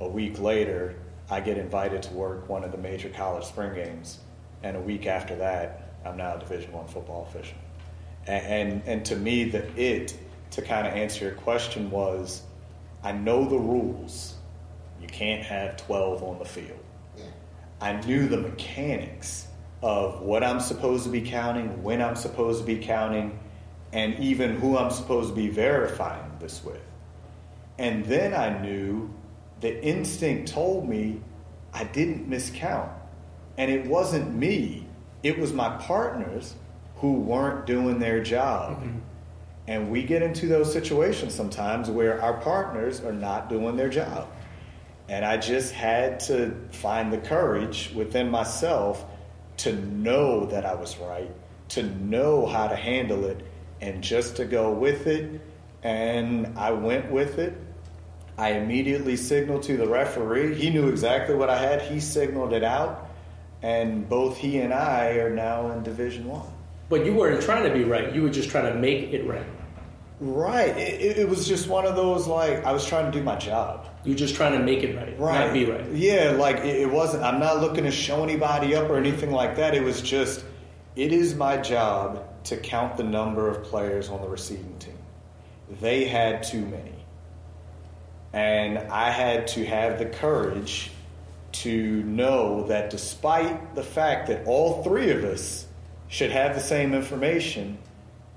A 0.00 0.08
week 0.08 0.40
later, 0.40 0.96
I 1.30 1.38
get 1.38 1.58
invited 1.58 2.02
to 2.02 2.12
work 2.14 2.48
one 2.48 2.64
of 2.64 2.72
the 2.72 2.78
major 2.78 3.08
college 3.08 3.44
spring 3.44 3.72
games, 3.72 4.18
and 4.64 4.76
a 4.76 4.80
week 4.80 5.06
after 5.06 5.36
that, 5.36 5.92
I'm 6.04 6.16
now 6.16 6.34
a 6.34 6.40
Division 6.40 6.72
One 6.72 6.88
football 6.88 7.24
official. 7.30 7.58
And, 8.26 8.44
and 8.44 8.82
and 8.86 9.04
to 9.06 9.16
me, 9.16 9.44
the 9.44 9.64
it 9.80 10.18
to 10.50 10.62
kind 10.62 10.88
of 10.88 10.94
answer 10.94 11.24
your 11.24 11.34
question 11.34 11.88
was, 11.88 12.42
I 13.04 13.12
know 13.12 13.48
the 13.48 13.58
rules. 13.58 14.34
You 15.00 15.06
can't 15.06 15.44
have 15.44 15.76
12 15.76 16.24
on 16.24 16.40
the 16.40 16.44
field. 16.44 16.80
Yeah. 17.16 17.24
I 17.80 17.92
knew 18.04 18.26
the 18.26 18.38
mechanics 18.38 19.46
of 19.82 20.20
what 20.22 20.44
I'm 20.44 20.60
supposed 20.60 21.04
to 21.04 21.10
be 21.10 21.22
counting, 21.22 21.82
when 21.82 22.00
I'm 22.00 22.16
supposed 22.16 22.60
to 22.60 22.66
be 22.66 22.78
counting, 22.78 23.38
and 23.92 24.18
even 24.18 24.56
who 24.56 24.78
I'm 24.78 24.90
supposed 24.90 25.30
to 25.30 25.34
be 25.34 25.48
verifying 25.48 26.30
this 26.38 26.64
with. 26.64 26.80
And 27.78 28.04
then 28.04 28.32
I 28.32 28.60
knew 28.60 29.12
the 29.60 29.82
instinct 29.84 30.48
told 30.48 30.88
me 30.88 31.20
I 31.72 31.84
didn't 31.84 32.28
miscount. 32.28 32.90
And 33.58 33.70
it 33.70 33.86
wasn't 33.86 34.34
me, 34.34 34.86
it 35.22 35.38
was 35.38 35.52
my 35.52 35.76
partners 35.76 36.54
who 36.96 37.14
weren't 37.14 37.66
doing 37.66 37.98
their 37.98 38.22
job. 38.22 38.78
Mm-hmm. 38.78 38.98
And 39.68 39.90
we 39.90 40.02
get 40.02 40.22
into 40.22 40.46
those 40.46 40.72
situations 40.72 41.34
sometimes 41.34 41.90
where 41.90 42.20
our 42.20 42.34
partners 42.40 43.00
are 43.00 43.12
not 43.12 43.48
doing 43.48 43.76
their 43.76 43.88
job. 43.88 44.28
And 45.08 45.24
I 45.24 45.36
just 45.36 45.72
had 45.72 46.20
to 46.20 46.54
find 46.70 47.12
the 47.12 47.18
courage 47.18 47.92
within 47.94 48.30
myself 48.30 49.04
to 49.62 49.72
know 49.72 50.44
that 50.46 50.66
I 50.66 50.74
was 50.74 50.96
right, 50.98 51.30
to 51.70 51.82
know 51.84 52.46
how 52.46 52.66
to 52.66 52.74
handle 52.76 53.24
it, 53.26 53.44
and 53.80 54.02
just 54.02 54.36
to 54.36 54.44
go 54.44 54.72
with 54.72 55.06
it. 55.06 55.40
And 55.84 56.58
I 56.58 56.72
went 56.72 57.10
with 57.10 57.38
it. 57.38 57.54
I 58.38 58.50
immediately 58.52 59.16
signaled 59.16 59.62
to 59.64 59.76
the 59.76 59.86
referee. 59.86 60.54
He 60.54 60.70
knew 60.70 60.88
exactly 60.88 61.34
what 61.36 61.48
I 61.50 61.58
had. 61.58 61.82
He 61.82 62.00
signaled 62.00 62.52
it 62.52 62.64
out. 62.64 63.08
And 63.62 64.08
both 64.08 64.36
he 64.36 64.58
and 64.58 64.72
I 64.74 65.10
are 65.18 65.30
now 65.30 65.70
in 65.70 65.84
Division 65.84 66.26
One. 66.26 66.46
But 66.88 67.06
you 67.06 67.14
weren't 67.14 67.40
trying 67.42 67.62
to 67.62 67.72
be 67.72 67.84
right. 67.84 68.12
You 68.12 68.22
were 68.22 68.30
just 68.30 68.50
trying 68.50 68.72
to 68.72 68.78
make 68.78 69.12
it 69.12 69.24
right. 69.26 69.46
Right. 70.20 70.76
It, 70.76 71.00
it- 71.00 71.18
it 71.18 71.28
was 71.28 71.46
just 71.46 71.68
one 71.68 71.86
of 71.86 71.94
those 71.94 72.26
like 72.26 72.64
I 72.64 72.72
was 72.72 72.84
trying 72.84 73.10
to 73.12 73.16
do 73.16 73.22
my 73.24 73.36
job. 73.36 73.86
You're 74.04 74.16
just 74.16 74.34
trying 74.34 74.52
to 74.58 74.64
make 74.64 74.82
it 74.82 74.96
right, 74.96 75.18
Right. 75.18 75.46
not 75.46 75.52
be 75.54 75.64
right. 75.64 75.88
Yeah, 75.92 76.32
like 76.38 76.56
it, 76.58 76.80
it 76.80 76.90
wasn't. 76.90 77.22
I'm 77.22 77.38
not 77.38 77.60
looking 77.60 77.84
to 77.84 77.90
show 77.90 78.24
anybody 78.24 78.74
up 78.74 78.90
or 78.90 78.96
anything 78.96 79.30
like 79.30 79.56
that. 79.56 79.74
It 79.74 79.82
was 79.82 80.02
just, 80.02 80.44
it 80.96 81.12
is 81.12 81.34
my 81.34 81.56
job 81.56 82.24
to 82.44 82.56
count 82.56 82.96
the 82.96 83.04
number 83.04 83.48
of 83.48 83.62
players 83.62 84.08
on 84.08 84.20
the 84.20 84.28
receiving 84.28 84.76
team. 84.78 84.98
They 85.80 86.04
had 86.04 86.42
too 86.42 86.66
many. 86.66 86.92
And 88.32 88.78
I 88.78 89.10
had 89.10 89.46
to 89.48 89.64
have 89.64 89.98
the 89.98 90.06
courage 90.06 90.90
to 91.52 92.02
know 92.02 92.64
that 92.64 92.90
despite 92.90 93.74
the 93.74 93.82
fact 93.82 94.28
that 94.28 94.46
all 94.46 94.82
three 94.82 95.10
of 95.10 95.22
us 95.22 95.66
should 96.08 96.30
have 96.30 96.54
the 96.54 96.60
same 96.60 96.94
information, 96.94 97.78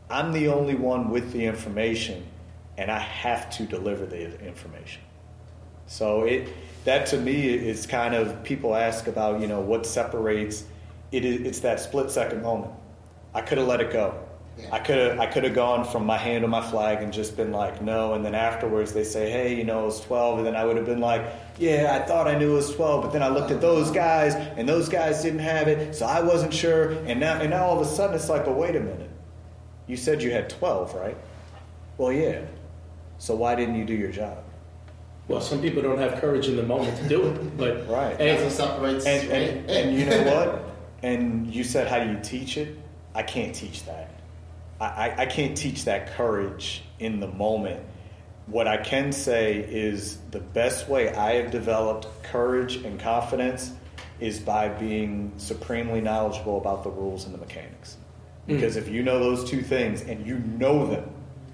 I'm 0.09 0.32
the 0.34 0.49
only 0.49 0.76
one 0.76 1.09
with 1.09 1.32
the 1.32 1.45
information, 1.45 2.26
and 2.78 2.91
I 2.91 2.99
have 2.99 3.49
to 3.57 3.63
deliver 3.63 4.05
the 4.05 4.39
information. 4.45 5.01
So 5.88 6.24
it 6.24 6.50
that 6.86 7.08
to 7.08 7.18
me 7.18 7.48
is 7.48 7.88
kind 7.88 8.14
of 8.14 8.44
people 8.44 8.76
ask 8.76 9.08
about 9.08 9.42
you 9.42 9.48
know 9.48 9.60
what 9.60 9.86
separates 9.86 10.64
it 11.12 11.26
is 11.26 11.42
it's 11.42 11.60
that 11.62 11.80
split 11.80 12.12
second 12.12 12.42
moment. 12.42 12.72
I 13.34 13.42
could 13.42 13.58
have 13.58 13.68
let 13.68 13.82
it 13.82 13.92
go. 13.92 14.22
Yeah. 14.58 14.70
I 14.72 14.80
could 14.80 14.98
have 14.98 15.20
I 15.20 15.26
could 15.26 15.44
have 15.44 15.54
gone 15.54 15.84
from 15.84 16.06
my 16.06 16.18
hand 16.18 16.46
on 16.46 16.50
my 16.50 16.62
flag 16.62 17.02
and 17.04 17.12
just 17.12 17.36
been 17.36 17.52
like 17.52 17.82
no, 17.82 18.14
and 18.14 18.24
then 18.24 18.34
afterwards 18.34 18.94
they 18.94 19.04
say 19.04 19.30
hey 19.30 19.56
you 19.56 19.66
know 19.66 19.84
it 19.84 19.86
was 19.88 20.00
twelve, 20.00 20.38
and 20.38 20.48
then 20.48 20.56
I 20.56 20.64
would 20.64 20.78
have 20.78 20.86
been 20.86 21.02
like 21.02 21.26
yeah 21.60 22.00
I 22.02 22.06
thought 22.08 22.28
I 22.28 22.38
knew 22.38 22.54
it 22.54 22.56
was 22.56 22.74
twelve, 22.74 23.04
but 23.04 23.12
then 23.12 23.22
I 23.22 23.28
looked 23.28 23.52
at 23.52 23.60
those 23.60 23.92
guys 23.92 24.34
and 24.34 24.68
those 24.68 24.88
guys 24.88 25.22
didn't 25.22 25.40
have 25.40 25.68
it, 25.68 25.94
so 25.94 26.06
I 26.06 26.22
wasn't 26.22 26.54
sure, 26.54 26.92
and 26.92 27.20
now 27.20 27.42
and 27.42 27.50
now 27.50 27.66
all 27.66 27.82
of 27.82 27.86
a 27.86 27.90
sudden 27.90 28.16
it's 28.16 28.30
like 28.30 28.46
but 28.46 28.56
wait 28.56 28.78
a 28.78 28.80
minute, 28.80 29.10
you 29.88 29.98
said 29.98 30.24
you 30.24 30.32
had 30.32 30.50
twelve 30.50 30.96
right? 30.96 31.18
Well 31.98 32.14
yeah, 32.14 32.46
so 33.18 33.36
why 33.36 33.56
didn't 33.56 33.76
you 33.76 33.84
do 33.84 33.94
your 33.94 34.12
job? 34.12 34.45
Well, 35.28 35.41
some 35.41 35.61
people 35.61 35.82
don't 35.82 35.97
have 35.97 36.21
courage 36.21 36.47
in 36.47 36.55
the 36.55 36.63
moment 36.63 36.97
to 36.97 37.09
do 37.09 37.28
it, 37.28 37.57
but 37.57 37.88
Right. 37.89 38.15
Hey, 38.17 38.36
That's 38.36 38.43
what 38.43 38.51
separates. 38.51 39.05
And, 39.05 39.30
right? 39.30 39.41
and, 39.41 39.69
and 39.69 39.99
you 39.99 40.05
know 40.05 40.23
what? 40.23 40.61
And 41.03 41.53
you 41.53 41.63
said, 41.63 41.88
how 41.88 42.03
do 42.03 42.09
you 42.09 42.19
teach 42.23 42.57
it? 42.57 42.80
I 43.13 43.21
can't 43.21 43.53
teach 43.53 43.84
that. 43.86 44.09
I, 44.80 44.86
I, 44.86 45.15
I 45.19 45.26
can't 45.28 45.55
teach 45.55 45.86
that 45.86 46.13
courage 46.13 46.84
in 46.97 47.19
the 47.19 47.28
moment. 47.28 47.80
What 48.47 48.67
I 48.67 48.78
can 48.78 49.11
say 49.11 49.57
is 49.57 50.17
the 50.32 50.39
best 50.39 50.88
way 50.88 51.13
I 51.13 51.36
have 51.36 51.51
developed 51.51 52.07
courage 52.23 52.78
and 52.78 52.99
confidence 52.99 53.71
is 54.19 54.39
by 54.39 54.69
being 54.69 55.34
supremely 55.38 56.01
knowledgeable 56.01 56.57
about 56.57 56.84
the 56.84 56.89
rules 56.89 57.26
and 57.26 57.34
the 57.34 57.39
mechanics. 57.39 57.97
Hmm. 58.47 58.53
Because 58.55 58.76
if 58.76 58.88
you 58.88 59.03
know 59.03 59.19
those 59.19 59.47
two 59.47 59.61
things 59.61 60.01
and 60.01 60.26
you 60.26 60.39
know 60.39 60.88
them, 60.88 61.07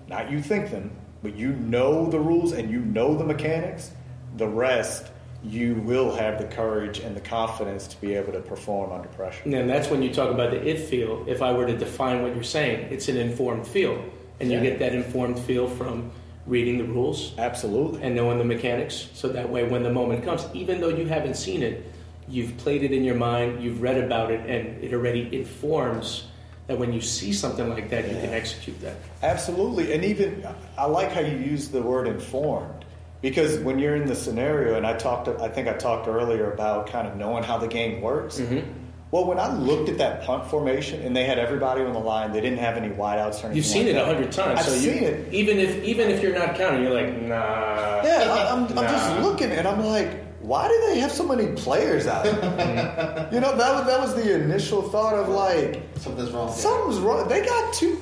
not 0.07 0.32
you 0.32 0.41
think 0.41 0.72
them, 0.72 0.91
but 1.22 1.36
you 1.36 1.53
know 1.53 2.09
the 2.09 2.19
rules 2.19 2.51
and 2.53 2.69
you 2.69 2.80
know 2.80 3.15
the 3.15 3.24
mechanics, 3.24 3.91
the 4.38 4.47
rest 4.47 5.05
you 5.43 5.76
will 5.76 6.15
have 6.15 6.38
the 6.38 6.45
courage 6.45 6.99
and 6.99 7.15
the 7.15 7.22
confidence 7.22 7.88
to 7.88 7.99
be 7.99 8.13
able 8.13 8.32
to 8.32 8.39
perform 8.41 8.91
under 8.91 9.07
pressure. 9.09 9.41
And 9.45 9.67
that's 9.69 9.89
when 9.89 10.03
you 10.03 10.13
talk 10.13 10.30
about 10.30 10.51
the 10.51 10.67
it 10.67 10.80
feel. 10.80 11.24
If 11.28 11.41
I 11.41 11.51
were 11.51 11.65
to 11.65 11.76
define 11.76 12.22
what 12.22 12.36
you're 12.36 12.43
saying, 12.43 12.91
it's 12.91 13.07
an 13.09 13.17
informed 13.17 13.65
feel. 13.65 14.03
And 14.39 14.51
Yeah. 14.51 14.57
you 14.57 14.69
get 14.69 14.80
that 14.80 14.93
informed 14.93 15.39
feel 15.39 15.67
from 15.67 16.11
reading 16.47 16.78
the 16.78 16.84
rules 16.84 17.34
Absolutely. 17.38 18.01
and 18.03 18.15
knowing 18.15 18.38
the 18.38 18.43
mechanics. 18.43 19.09
So 19.13 19.30
that 19.30 19.49
way, 19.49 19.63
when 19.63 19.84
the 19.84 19.91
moment 19.91 20.24
comes, 20.24 20.45
even 20.53 20.80
though 20.82 20.89
you 20.89 21.05
haven't 21.05 21.36
seen 21.38 21.61
it, 21.63 21.86
you've 22.28 22.55
played 22.57 22.84
it 22.84 22.91
in 22.91 23.03
your 23.03 23.15
mind, 23.15 23.63
you've 23.63 23.82
read 23.82 23.97
about 23.97 24.32
it, 24.32 24.47
and 24.47 24.84
it 24.84 24.93
already 24.93 25.28
informs 25.36 26.26
that 26.68 26.78
when 26.78 26.93
you 26.93 27.01
see 27.01 27.34
something 27.34 27.70
like 27.70 27.89
that, 27.89 28.07
you 28.07 28.16
can 28.16 28.30
execute 28.30 28.80
that. 28.82 28.95
Absolutely. 29.24 29.93
And 29.93 30.05
even, 30.05 30.47
I 30.78 30.86
like 30.86 31.12
how 31.12 31.22
you 31.22 31.38
use 31.38 31.70
the 31.70 31.82
word 31.82 32.07
informed. 32.07 32.86
Because 33.22 33.59
when 33.59 33.78
you're 33.78 33.95
in 33.95 34.07
the 34.07 34.16
scenario, 34.16 34.76
and 34.76 34.88
I 34.88 34.97
talked, 34.97 35.28
I 35.28 35.47
think 35.47 35.68
I 35.68 35.74
talked 35.74 36.07
earlier 36.07 36.51
about 36.51 36.88
kind 36.88 37.07
of 37.07 37.18
knowing 37.18 37.43
how 37.43 37.57
the 37.57 37.68
game 37.68 38.01
works. 38.01 38.39
Mm-hmm. 38.39 38.68
Well, 39.12 39.26
when 39.26 39.39
I 39.39 39.53
looked 39.53 39.89
at 39.89 39.97
that 39.97 40.24
punt 40.24 40.49
formation 40.49 41.01
and 41.01 41.16
they 41.16 41.26
had 41.26 41.38
everybody 41.38 41.82
on 41.82 41.91
the 41.91 41.99
line, 41.99 42.32
they 42.32 42.39
didn't 42.39 42.59
have 42.59 42.78
any 42.78 42.88
wideouts 42.88 43.43
or 43.43 43.47
anything. 43.47 43.55
You've 43.57 43.66
seen 43.66 43.86
like 43.88 43.95
it 43.95 43.97
a 43.97 44.05
hundred 44.05 44.32
times. 44.32 44.59
I've 44.62 44.66
so 44.66 44.76
you, 44.76 44.93
seen 44.93 45.03
it. 45.03 45.34
Even 45.34 45.59
if 45.59 45.84
even 45.84 46.09
if 46.09 46.24
you're 46.24 46.34
not 46.34 46.55
counting, 46.55 46.82
you're 46.82 46.93
like, 46.93 47.22
nah. 47.22 48.01
Yeah, 48.03 48.24
I, 48.30 48.53
I'm, 48.53 48.66
I'm 48.66 48.86
just 48.86 49.20
looking 49.20 49.51
and 49.51 49.68
I'm 49.68 49.86
like, 49.86 50.18
why 50.52 50.68
do 50.68 50.88
they 50.88 50.99
have 50.99 51.14
so 51.14 51.26
many 51.26 51.47
players 51.56 52.08
out? 52.08 52.26
there? 52.26 53.30
you 53.32 53.39
know, 53.39 53.56
that 53.56 53.74
was 53.74 53.86
that 53.86 53.99
was 54.02 54.16
the 54.16 54.36
initial 54.36 54.82
thought 54.82 55.14
of 55.14 55.30
like, 55.30 55.82
Something's 55.95 56.32
wrong. 56.32 56.52
something's 56.52 56.99
wrong. 56.99 57.30
They 57.30 57.45
got 57.45 57.74
two, 57.74 57.97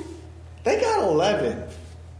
they 0.63 0.81
got 0.81 1.03
eleven. 1.07 1.63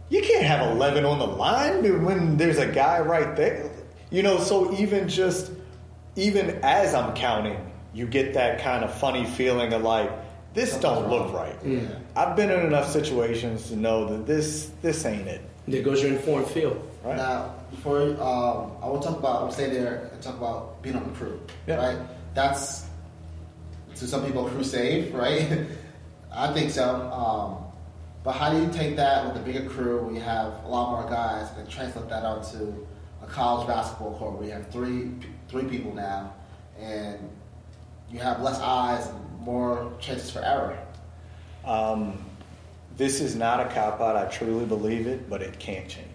You 0.08 0.22
can't 0.22 0.46
have 0.46 0.70
eleven 0.70 1.04
on 1.04 1.18
the 1.18 1.26
line 1.26 1.82
when 2.04 2.36
there's 2.36 2.58
a 2.58 2.66
guy 2.70 3.00
right 3.00 3.34
there. 3.34 3.72
You 4.12 4.22
know, 4.22 4.38
so 4.38 4.72
even 4.74 5.08
just 5.08 5.50
even 6.14 6.60
as 6.62 6.94
I'm 6.94 7.12
counting, 7.16 7.58
you 7.92 8.06
get 8.06 8.34
that 8.34 8.60
kind 8.60 8.84
of 8.84 8.94
funny 8.94 9.24
feeling 9.24 9.72
of 9.72 9.82
like, 9.82 10.12
this 10.54 10.76
don't 10.76 11.10
look 11.10 11.32
right. 11.32 11.56
Yeah. 11.64 11.80
I've 12.14 12.36
been 12.36 12.50
in 12.52 12.66
enough 12.66 12.88
situations 12.92 13.68
to 13.70 13.74
know 13.76 14.06
that 14.10 14.28
this 14.28 14.70
this 14.80 15.04
ain't 15.04 15.26
it. 15.26 15.40
There 15.66 15.82
goes 15.82 16.00
your 16.04 16.12
informed 16.12 16.46
feel. 16.46 16.80
Right. 17.02 17.16
Now, 17.16 17.54
before 17.70 18.00
um, 18.02 18.72
I 18.82 18.88
want 18.88 19.02
to 19.02 19.08
talk 19.08 19.18
about, 19.18 19.42
I'll 19.42 19.50
stay 19.50 19.70
there 19.70 20.10
and 20.12 20.22
talk 20.22 20.36
about 20.36 20.82
being 20.82 20.96
on 20.96 21.04
the 21.04 21.14
crew, 21.18 21.40
Yeah. 21.66 21.76
right? 21.76 21.98
That's 22.34 22.86
to 23.96 24.06
some 24.06 24.24
people 24.24 24.48
crusade, 24.48 25.14
right? 25.14 25.66
I 26.32 26.52
think 26.52 26.70
so. 26.70 26.94
Um, 27.10 27.64
but 28.22 28.32
how 28.32 28.52
do 28.52 28.60
you 28.60 28.70
take 28.70 28.96
that 28.96 29.26
with 29.26 29.36
a 29.42 29.44
bigger 29.44 29.68
crew 29.68 30.02
We 30.02 30.18
have 30.18 30.62
a 30.64 30.68
lot 30.68 30.90
more 30.90 31.10
guys 31.10 31.48
and 31.56 31.66
translate 31.68 32.08
that 32.10 32.22
onto 32.24 32.86
a 33.22 33.26
college 33.26 33.66
basketball 33.66 34.14
court 34.18 34.38
We 34.38 34.50
have 34.50 34.68
three 34.68 35.10
three 35.48 35.64
people 35.64 35.94
now, 35.94 36.34
and 36.78 37.18
you 38.10 38.18
have 38.18 38.42
less 38.42 38.60
eyes 38.60 39.06
and 39.08 39.40
more 39.40 39.90
chances 40.00 40.30
for 40.30 40.40
error? 40.44 40.78
Um, 41.64 42.24
this 42.96 43.20
is 43.20 43.34
not 43.34 43.60
a 43.60 43.72
cop 43.72 44.00
out. 44.00 44.16
I 44.16 44.26
truly 44.26 44.66
believe 44.66 45.06
it, 45.06 45.30
but 45.30 45.40
it 45.42 45.58
can't 45.58 45.88
change. 45.88 46.06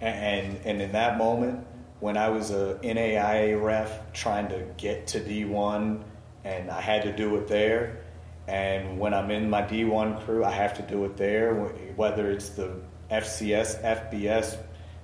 And 0.00 0.60
and 0.64 0.80
in 0.80 0.92
that 0.92 1.18
moment, 1.18 1.66
when 2.00 2.16
I 2.16 2.28
was 2.28 2.50
a 2.50 2.78
NAIA 2.82 3.60
ref 3.62 4.12
trying 4.12 4.48
to 4.48 4.64
get 4.76 5.08
to 5.08 5.20
D1, 5.20 6.02
and 6.44 6.70
I 6.70 6.80
had 6.80 7.02
to 7.02 7.12
do 7.16 7.36
it 7.36 7.48
there, 7.48 8.00
and 8.46 8.98
when 8.98 9.12
I'm 9.12 9.30
in 9.30 9.50
my 9.50 9.62
D1 9.62 10.24
crew, 10.24 10.44
I 10.44 10.50
have 10.50 10.74
to 10.74 10.82
do 10.82 11.04
it 11.04 11.16
there. 11.16 11.54
Whether 11.96 12.30
it's 12.30 12.50
the 12.50 12.80
FCS, 13.10 13.82
FBS, 13.82 14.56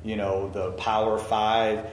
you 0.05 0.17
know, 0.17 0.49
the 0.51 0.73
Power 0.73 1.19
Five, 1.19 1.87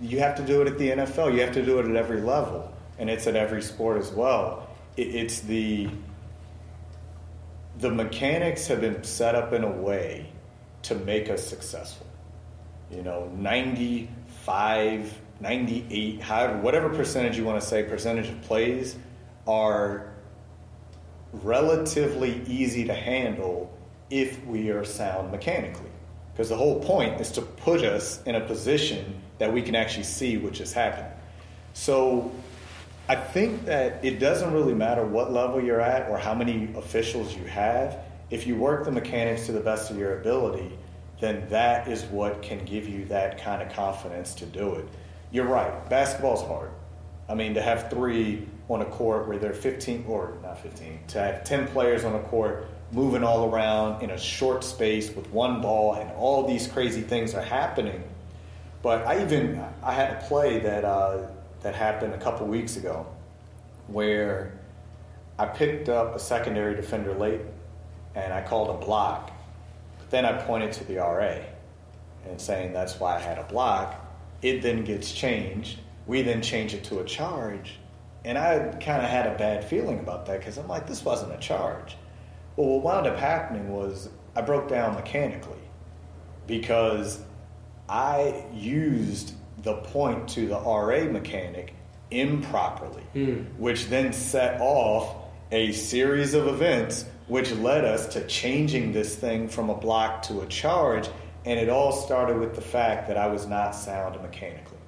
you 0.00 0.18
have 0.20 0.36
to 0.36 0.42
do 0.42 0.62
it 0.62 0.68
at 0.68 0.78
the 0.78 0.90
NFL. 0.90 1.34
You 1.34 1.40
have 1.40 1.52
to 1.52 1.64
do 1.64 1.78
it 1.78 1.86
at 1.86 1.96
every 1.96 2.20
level, 2.20 2.72
and 2.98 3.10
it's 3.10 3.26
at 3.26 3.36
every 3.36 3.62
sport 3.62 3.98
as 3.98 4.10
well. 4.10 4.68
It's 4.96 5.40
the 5.40 5.88
the 7.78 7.90
mechanics 7.90 8.66
have 8.66 8.80
been 8.80 9.02
set 9.04 9.34
up 9.34 9.52
in 9.52 9.64
a 9.64 9.70
way 9.70 10.30
to 10.82 10.94
make 10.94 11.30
us 11.30 11.46
successful. 11.46 12.06
You 12.90 13.02
know, 13.02 13.30
95, 13.36 15.20
98, 15.40 16.20
however, 16.20 16.58
whatever 16.58 16.88
percentage 16.88 17.36
you 17.36 17.44
want 17.44 17.60
to 17.60 17.66
say, 17.66 17.84
percentage 17.84 18.28
of 18.28 18.40
plays 18.42 18.96
are 19.46 20.12
relatively 21.32 22.42
easy 22.46 22.84
to 22.84 22.94
handle 22.94 23.72
if 24.10 24.44
we 24.44 24.70
are 24.70 24.84
sound 24.84 25.30
mechanically. 25.30 25.90
Because 26.32 26.48
the 26.48 26.56
whole 26.56 26.82
point 26.82 27.20
is 27.20 27.30
to 27.32 27.42
put 27.42 27.84
us 27.84 28.22
in 28.24 28.34
a 28.34 28.40
position 28.40 29.20
that 29.38 29.52
we 29.52 29.62
can 29.62 29.74
actually 29.74 30.04
see 30.04 30.36
which 30.36 30.60
is 30.60 30.72
happening. 30.72 31.12
So 31.74 32.32
I 33.08 33.16
think 33.16 33.64
that 33.66 34.04
it 34.04 34.18
doesn't 34.18 34.52
really 34.52 34.74
matter 34.74 35.04
what 35.04 35.32
level 35.32 35.62
you're 35.62 35.80
at 35.80 36.08
or 36.10 36.18
how 36.18 36.34
many 36.34 36.72
officials 36.76 37.36
you 37.36 37.44
have. 37.44 37.98
If 38.30 38.46
you 38.46 38.56
work 38.56 38.84
the 38.84 38.92
mechanics 38.92 39.46
to 39.46 39.52
the 39.52 39.60
best 39.60 39.90
of 39.90 39.98
your 39.98 40.20
ability, 40.20 40.70
then 41.20 41.46
that 41.50 41.86
is 41.88 42.04
what 42.04 42.42
can 42.42 42.64
give 42.64 42.88
you 42.88 43.04
that 43.06 43.40
kind 43.42 43.62
of 43.62 43.72
confidence 43.72 44.34
to 44.36 44.46
do 44.46 44.74
it. 44.74 44.88
You're 45.30 45.46
right, 45.46 45.88
basketball's 45.88 46.42
hard. 46.42 46.70
I 47.28 47.34
mean, 47.34 47.54
to 47.54 47.62
have 47.62 47.90
three 47.90 48.46
on 48.68 48.82
a 48.82 48.86
court 48.86 49.28
where 49.28 49.38
there 49.38 49.50
are 49.50 49.54
15, 49.54 50.04
or 50.08 50.38
not 50.42 50.60
15, 50.60 51.00
to 51.08 51.18
have 51.20 51.44
10 51.44 51.68
players 51.68 52.04
on 52.04 52.14
a 52.14 52.20
court 52.20 52.66
moving 52.92 53.22
all 53.22 53.48
around 53.48 54.02
in 54.02 54.10
a 54.10 54.18
short 54.18 54.64
space 54.64 55.14
with 55.14 55.28
one 55.30 55.60
ball 55.60 55.94
and 55.94 56.10
all 56.12 56.46
these 56.46 56.66
crazy 56.66 57.02
things 57.02 57.34
are 57.34 57.42
happening. 57.42 58.02
But 58.82 59.06
I 59.06 59.22
even 59.22 59.62
I 59.82 59.92
had 59.92 60.12
a 60.12 60.26
play 60.26 60.58
that 60.60 60.84
uh, 60.84 61.26
that 61.62 61.74
happened 61.74 62.14
a 62.14 62.18
couple 62.18 62.46
weeks 62.46 62.76
ago 62.76 63.06
where 63.86 64.58
I 65.38 65.46
picked 65.46 65.88
up 65.88 66.14
a 66.14 66.18
secondary 66.18 66.74
defender 66.74 67.14
late 67.14 67.40
and 68.14 68.32
I 68.32 68.42
called 68.42 68.70
a 68.70 68.84
block. 68.84 69.30
Then 70.10 70.24
I 70.24 70.32
pointed 70.32 70.72
to 70.72 70.84
the 70.84 70.96
RA 70.96 71.38
and 72.28 72.40
saying 72.40 72.72
that's 72.72 73.00
why 73.00 73.16
I 73.16 73.20
had 73.20 73.38
a 73.38 73.44
block. 73.44 74.06
It 74.42 74.62
then 74.62 74.84
gets 74.84 75.12
changed. 75.12 75.78
We 76.06 76.22
then 76.22 76.42
change 76.42 76.74
it 76.74 76.84
to 76.84 77.00
a 77.00 77.04
charge. 77.04 77.78
And 78.24 78.36
I 78.36 78.58
kind 78.80 79.02
of 79.02 79.08
had 79.08 79.26
a 79.26 79.38
bad 79.38 79.64
feeling 79.64 80.00
about 80.00 80.26
that 80.26 80.40
because 80.40 80.58
I'm 80.58 80.68
like, 80.68 80.86
this 80.86 81.04
wasn't 81.04 81.32
a 81.32 81.38
charge. 81.38 81.96
Well, 82.56 82.68
what 82.68 82.82
wound 82.82 83.06
up 83.06 83.16
happening 83.16 83.70
was 83.70 84.10
I 84.36 84.42
broke 84.42 84.68
down 84.68 84.94
mechanically 84.94 85.56
because 86.46 87.20
I 87.88 88.44
used 88.52 89.34
the 89.62 89.74
point 89.74 90.28
to 90.30 90.48
the 90.48 90.58
RA 90.58 91.04
mechanic 91.04 91.74
improperly, 92.10 93.02
hmm. 93.12 93.42
which 93.56 93.86
then 93.86 94.12
set 94.12 94.60
off 94.60 95.16
a 95.52 95.72
series 95.72 96.34
of 96.34 96.46
events 96.46 97.04
which 97.30 97.52
led 97.52 97.84
us 97.84 98.08
to 98.08 98.26
changing 98.26 98.92
this 98.92 99.14
thing 99.14 99.46
from 99.46 99.70
a 99.70 99.74
block 99.74 100.20
to 100.20 100.40
a 100.40 100.46
charge. 100.46 101.08
And 101.44 101.60
it 101.60 101.68
all 101.68 101.92
started 101.92 102.38
with 102.38 102.56
the 102.56 102.60
fact 102.60 103.06
that 103.06 103.16
I 103.16 103.28
was 103.28 103.46
not 103.46 103.70
sound 103.70 104.20
mechanically. 104.20 104.78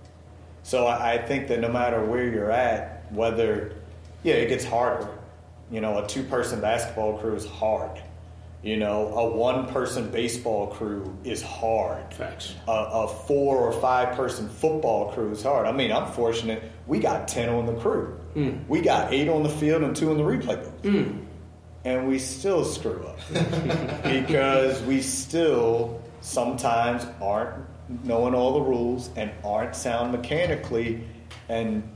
So 0.65 0.87
I, 0.87 1.13
I 1.13 1.19
think 1.19 1.47
that 1.49 1.61
no 1.61 1.69
matter 1.69 2.05
where 2.05 2.27
you're 2.27 2.51
at, 2.51 3.11
whether, 3.13 3.77
yeah, 4.25 4.35
it 4.35 4.49
gets 4.49 4.65
harder. 4.65 5.09
You 5.71 5.81
know, 5.81 6.05
a 6.05 6.07
two 6.09 6.25
person 6.25 6.61
basketball 6.61 7.17
crew 7.19 7.37
is 7.37 7.47
hard. 7.47 8.03
You 8.65 8.77
know, 8.77 9.07
a 9.15 9.37
one 9.37 9.69
person 9.69 10.11
baseball 10.11 10.67
crew 10.67 11.17
is 11.23 11.43
hard. 11.43 12.13
Facts. 12.13 12.55
A, 12.67 12.73
a 12.73 13.09
four 13.09 13.59
or 13.59 13.73
five 13.81 14.17
person 14.17 14.49
football 14.49 15.13
crew 15.13 15.31
is 15.31 15.45
hard. 15.45 15.67
I 15.67 15.73
mean, 15.73 15.93
I'm 15.93 16.11
fortunate 16.11 16.65
we 16.89 16.99
got 16.99 17.29
10 17.29 17.49
on 17.49 17.67
the 17.67 17.75
crew. 17.75 18.19
Hmm. 18.35 18.59
We 18.67 18.81
got 18.81 19.13
eight 19.13 19.29
on 19.29 19.45
the 19.45 19.49
field 19.49 19.83
and 19.83 19.95
two 19.95 20.11
in 20.11 20.17
the 20.17 20.25
replay 20.25 20.63
booth. 20.83 21.07
Hmm. 21.07 21.19
And 21.85 22.07
we 22.09 22.19
still 22.19 22.65
screw 22.65 23.05
up 23.05 23.19
because 24.05 24.81
we 24.83 25.03
still 25.03 26.01
sometimes 26.21 27.05
aren't 27.21 27.67
knowing 28.05 28.35
all 28.35 28.55
the 28.55 28.61
rules 28.61 29.11
and 29.17 29.31
aren't 29.45 29.75
sound 29.75 30.13
mechanically. 30.13 31.05
And 31.49 31.89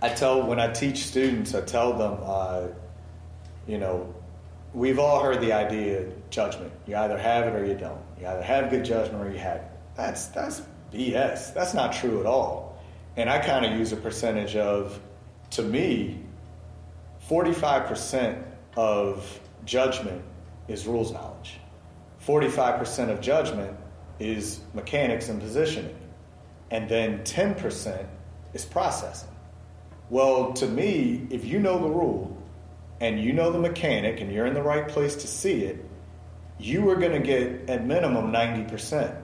I 0.00 0.08
tell, 0.08 0.42
when 0.42 0.58
I 0.58 0.72
teach 0.72 1.04
students, 1.04 1.54
I 1.54 1.60
tell 1.60 1.92
them, 1.92 2.18
uh, 2.22 2.66
you 3.66 3.78
know, 3.78 4.12
we've 4.74 4.98
all 4.98 5.22
heard 5.22 5.40
the 5.40 5.52
idea 5.52 6.02
of 6.02 6.30
judgment. 6.30 6.72
You 6.86 6.96
either 6.96 7.16
have 7.16 7.46
it 7.46 7.56
or 7.56 7.64
you 7.64 7.74
don't. 7.74 8.02
You 8.20 8.26
either 8.26 8.42
have 8.42 8.70
good 8.70 8.84
judgment 8.84 9.24
or 9.24 9.30
you 9.30 9.38
have 9.38 9.62
That's 9.96 10.26
that's 10.26 10.62
BS. 10.92 11.54
That's 11.54 11.74
not 11.74 11.92
true 11.92 12.20
at 12.20 12.26
all. 12.26 12.82
And 13.16 13.28
I 13.28 13.38
kind 13.38 13.64
of 13.64 13.78
use 13.78 13.92
a 13.92 13.96
percentage 13.96 14.56
of, 14.56 14.98
to 15.50 15.62
me, 15.62 16.18
45% 17.28 18.42
of 18.76 19.40
judgment 19.64 20.22
is 20.68 20.86
rules 20.86 21.12
knowledge. 21.12 21.58
45% 22.26 23.10
of 23.10 23.20
judgment 23.20 23.76
is 24.18 24.60
mechanics 24.74 25.28
and 25.28 25.40
positioning. 25.40 25.96
And 26.70 26.88
then 26.88 27.24
10% 27.24 28.06
is 28.54 28.64
processing. 28.64 29.28
Well, 30.08 30.52
to 30.54 30.66
me, 30.66 31.26
if 31.30 31.44
you 31.44 31.58
know 31.58 31.80
the 31.80 31.88
rule 31.88 32.36
and 33.00 33.20
you 33.20 33.32
know 33.32 33.50
the 33.50 33.58
mechanic 33.58 34.20
and 34.20 34.32
you're 34.32 34.46
in 34.46 34.54
the 34.54 34.62
right 34.62 34.86
place 34.86 35.16
to 35.16 35.26
see 35.26 35.64
it, 35.64 35.84
you 36.58 36.88
are 36.90 36.96
going 36.96 37.12
to 37.12 37.26
get 37.26 37.68
at 37.68 37.86
minimum 37.86 38.32
90%. 38.32 39.20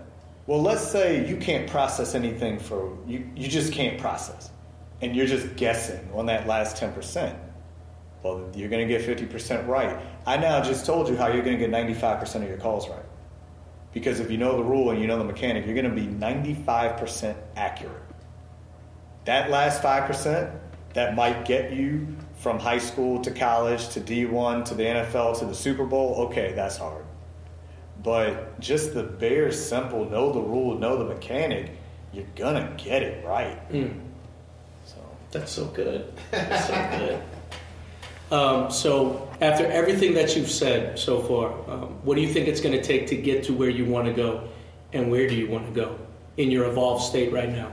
Well, 0.46 0.62
let's 0.62 0.82
say 0.82 1.28
you 1.28 1.36
can't 1.36 1.68
process 1.68 2.14
anything 2.14 2.58
for, 2.58 2.96
you, 3.06 3.30
you 3.36 3.48
just 3.48 3.72
can't 3.72 4.00
process. 4.00 4.50
And 5.00 5.14
you're 5.14 5.26
just 5.26 5.56
guessing 5.56 6.08
on 6.14 6.26
that 6.26 6.46
last 6.46 6.82
10%. 6.82 7.38
Well, 8.22 8.50
you're 8.54 8.68
going 8.68 8.86
to 8.86 8.98
get 8.98 9.06
50% 9.06 9.66
right. 9.68 9.96
I 10.26 10.36
now 10.36 10.62
just 10.62 10.84
told 10.84 11.08
you 11.08 11.16
how 11.16 11.28
you're 11.28 11.44
going 11.44 11.58
to 11.58 11.66
get 11.66 11.70
95% 11.70 12.42
of 12.42 12.48
your 12.48 12.58
calls 12.58 12.88
right. 12.88 13.04
Because 13.92 14.20
if 14.20 14.30
you 14.30 14.36
know 14.38 14.56
the 14.56 14.64
rule 14.64 14.90
and 14.90 15.00
you 15.00 15.06
know 15.06 15.18
the 15.18 15.24
mechanic, 15.24 15.64
you're 15.64 15.74
going 15.74 15.88
to 15.88 15.94
be 15.94 16.06
95% 16.06 17.36
accurate. 17.56 18.02
That 19.24 19.50
last 19.50 19.82
5% 19.82 20.58
that 20.94 21.14
might 21.14 21.44
get 21.44 21.72
you 21.72 22.16
from 22.38 22.58
high 22.58 22.78
school 22.78 23.20
to 23.22 23.30
college 23.30 23.88
to 23.90 24.00
D1 24.00 24.64
to 24.66 24.74
the 24.74 24.84
NFL 24.84 25.38
to 25.40 25.46
the 25.46 25.54
Super 25.54 25.84
Bowl, 25.84 26.26
okay, 26.28 26.52
that's 26.54 26.76
hard. 26.76 27.04
But 28.02 28.60
just 28.60 28.94
the 28.94 29.02
bare 29.02 29.50
simple 29.50 30.08
know 30.08 30.32
the 30.32 30.40
rule, 30.40 30.78
know 30.78 30.96
the 30.96 31.04
mechanic, 31.04 31.70
you're 32.12 32.26
going 32.36 32.54
to 32.54 32.84
get 32.84 33.02
it 33.02 33.24
right. 33.24 33.58
Hmm. 33.70 33.98
So. 34.86 34.96
That's 35.30 35.52
so 35.52 35.66
good. 35.66 36.12
That's 36.30 36.66
so 36.66 36.98
good. 36.98 37.22
Um, 38.30 38.70
so, 38.70 39.30
after 39.40 39.64
everything 39.66 40.14
that 40.14 40.36
you've 40.36 40.50
said 40.50 40.98
so 40.98 41.22
far, 41.22 41.52
um, 41.70 41.88
what 42.04 42.16
do 42.16 42.20
you 42.20 42.28
think 42.28 42.46
it's 42.46 42.60
going 42.60 42.74
to 42.74 42.82
take 42.82 43.06
to 43.08 43.16
get 43.16 43.44
to 43.44 43.54
where 43.54 43.70
you 43.70 43.86
want 43.86 44.06
to 44.06 44.12
go, 44.12 44.48
and 44.92 45.10
where 45.10 45.26
do 45.26 45.34
you 45.34 45.48
want 45.48 45.66
to 45.66 45.72
go 45.72 45.98
in 46.36 46.50
your 46.50 46.66
evolved 46.66 47.02
state 47.04 47.32
right 47.32 47.48
now? 47.48 47.72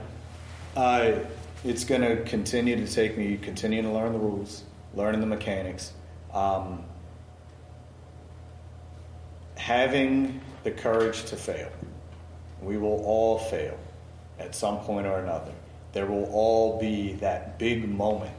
It's 1.66 1.82
going 1.82 2.02
to 2.02 2.22
continue 2.22 2.76
to 2.76 2.86
take 2.86 3.18
me 3.18 3.36
continuing 3.38 3.86
to 3.86 3.90
learn 3.90 4.12
the 4.12 4.20
rules, 4.20 4.62
learning 4.94 5.20
the 5.20 5.26
mechanics, 5.26 5.92
um, 6.32 6.84
having 9.56 10.40
the 10.62 10.70
courage 10.70 11.24
to 11.24 11.36
fail. 11.36 11.68
We 12.62 12.76
will 12.76 13.02
all 13.04 13.38
fail 13.38 13.76
at 14.38 14.54
some 14.54 14.78
point 14.78 15.08
or 15.08 15.18
another. 15.18 15.52
There 15.92 16.06
will 16.06 16.30
all 16.32 16.78
be 16.78 17.14
that 17.14 17.58
big 17.58 17.88
moment. 17.88 18.36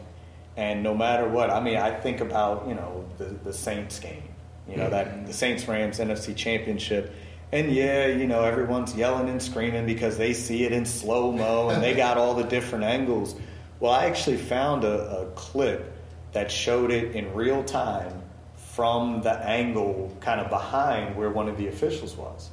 And 0.58 0.82
no 0.82 0.95
matter 0.95 1.28
what, 1.30 1.51
I 1.51 1.62
mean, 1.62 1.78
I 1.78 1.91
think 1.91 2.20
about, 2.20 2.68
you 2.68 2.74
know, 2.74 3.05
the, 3.20 3.26
the 3.26 3.53
Saints 3.53 3.99
game, 3.99 4.24
you 4.68 4.76
know, 4.76 4.89
that 4.89 5.08
mm-hmm. 5.08 5.26
the 5.28 5.34
Saints 5.34 5.68
Rams 5.68 5.99
NFC 5.99 6.36
Championship. 6.36 7.14
And 7.51 7.72
yeah, 7.72 8.08
you 8.08 8.28
know, 8.28 8.43
everyone's 8.43 8.95
yelling 8.95 9.30
and 9.30 9.41
screaming 9.41 9.86
because 9.86 10.18
they 10.18 10.34
see 10.34 10.64
it 10.64 10.72
in 10.72 10.86
slow 10.86 11.32
mo 11.32 11.70
and 11.72 11.82
they 11.82 11.93
got 11.93 12.18
all 12.18 12.34
the 12.34 12.43
different 12.43 12.84
angles. 12.84 13.36
Well, 13.80 13.91
I 13.91 14.05
actually 14.05 14.38
found 14.38 14.84
a, 14.84 15.22
a 15.22 15.26
clip 15.36 15.95
that 16.34 16.51
showed 16.51 16.91
it 16.91 17.16
in 17.16 17.32
real 17.34 17.64
time 17.64 18.24
from 18.55 19.22
the 19.22 19.34
angle 19.34 20.16
kind 20.20 20.41
of 20.41 20.49
behind 20.49 21.16
where 21.16 21.30
one 21.30 21.47
of 21.47 21.58
the 21.58 21.68
officials 21.68 22.16
was. 22.18 22.49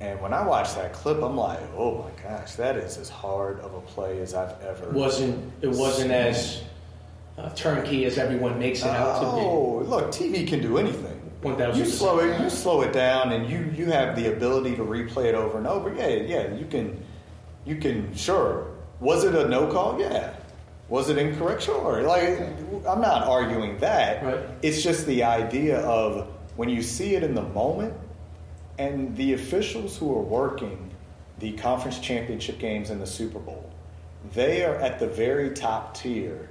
And 0.00 0.20
when 0.20 0.32
I 0.34 0.46
watched 0.46 0.76
that 0.76 0.92
clip, 0.92 1.22
I'm 1.22 1.36
like, 1.36 1.60
oh 1.76 2.02
my 2.04 2.22
gosh, 2.22 2.52
that 2.56 2.76
is 2.76 2.98
as 2.98 3.08
hard 3.08 3.60
of 3.60 3.74
a 3.74 3.80
play 3.80 4.20
as 4.20 4.34
I've 4.34 4.60
ever. 4.62 4.90
wasn't 4.90 5.52
it 5.62 5.70
wasn't 5.70 6.10
as 6.10 6.62
uh, 7.38 7.50
turnkey 7.50 8.04
as 8.04 8.18
everyone 8.18 8.58
makes 8.58 8.80
it 8.80 8.88
out 8.88 9.20
to 9.20 9.26
be. 9.36 9.42
Oh, 9.42 9.82
look, 9.86 10.06
TV 10.08 10.46
can 10.46 10.60
do 10.60 10.78
anything. 10.78 11.12
1000%. 11.42 11.76
You 11.76 11.84
slow 11.84 12.18
it, 12.20 12.40
you 12.40 12.50
slow 12.50 12.82
it 12.82 12.92
down, 12.92 13.32
and 13.32 13.48
you 13.48 13.70
you 13.76 13.90
have 13.92 14.16
the 14.16 14.32
ability 14.32 14.74
to 14.76 14.82
replay 14.82 15.26
it 15.26 15.34
over 15.34 15.58
and 15.58 15.66
over. 15.66 15.94
Yeah, 15.94 16.08
yeah, 16.08 16.54
you 16.54 16.66
can, 16.66 17.00
you 17.64 17.76
can. 17.76 18.14
Sure, 18.14 18.68
was 19.00 19.24
it 19.24 19.34
a 19.34 19.48
no 19.48 19.70
call? 19.70 20.00
Yeah. 20.00 20.34
Was 20.88 21.08
it 21.08 21.18
incorrect? 21.18 21.62
Sure. 21.62 22.02
Like, 22.02 22.40
I'm 22.86 23.00
not 23.00 23.26
arguing 23.26 23.76
that. 23.78 24.24
Right. 24.24 24.38
It's 24.62 24.82
just 24.82 25.04
the 25.06 25.24
idea 25.24 25.80
of 25.80 26.28
when 26.54 26.68
you 26.68 26.80
see 26.80 27.16
it 27.16 27.24
in 27.24 27.34
the 27.34 27.42
moment, 27.42 27.92
and 28.78 29.14
the 29.16 29.32
officials 29.32 29.96
who 29.96 30.12
are 30.16 30.22
working 30.22 30.90
the 31.38 31.52
conference 31.52 31.98
championship 31.98 32.58
games 32.58 32.90
and 32.90 33.00
the 33.00 33.06
Super 33.06 33.40
Bowl, 33.40 33.68
they 34.32 34.64
are 34.64 34.76
at 34.76 34.98
the 34.98 35.08
very 35.08 35.50
top 35.50 35.94
tier 35.94 36.48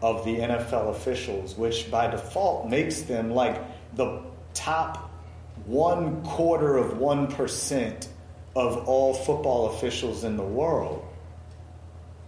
of 0.00 0.24
the 0.24 0.36
NFL 0.36 0.90
officials, 0.90 1.56
which 1.56 1.90
by 1.90 2.08
default 2.08 2.68
makes 2.68 3.02
them 3.02 3.30
like 3.30 3.60
the 3.96 4.22
top 4.54 5.10
one 5.66 6.22
quarter 6.22 6.76
of 6.76 6.98
one 6.98 7.26
percent 7.26 8.08
of 8.54 8.88
all 8.88 9.14
football 9.14 9.74
officials 9.74 10.24
in 10.24 10.36
the 10.36 10.42
world. 10.42 11.04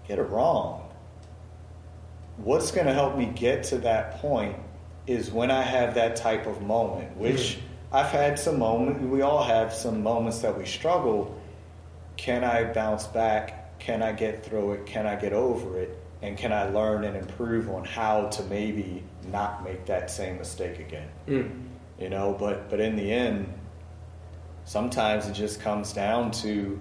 Get 0.07 0.18
it 0.18 0.25
wrong. 0.25 0.89
What's 2.37 2.73
going 2.73 2.87
to 2.87 2.95
help 2.95 3.16
me 3.16 3.27
get 3.27 3.64
to 3.64 3.79
that 3.79 4.18
point 4.21 4.57
is 5.07 5.31
when 5.31 5.51
I 5.51 5.62
have 5.62 5.95
that 5.95 6.16
type 6.16 6.47
of 6.47 6.62
moment, 6.62 7.16
which 7.16 7.55
hmm. 7.55 7.61
I've 7.93 8.11
had 8.11 8.39
some 8.39 8.59
moments, 8.59 9.03
we 9.03 9.23
all 9.23 9.43
have 9.43 9.73
some 9.73 10.03
moments 10.03 10.41
that 10.41 10.57
we 10.57 10.64
struggle. 10.64 11.41
Can 12.16 12.45
I 12.45 12.73
bounce 12.73 13.07
back? 13.07 13.79
Can 13.81 14.03
I 14.03 14.12
get 14.12 14.45
through 14.45 14.73
it? 14.73 14.87
Can 14.87 15.07
I 15.07 15.16
get 15.16 15.33
over 15.33 15.81
it? 15.81 15.99
And 16.23 16.37
can 16.37 16.53
I 16.53 16.68
learn 16.68 17.05
and 17.05 17.16
improve 17.16 17.71
on 17.71 17.85
how 17.85 18.27
to 18.29 18.43
maybe 18.45 19.03
not 19.31 19.64
make 19.64 19.87
that 19.87 20.11
same 20.11 20.37
mistake 20.37 20.79
again? 20.79 21.09
You 21.99 22.09
know, 22.11 22.37
but 22.39 22.68
but 22.71 22.81
in 22.81 22.97
the 22.97 23.11
end, 23.12 23.53
sometimes 24.64 25.27
it 25.27 25.33
just 25.33 25.61
comes 25.61 25.93
down 25.93 26.31
to 26.33 26.79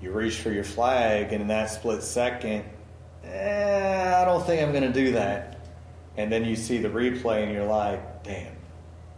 you 0.00 0.10
reach 0.10 0.36
for 0.38 0.50
your 0.50 0.64
flag, 0.64 1.32
and 1.32 1.42
in 1.42 1.48
that 1.48 1.70
split 1.70 2.02
second, 2.02 2.64
eh, 3.24 4.14
I 4.20 4.24
don't 4.24 4.44
think 4.44 4.60
I'm 4.62 4.72
going 4.72 4.82
to 4.84 4.92
do 4.92 5.12
that. 5.12 5.58
And 6.16 6.30
then 6.30 6.44
you 6.44 6.56
see 6.56 6.78
the 6.78 6.88
replay, 6.88 7.44
and 7.44 7.52
you're 7.52 7.66
like, 7.66 8.24
damn, 8.24 8.52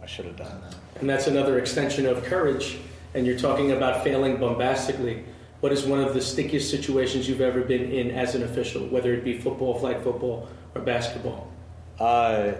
I 0.01 0.05
should 0.05 0.25
have 0.25 0.37
done 0.37 0.61
that. 0.61 0.75
And 0.99 1.09
that's 1.09 1.27
another 1.27 1.57
extension 1.59 2.05
of 2.05 2.23
courage. 2.23 2.77
And 3.15 3.25
you're 3.25 3.39
talking 3.39 3.71
about 3.71 4.03
failing 4.03 4.37
bombastically. 4.37 5.23
What 5.65 5.71
is 5.71 5.83
one 5.83 5.99
of 5.99 6.13
the 6.13 6.21
stickiest 6.21 6.69
situations 6.69 7.27
you've 7.27 7.41
ever 7.41 7.61
been 7.61 7.91
in 7.91 8.11
as 8.11 8.35
an 8.35 8.43
official, 8.43 8.85
whether 8.85 9.15
it 9.15 9.23
be 9.23 9.39
football, 9.39 9.79
flag 9.79 10.03
football, 10.03 10.47
or 10.75 10.81
basketball? 10.81 11.51
Uh, 11.99 12.51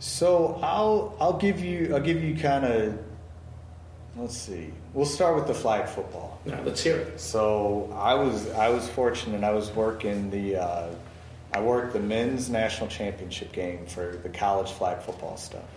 so 0.00 0.58
I'll 0.60 1.16
I'll 1.20 1.38
give 1.38 1.60
you 1.60 1.94
I'll 1.94 2.00
give 2.00 2.20
you 2.24 2.36
kind 2.36 2.64
of 2.64 2.98
let's 4.16 4.36
see. 4.36 4.72
We'll 4.92 5.06
start 5.06 5.36
with 5.36 5.46
the 5.46 5.54
flag 5.54 5.88
football. 5.88 6.40
Now, 6.44 6.62
let's 6.62 6.82
hear 6.82 6.96
it. 6.96 7.20
So 7.20 7.94
I 7.94 8.14
was 8.14 8.50
I 8.50 8.68
was 8.70 8.88
fortunate. 8.88 9.44
I 9.44 9.52
was 9.52 9.70
working 9.70 10.30
the 10.30 10.56
uh, 10.56 10.94
I 11.54 11.60
worked 11.60 11.92
the 11.92 12.00
men's 12.00 12.50
national 12.50 12.88
championship 12.88 13.52
game 13.52 13.86
for 13.86 14.18
the 14.24 14.30
college 14.30 14.72
flag 14.72 15.00
football 15.00 15.36
stuff, 15.36 15.70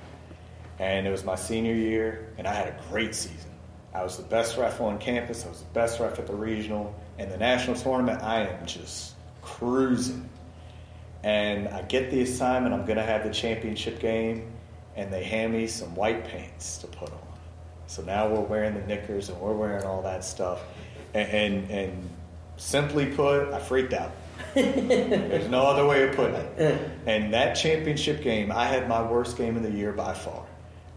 and 0.80 1.06
it 1.06 1.12
was 1.12 1.24
my 1.24 1.36
senior 1.36 1.76
year, 1.76 2.34
and 2.40 2.48
I 2.48 2.56
had 2.56 2.70
a 2.70 2.76
great 2.90 3.14
season. 3.14 3.53
I 3.94 4.04
was 4.04 4.18
the 4.18 4.24
best 4.24 4.58
ref 4.58 4.82
on 4.82 4.98
campus. 4.98 5.46
I 5.46 5.50
was 5.50 5.60
the 5.60 5.74
best 5.74 6.00
ref 6.00 6.18
at 6.18 6.28
the 6.28 6.36
regional 6.36 6.96
and 7.20 7.32
the 7.32 7.38
national 7.38 7.76
tournament. 7.76 8.24
I 8.24 8.48
am 8.48 8.66
just 8.66 9.14
cruising, 9.42 10.28
and 11.24 11.68
I 11.68 11.84
get 11.84 12.10
the 12.10 12.22
assignment. 12.22 12.74
I'm 12.74 12.86
going 12.86 12.98
to 12.98 13.04
have 13.04 13.24
the 13.24 13.34
championship 13.34 14.00
game, 14.00 14.52
and 14.96 15.14
they 15.14 15.24
hand 15.24 15.54
me 15.54 15.68
some 15.68 15.94
white 15.96 16.26
pants 16.26 16.80
to 16.80 16.88
put 16.88 17.12
on. 17.12 17.20
So 17.88 18.02
now 18.02 18.28
we're 18.28 18.42
wearing 18.42 18.74
the 18.74 18.82
knickers 18.88 19.30
and 19.30 19.40
we're 19.40 19.54
wearing 19.54 19.86
all 19.86 20.02
that 20.02 20.24
stuff. 20.24 20.64
And, 21.14 21.30
and, 21.30 21.72
and 21.72 22.10
simply 22.58 23.06
put, 23.06 23.54
I 23.54 23.60
freaked 23.60 23.94
out. 23.94 24.12
There's 24.56 25.50
no 25.50 25.64
other 25.64 25.86
way 25.86 26.08
of 26.08 26.16
putting 26.16 26.36
it. 26.36 26.44
Uh. 26.64 27.10
And 27.10 27.34
that 27.34 27.54
championship 27.54 28.22
game, 28.22 28.52
I 28.52 28.66
had 28.66 28.88
my 28.88 29.02
worst 29.02 29.38
game 29.38 29.58
of 29.58 29.64
the 29.64 29.72
year 29.72 29.92
by 29.92 30.14
far. 30.14 30.46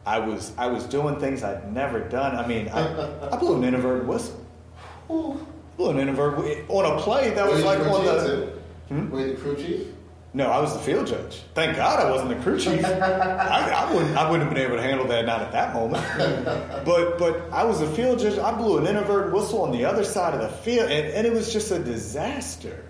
I 0.07 0.21
was 0.21 0.53
I 0.57 0.69
was 0.69 0.85
doing 0.85 1.19
things 1.19 1.43
I'd 1.43 1.73
never 1.73 2.01
done. 2.01 2.37
I 2.37 2.47
mean, 2.47 2.69
I, 2.69 3.29
I 3.29 3.37
blew 3.37 3.57
an 3.57 3.65
inadvertent 3.65 4.09
whistle. 4.09 4.41
Blew 5.09 5.91
an 5.91 5.99
inadvertent 5.99 6.71
on 6.71 6.97
a 6.97 7.03
play 7.03 7.31
that 7.31 7.47
was 7.47 7.63
Were 7.63 7.67
like 7.67 7.81
on 7.81 8.05
the. 8.05 8.27
too? 8.27 8.53
Hmm? 8.89 9.11
Were 9.11 9.21
you 9.21 9.35
the 9.35 9.41
crew 9.41 9.57
chief? 9.57 9.89
No, 10.33 10.49
I 10.49 10.61
was 10.61 10.75
the 10.75 10.81
field 10.81 11.07
judge. 11.07 11.43
Thank 11.55 11.77
God 11.77 11.99
I 11.99 12.11
wasn't 12.11 12.29
the 12.29 12.37
crew 12.37 12.59
chief. 12.59 12.85
I, 12.85 12.91
I 12.91 13.93
wouldn't. 13.93 14.17
I 14.17 14.31
wouldn't 14.31 14.49
have 14.49 14.55
been 14.55 14.65
able 14.65 14.77
to 14.77 14.83
handle 14.83 15.07
that 15.09 15.27
not 15.27 15.41
at 15.41 15.53
that 15.53 15.75
moment. 15.75 16.05
but 16.85 17.19
but 17.19 17.51
I 17.53 17.65
was 17.65 17.81
the 17.81 17.87
field 17.89 18.21
judge. 18.21 18.39
I 18.39 18.53
blew 18.57 18.79
an 18.79 18.87
inadvertent 18.87 19.35
whistle 19.35 19.63
on 19.63 19.73
the 19.73 19.87
other 19.87 20.05
side 20.05 20.35
of 20.35 20.41
the 20.41 20.57
field, 20.59 20.91
and, 20.91 21.09
and 21.09 21.27
it 21.27 21.33
was 21.33 21.53
just 21.53 21.73
a 21.73 21.79
disaster. 21.81 22.85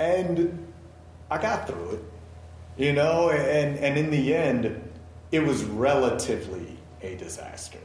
And 0.00 0.66
I 1.30 1.38
got 1.40 1.68
through 1.68 1.90
it, 1.90 2.04
you 2.82 2.92
know. 2.94 3.30
And 3.30 3.78
and 3.78 3.96
in 3.96 4.10
the 4.10 4.34
end, 4.34 4.87
it 5.30 5.40
was 5.40 5.64
relatively 5.64 6.78
a 7.02 7.16
disaster 7.16 7.78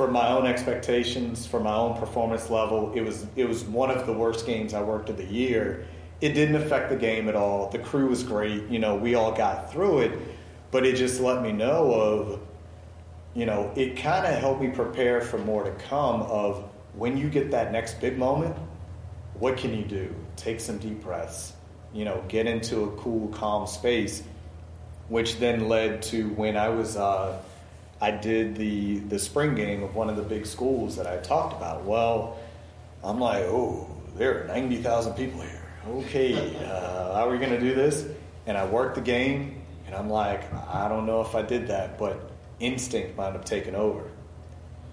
for 0.00 0.08
my 0.08 0.28
own 0.28 0.46
expectations, 0.46 1.46
for 1.46 1.60
my 1.60 1.74
own 1.74 1.94
performance 1.98 2.48
level. 2.48 2.92
It 2.94 3.02
was 3.02 3.26
it 3.36 3.46
was 3.46 3.64
one 3.64 3.90
of 3.90 4.06
the 4.06 4.12
worst 4.12 4.46
games 4.46 4.72
I 4.72 4.82
worked 4.82 5.10
of 5.10 5.16
the 5.16 5.26
year. 5.26 5.86
It 6.20 6.32
didn't 6.32 6.56
affect 6.56 6.90
the 6.90 6.96
game 6.96 7.28
at 7.28 7.36
all. 7.36 7.68
The 7.68 7.78
crew 7.78 8.08
was 8.08 8.22
great. 8.22 8.66
You 8.68 8.78
know, 8.78 8.96
we 8.96 9.14
all 9.14 9.32
got 9.32 9.72
through 9.72 10.00
it, 10.00 10.18
but 10.70 10.86
it 10.86 10.96
just 10.96 11.20
let 11.20 11.42
me 11.42 11.52
know 11.52 11.92
of, 11.92 12.40
you 13.34 13.46
know, 13.46 13.72
it 13.74 13.96
kind 13.96 14.26
of 14.26 14.38
helped 14.38 14.60
me 14.60 14.68
prepare 14.68 15.20
for 15.20 15.38
more 15.38 15.64
to 15.64 15.72
come. 15.72 16.22
Of 16.22 16.64
when 16.94 17.16
you 17.16 17.28
get 17.28 17.50
that 17.50 17.72
next 17.72 18.00
big 18.00 18.18
moment, 18.18 18.56
what 19.34 19.56
can 19.56 19.74
you 19.74 19.84
do? 19.84 20.14
Take 20.36 20.60
some 20.60 20.78
deep 20.78 21.02
breaths. 21.02 21.54
You 21.92 22.04
know, 22.04 22.22
get 22.28 22.46
into 22.46 22.84
a 22.84 22.90
cool, 22.96 23.28
calm 23.28 23.66
space, 23.66 24.22
which 25.10 25.38
then 25.38 25.68
led 25.68 26.00
to 26.04 26.30
when 26.30 26.56
I 26.56 26.70
was. 26.70 26.96
Uh, 26.96 27.42
I 28.00 28.12
did 28.12 28.56
the 28.56 29.00
the 29.00 29.18
spring 29.18 29.54
game 29.54 29.82
of 29.82 29.94
one 29.94 30.08
of 30.08 30.16
the 30.16 30.22
big 30.22 30.46
schools 30.46 30.96
that 30.96 31.06
I 31.06 31.18
talked 31.18 31.54
about. 31.54 31.84
Well, 31.84 32.38
I'm 33.04 33.20
like, 33.20 33.42
oh, 33.44 33.86
there 34.16 34.42
are 34.42 34.46
ninety 34.46 34.76
thousand 34.76 35.14
people 35.14 35.42
here. 35.42 35.62
Okay, 35.86 36.56
uh, 36.64 37.14
how 37.14 37.28
are 37.28 37.30
we 37.30 37.36
going 37.36 37.50
to 37.50 37.60
do 37.60 37.74
this? 37.74 38.06
And 38.46 38.56
I 38.56 38.64
worked 38.64 38.94
the 38.94 39.02
game, 39.02 39.60
and 39.86 39.94
I'm 39.94 40.08
like, 40.08 40.50
I 40.52 40.88
don't 40.88 41.04
know 41.04 41.20
if 41.20 41.34
I 41.34 41.42
did 41.42 41.66
that, 41.68 41.98
but 41.98 42.30
instinct 42.58 43.18
wound 43.18 43.36
up 43.36 43.44
taking 43.44 43.74
over. 43.74 44.04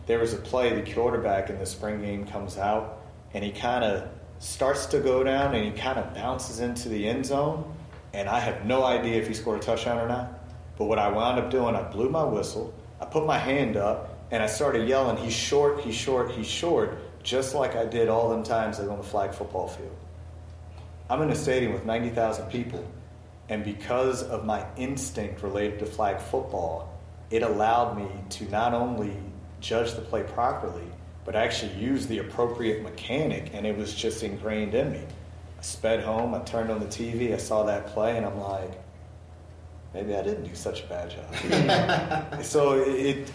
There 0.05 0.19
was 0.19 0.33
a 0.33 0.37
play, 0.37 0.73
the 0.79 0.93
quarterback 0.93 1.49
in 1.49 1.59
the 1.59 1.65
spring 1.65 2.01
game 2.01 2.25
comes 2.25 2.57
out, 2.57 3.01
and 3.33 3.43
he 3.43 3.51
kind 3.51 3.83
of 3.83 4.09
starts 4.39 4.85
to 4.87 4.99
go 4.99 5.23
down, 5.23 5.53
and 5.55 5.65
he 5.65 5.71
kind 5.71 5.99
of 5.99 6.13
bounces 6.13 6.59
into 6.59 6.89
the 6.89 7.07
end 7.07 7.25
zone, 7.25 7.73
and 8.13 8.29
I 8.29 8.39
have 8.39 8.65
no 8.65 8.83
idea 8.83 9.21
if 9.21 9.27
he 9.27 9.33
scored 9.33 9.59
a 9.59 9.63
touchdown 9.63 9.97
or 9.99 10.07
not. 10.07 10.39
But 10.77 10.85
what 10.85 10.99
I 10.99 11.09
wound 11.09 11.39
up 11.39 11.49
doing, 11.49 11.75
I 11.75 11.83
blew 11.83 12.09
my 12.09 12.23
whistle, 12.23 12.73
I 13.01 13.05
put 13.05 13.25
my 13.25 13.37
hand 13.37 13.77
up, 13.77 14.17
and 14.31 14.43
I 14.43 14.47
started 14.47 14.87
yelling, 14.87 15.17
he's 15.17 15.33
short, 15.33 15.81
he's 15.81 15.95
short, 15.95 16.31
he's 16.31 16.47
short, 16.47 16.97
just 17.23 17.55
like 17.55 17.75
I 17.75 17.85
did 17.85 18.09
all 18.09 18.29
them 18.29 18.43
times 18.43 18.79
on 18.79 18.97
the 18.97 19.03
flag 19.03 19.33
football 19.33 19.67
field. 19.67 19.95
I'm 21.09 21.21
in 21.21 21.29
a 21.29 21.35
stadium 21.35 21.73
with 21.73 21.85
90,000 21.85 22.49
people, 22.49 22.85
and 23.49 23.63
because 23.63 24.23
of 24.23 24.45
my 24.45 24.65
instinct 24.75 25.41
related 25.41 25.79
to 25.79 25.85
flag 25.85 26.19
football, 26.19 26.93
it 27.29 27.43
allowed 27.43 27.97
me 27.97 28.07
to 28.29 28.49
not 28.49 28.73
only 28.73 29.13
judge 29.59 29.93
the 29.93 30.01
play 30.01 30.23
properly, 30.23 30.87
but 31.25 31.35
actually 31.35 31.73
use 31.73 32.07
the 32.07 32.19
appropriate 32.19 32.83
mechanic, 32.83 33.51
and 33.53 33.65
it 33.65 33.75
was 33.75 33.93
just 33.93 34.23
ingrained 34.23 34.73
in 34.73 34.91
me. 34.91 35.01
I 35.57 35.61
sped 35.61 36.03
home, 36.03 36.33
I 36.33 36.39
turned 36.39 36.69
on 36.69 36.79
the 36.79 36.85
TV, 36.85 37.33
I 37.33 37.37
saw 37.37 37.63
that 37.63 37.87
play, 37.87 38.17
and 38.17 38.25
I'm 38.25 38.39
like, 38.39 38.71
maybe 39.93 40.15
I 40.15 40.21
didn't 40.21 40.43
do 40.43 40.55
such 40.55 40.83
a 40.83 40.87
bad 40.87 41.09
job. 41.09 42.43
so 42.43 42.73
it, 42.73 43.31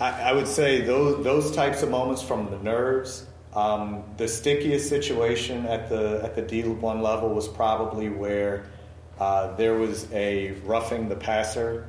I, 0.00 0.30
I 0.30 0.32
would 0.32 0.48
say 0.48 0.80
those 0.82 1.22
those 1.24 1.54
types 1.54 1.82
of 1.82 1.90
moments 1.90 2.22
from 2.22 2.50
the 2.50 2.58
nerves. 2.58 3.26
Um, 3.54 4.04
the 4.16 4.26
stickiest 4.26 4.88
situation 4.88 5.66
at 5.66 5.88
the 5.88 6.20
at 6.24 6.34
the 6.34 6.42
D 6.42 6.62
one 6.62 7.02
level 7.02 7.30
was 7.34 7.48
probably 7.48 8.08
where 8.08 8.64
uh, 9.20 9.54
there 9.56 9.74
was 9.74 10.10
a 10.12 10.52
roughing 10.64 11.08
the 11.08 11.16
passer 11.16 11.88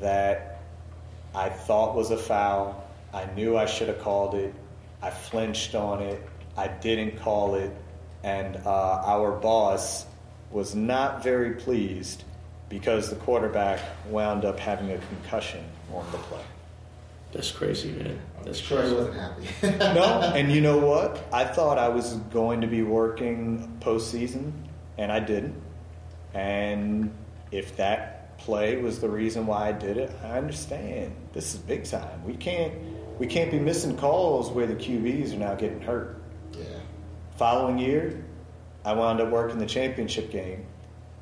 that 0.00 0.60
I 1.34 1.48
thought 1.48 1.94
was 1.94 2.10
a 2.10 2.18
foul. 2.18 2.84
I 3.14 3.26
knew 3.34 3.56
I 3.56 3.66
should 3.66 3.88
have 3.88 4.00
called 4.00 4.34
it. 4.34 4.54
I 5.00 5.10
flinched 5.10 5.74
on 5.74 6.02
it. 6.02 6.22
I 6.56 6.68
didn't 6.68 7.18
call 7.20 7.54
it, 7.54 7.70
and 8.24 8.56
uh, 8.64 9.02
our 9.04 9.32
boss 9.32 10.06
was 10.50 10.74
not 10.74 11.22
very 11.22 11.54
pleased 11.54 12.24
because 12.68 13.10
the 13.10 13.16
quarterback 13.16 13.80
wound 14.10 14.44
up 14.44 14.58
having 14.58 14.90
a 14.90 14.98
concussion 14.98 15.64
on 15.92 16.04
the 16.12 16.18
play. 16.18 16.42
That's 17.32 17.50
crazy, 17.50 17.92
man. 17.92 18.18
I'm 18.38 18.44
That's 18.44 18.58
sure 18.58 18.82
he 18.82 18.88
crazy. 18.88 18.96
wasn't 18.96 19.16
happy. 19.60 19.78
No, 19.94 20.20
and 20.34 20.50
you 20.50 20.60
know 20.62 20.78
what? 20.78 21.28
I 21.32 21.44
thought 21.44 21.78
I 21.78 21.88
was 21.88 22.14
going 22.32 22.62
to 22.62 22.66
be 22.66 22.82
working 22.82 23.78
postseason, 23.80 24.52
and 24.96 25.12
I 25.12 25.20
didn't. 25.20 25.54
And 26.34 27.12
if 27.50 27.76
that 27.76 28.38
play 28.38 28.76
was 28.76 29.00
the 29.00 29.08
reason 29.08 29.46
why 29.46 29.68
I 29.68 29.72
did 29.72 29.96
it, 29.98 30.10
I 30.24 30.38
understand. 30.38 31.14
This 31.32 31.54
is 31.54 31.60
big 31.60 31.84
time. 31.84 32.24
We 32.24 32.34
can't 32.34 32.72
we 33.18 33.26
can't 33.26 33.50
be 33.50 33.58
missing 33.58 33.96
calls 33.96 34.50
where 34.50 34.66
the 34.66 34.74
QBs 34.76 35.34
are 35.34 35.38
now 35.38 35.54
getting 35.54 35.80
hurt. 35.80 36.16
Yeah. 37.38 37.50
Following 37.50 37.78
year, 37.78 38.24
I 38.84 38.92
wound 38.94 39.20
up 39.20 39.30
working 39.30 39.58
the 39.58 39.66
championship 39.66 40.30
game, 40.30 40.66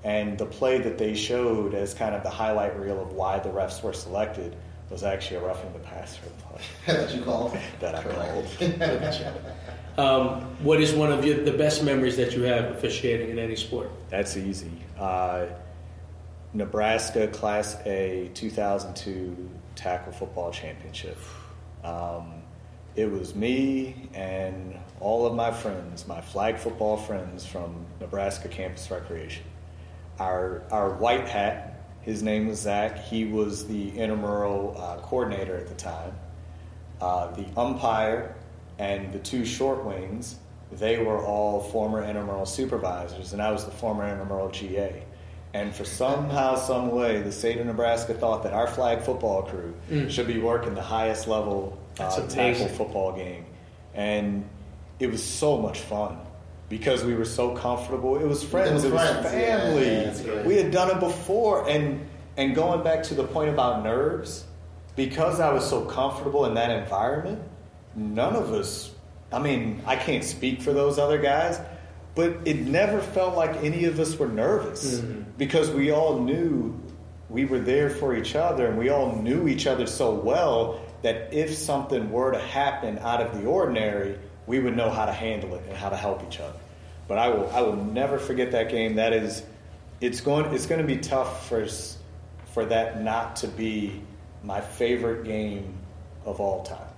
and 0.05 0.39
the 0.39 0.47
play 0.47 0.79
that 0.79 0.99
they 0.99 1.15
showed 1.15 1.75
as 1.75 1.95
kind 1.95 2.15
of 2.15 2.23
the 2.23 2.31
highlight 2.31 2.79
reel 2.79 3.01
of 3.01 3.13
why 3.13 3.39
the 3.39 3.49
refs 3.49 3.83
were 3.83 3.93
selected 3.93 4.57
was 4.91 5.03
actually 5.03 5.39
a 5.39 5.41
roughing 5.41 5.73
the 5.73 5.81
passer 5.81 6.23
play 6.39 6.63
that 6.95 7.15
you 7.15 7.23
called. 7.23 7.57
that 7.81 7.95
I 7.95 8.03
called. 8.03 9.43
Um, 9.99 10.43
what 10.63 10.79
is 10.79 10.93
one 10.93 11.11
of 11.11 11.25
your, 11.25 11.43
the 11.43 11.53
best 11.53 11.83
memories 11.83 12.19
that 12.19 12.37
you 12.37 12.43
have 12.43 12.67
officiating 12.67 13.31
in 13.31 13.39
any 13.39 13.57
sport? 13.57 13.91
That's 14.11 14.37
easy. 14.37 14.71
Uh, 14.99 15.47
Nebraska 16.53 17.29
Class 17.29 17.77
A 17.87 18.31
2002 18.35 19.49
Tackle 19.75 20.13
Football 20.13 20.51
Championship. 20.51 21.17
Um, 21.83 22.43
it 22.95 23.11
was 23.11 23.35
me 23.35 24.09
and 24.13 24.79
all 25.01 25.27
of 25.27 25.35
my 25.35 25.51
friends, 25.51 26.07
my 26.07 26.21
flag 26.21 26.59
football 26.59 26.97
friends 26.97 27.45
from 27.45 27.87
Nebraska 28.01 28.49
Campus 28.49 28.91
Recreation. 28.91 29.45
Our, 30.19 30.63
our 30.71 30.95
white 30.95 31.29
hat, 31.29 31.81
his 32.01 32.23
name 32.23 32.47
was 32.47 32.61
Zach, 32.61 32.99
he 32.99 33.25
was 33.25 33.67
the 33.67 33.91
intramural 33.91 34.75
uh, 34.79 34.97
coordinator 35.03 35.57
at 35.57 35.69
the 35.69 35.75
time. 35.75 36.13
Uh, 37.01 37.31
the 37.33 37.47
umpire 37.59 38.35
and 38.79 39.13
the 39.13 39.19
two 39.19 39.45
short 39.45 39.85
wings, 39.85 40.37
they 40.73 40.99
were 40.99 41.23
all 41.25 41.61
former 41.61 42.03
intramural 42.03 42.47
supervisors, 42.47 43.33
and 43.33 43.43
I 43.43 43.51
was 43.53 43.65
the 43.65 43.71
former 43.71 44.09
intramural 44.09 44.51
GA. 44.51 45.03
And 45.55 45.75
for 45.75 45.85
somehow, 45.85 46.57
some 46.57 46.91
way, 46.91 47.23
the 47.23 47.33
state 47.33 47.59
of 47.59 47.67
Nebraska 47.67 48.13
thought 48.15 48.43
that 48.43 48.53
our 48.53 48.67
flag 48.67 49.01
football 49.03 49.43
crew 49.43 49.75
should 50.11 50.27
be 50.27 50.39
working 50.39 50.75
the 50.75 50.83
highest 50.83 51.29
level 51.29 51.79
uh, 51.99 52.27
tackle 52.29 52.69
football 52.69 53.13
game, 53.13 53.47
and 53.95 54.47
it 54.99 55.11
was 55.11 55.23
so 55.23 55.59
much 55.59 55.81
fun 55.81 56.19
because 56.69 57.05
we 57.05 57.15
were 57.15 57.25
so 57.25 57.55
comfortable. 57.57 58.17
It 58.17 58.27
was 58.27 58.43
friends, 58.43 58.85
It 58.85 58.89
it 58.89 58.93
was 58.93 59.03
was, 59.03 59.11
friends, 59.11 59.37
yeah, 59.37 59.61
family. 59.61 59.87
yeah, 59.87 60.23
great. 60.35 60.47
we 60.47 60.57
had 60.57 60.71
done 60.71 60.91
it 60.91 61.01
before, 61.01 61.69
and 61.69 62.07
and 62.37 62.55
going 62.55 62.83
back 62.83 63.03
to 63.05 63.15
the 63.15 63.25
point 63.25 63.51
about 63.51 63.83
nerves, 63.83 64.45
because 64.95 65.41
I 65.41 65.53
was 65.53 65.69
so 65.69 65.85
comfortable 65.85 66.45
in 66.47 66.55
that 66.55 66.71
environment, 66.71 67.43
none 67.95 68.37
of 68.37 68.53
us. 68.53 68.93
I 69.33 69.39
mean, 69.39 69.83
I 69.87 69.97
can't 69.97 70.25
speak 70.25 70.63
for 70.63 70.73
those 70.73 70.99
other 70.99 71.19
guys, 71.19 71.61
but 72.15 72.37
it 72.45 72.61
never 72.61 73.01
felt 73.01 73.37
like 73.37 73.57
any 73.63 73.85
of 73.85 73.99
us 73.99 74.17
were 74.19 74.29
nervous 74.29 74.99
mm-hmm. 75.01 75.23
because 75.37 75.71
we 75.71 75.91
all 75.91 76.19
knew 76.21 76.79
we 77.29 77.45
were 77.45 77.59
there 77.59 77.91
for 77.91 78.15
each 78.17 78.37
other 78.37 78.67
and 78.69 78.79
we 78.79 78.89
all 78.89 79.17
knew 79.17 79.49
each 79.49 79.67
other 79.67 79.87
so 79.87 80.15
well 80.15 80.81
that 81.03 81.33
if 81.33 81.55
something 81.55 82.11
were 82.11 82.33
to 82.33 82.39
happen 82.39 82.99
out 83.01 83.21
of 83.21 83.37
the 83.39 83.47
ordinary, 83.47 84.19
we 84.47 84.59
would 84.59 84.77
know 84.77 84.91
how 84.91 85.07
to 85.07 85.13
handle 85.13 85.55
it 85.55 85.63
and 85.69 85.77
how 85.77 85.89
to 85.89 85.97
help 85.97 86.23
each 86.27 86.41
other. 86.41 86.59
But 87.09 87.19
I 87.19 87.29
will 87.29 87.51
I 87.51 87.61
will 87.61 87.77
never 87.77 88.19
forget 88.19 88.53
that 88.53 88.71
game. 88.71 88.97
That 88.97 89.13
is 89.13 89.43
it's 90.01 90.21
going 90.21 90.53
it's 90.55 90.67
going 90.67 90.81
to 90.81 90.87
be 90.87 90.99
tough 90.99 91.49
for 91.49 91.67
for 92.53 92.65
that 92.67 93.03
not 93.03 93.37
to 93.37 93.49
be 93.49 94.01
my 94.43 94.61
favorite 94.61 95.25
game 95.25 95.75
of 96.25 96.41
all 96.41 96.63
time. 96.63 96.89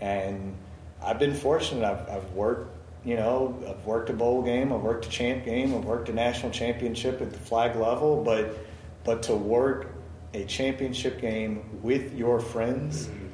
And 0.00 0.56
I've 1.02 1.18
been 1.18 1.34
fortunate. 1.34 1.84
I've, 1.84 2.08
I've 2.08 2.32
worked, 2.32 2.76
you 3.04 3.16
know, 3.16 3.56
I've 3.68 3.84
worked 3.84 4.10
a 4.10 4.12
bowl 4.12 4.42
game, 4.42 4.72
I've 4.72 4.80
worked 4.80 5.06
a 5.06 5.08
champ 5.08 5.44
game, 5.44 5.74
I've 5.74 5.84
worked 5.84 6.08
a 6.08 6.12
national 6.12 6.52
championship 6.52 7.20
at 7.20 7.32
the 7.32 7.38
flag 7.38 7.76
level, 7.76 8.22
but 8.22 8.56
but 9.04 9.22
to 9.24 9.34
work 9.34 9.94
a 10.34 10.44
championship 10.44 11.20
game 11.20 11.80
with 11.82 12.14
your 12.14 12.40
friends 12.40 13.06
mm-hmm. 13.06 13.26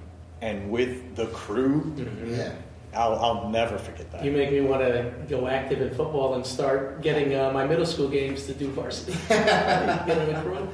and 0.42 0.70
with 0.70 1.16
the 1.16 1.26
crew, 1.28 1.80
mm-hmm. 1.96 2.34
Yeah. 2.34 2.53
I'll, 2.95 3.16
I'll 3.16 3.49
never 3.51 3.78
forget 3.78 4.11
that. 4.12 4.24
You 4.24 4.30
make 4.30 4.51
me 4.51 4.61
want 4.61 4.82
to 4.82 5.12
go 5.28 5.47
active 5.47 5.80
in 5.80 5.90
football 5.90 6.34
and 6.34 6.47
start 6.47 7.03
getting 7.03 7.34
uh, 7.34 7.51
my 7.53 7.66
middle 7.66 7.86
school 7.86 8.09
games 8.09 8.47
to 8.47 8.55
do 8.55 8.68
varsity. 8.70 9.16
Getting 9.28 10.34
a 10.34 10.42
crew. 10.42 10.68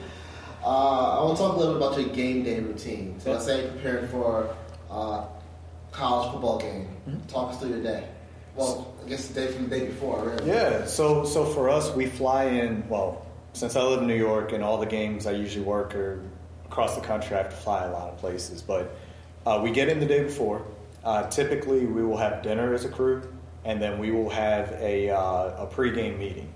Uh, 0.62 1.20
I 1.20 1.24
want 1.24 1.36
to 1.38 1.42
talk 1.42 1.56
a 1.56 1.58
little 1.58 1.74
bit 1.74 1.82
about 1.82 1.98
your 1.98 2.10
game 2.14 2.42
day 2.42 2.60
routine. 2.60 3.18
So 3.20 3.32
let's 3.32 3.46
say 3.46 3.62
you're 3.62 3.72
preparing 3.72 4.08
for 4.08 4.54
uh, 4.90 5.24
college 5.90 6.32
football 6.32 6.58
game. 6.58 6.88
Talk 7.28 7.52
us 7.52 7.60
through 7.60 7.70
your 7.70 7.82
day. 7.82 8.08
Well, 8.54 8.94
I 9.04 9.08
guess 9.08 9.28
the 9.28 9.34
day 9.40 9.52
from 9.52 9.68
the 9.68 9.78
day 9.78 9.86
before, 9.86 10.22
really. 10.24 10.48
Yeah, 10.48 10.84
so 10.84 11.24
so 11.24 11.44
for 11.44 11.70
us, 11.70 11.94
we 11.94 12.06
fly 12.06 12.44
in. 12.44 12.86
Well, 12.88 13.24
since 13.52 13.76
I 13.76 13.82
live 13.82 14.02
in 14.02 14.08
New 14.08 14.16
York 14.16 14.52
and 14.52 14.62
all 14.62 14.76
the 14.76 14.86
games 14.86 15.26
I 15.26 15.32
usually 15.32 15.64
work 15.64 15.94
are 15.94 16.22
across 16.66 16.94
the 16.94 17.00
country, 17.00 17.36
I 17.36 17.42
have 17.42 17.50
to 17.50 17.56
fly 17.56 17.84
a 17.84 17.90
lot 17.90 18.10
of 18.10 18.18
places. 18.18 18.60
But 18.60 18.94
uh, 19.46 19.60
we 19.62 19.70
get 19.70 19.88
in 19.88 20.00
the 20.00 20.06
day 20.06 20.22
before. 20.24 20.62
Uh, 21.04 21.28
typically, 21.28 21.86
we 21.86 22.02
will 22.02 22.16
have 22.16 22.42
dinner 22.42 22.74
as 22.74 22.84
a 22.84 22.88
crew, 22.88 23.22
and 23.64 23.80
then 23.80 23.98
we 23.98 24.10
will 24.10 24.30
have 24.30 24.70
a 24.72 25.10
uh, 25.10 25.64
a 25.64 25.68
pregame 25.70 26.18
meeting. 26.18 26.48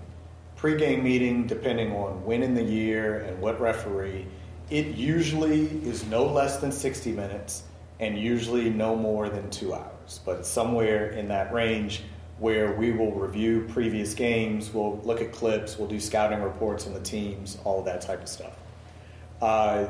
Pregame 0.57 1.03
meeting, 1.03 1.47
depending 1.47 1.91
on 1.93 2.23
when 2.25 2.43
in 2.43 2.53
the 2.53 2.63
year 2.63 3.19
and 3.21 3.39
what 3.41 3.59
referee, 3.59 4.25
it 4.69 4.87
usually 4.87 5.65
is 5.83 6.05
no 6.05 6.25
less 6.25 6.57
than 6.57 6.71
sixty 6.71 7.11
minutes, 7.11 7.63
and 7.99 8.17
usually 8.17 8.69
no 8.69 8.95
more 8.95 9.29
than 9.29 9.49
two 9.49 9.73
hours. 9.73 10.19
But 10.25 10.45
somewhere 10.45 11.09
in 11.11 11.27
that 11.29 11.51
range 11.51 12.03
where 12.37 12.73
we 12.73 12.91
will 12.91 13.13
review 13.13 13.65
previous 13.71 14.13
games, 14.13 14.73
we'll 14.73 14.99
look 15.03 15.21
at 15.21 15.31
clips, 15.31 15.77
we'll 15.77 15.87
do 15.87 15.99
scouting 15.99 16.41
reports 16.41 16.85
on 16.85 16.93
the 16.93 16.99
teams, 16.99 17.57
all 17.63 17.81
that 17.83 18.01
type 18.01 18.21
of 18.21 18.27
stuff. 18.27 18.57
Uh, 19.41 19.87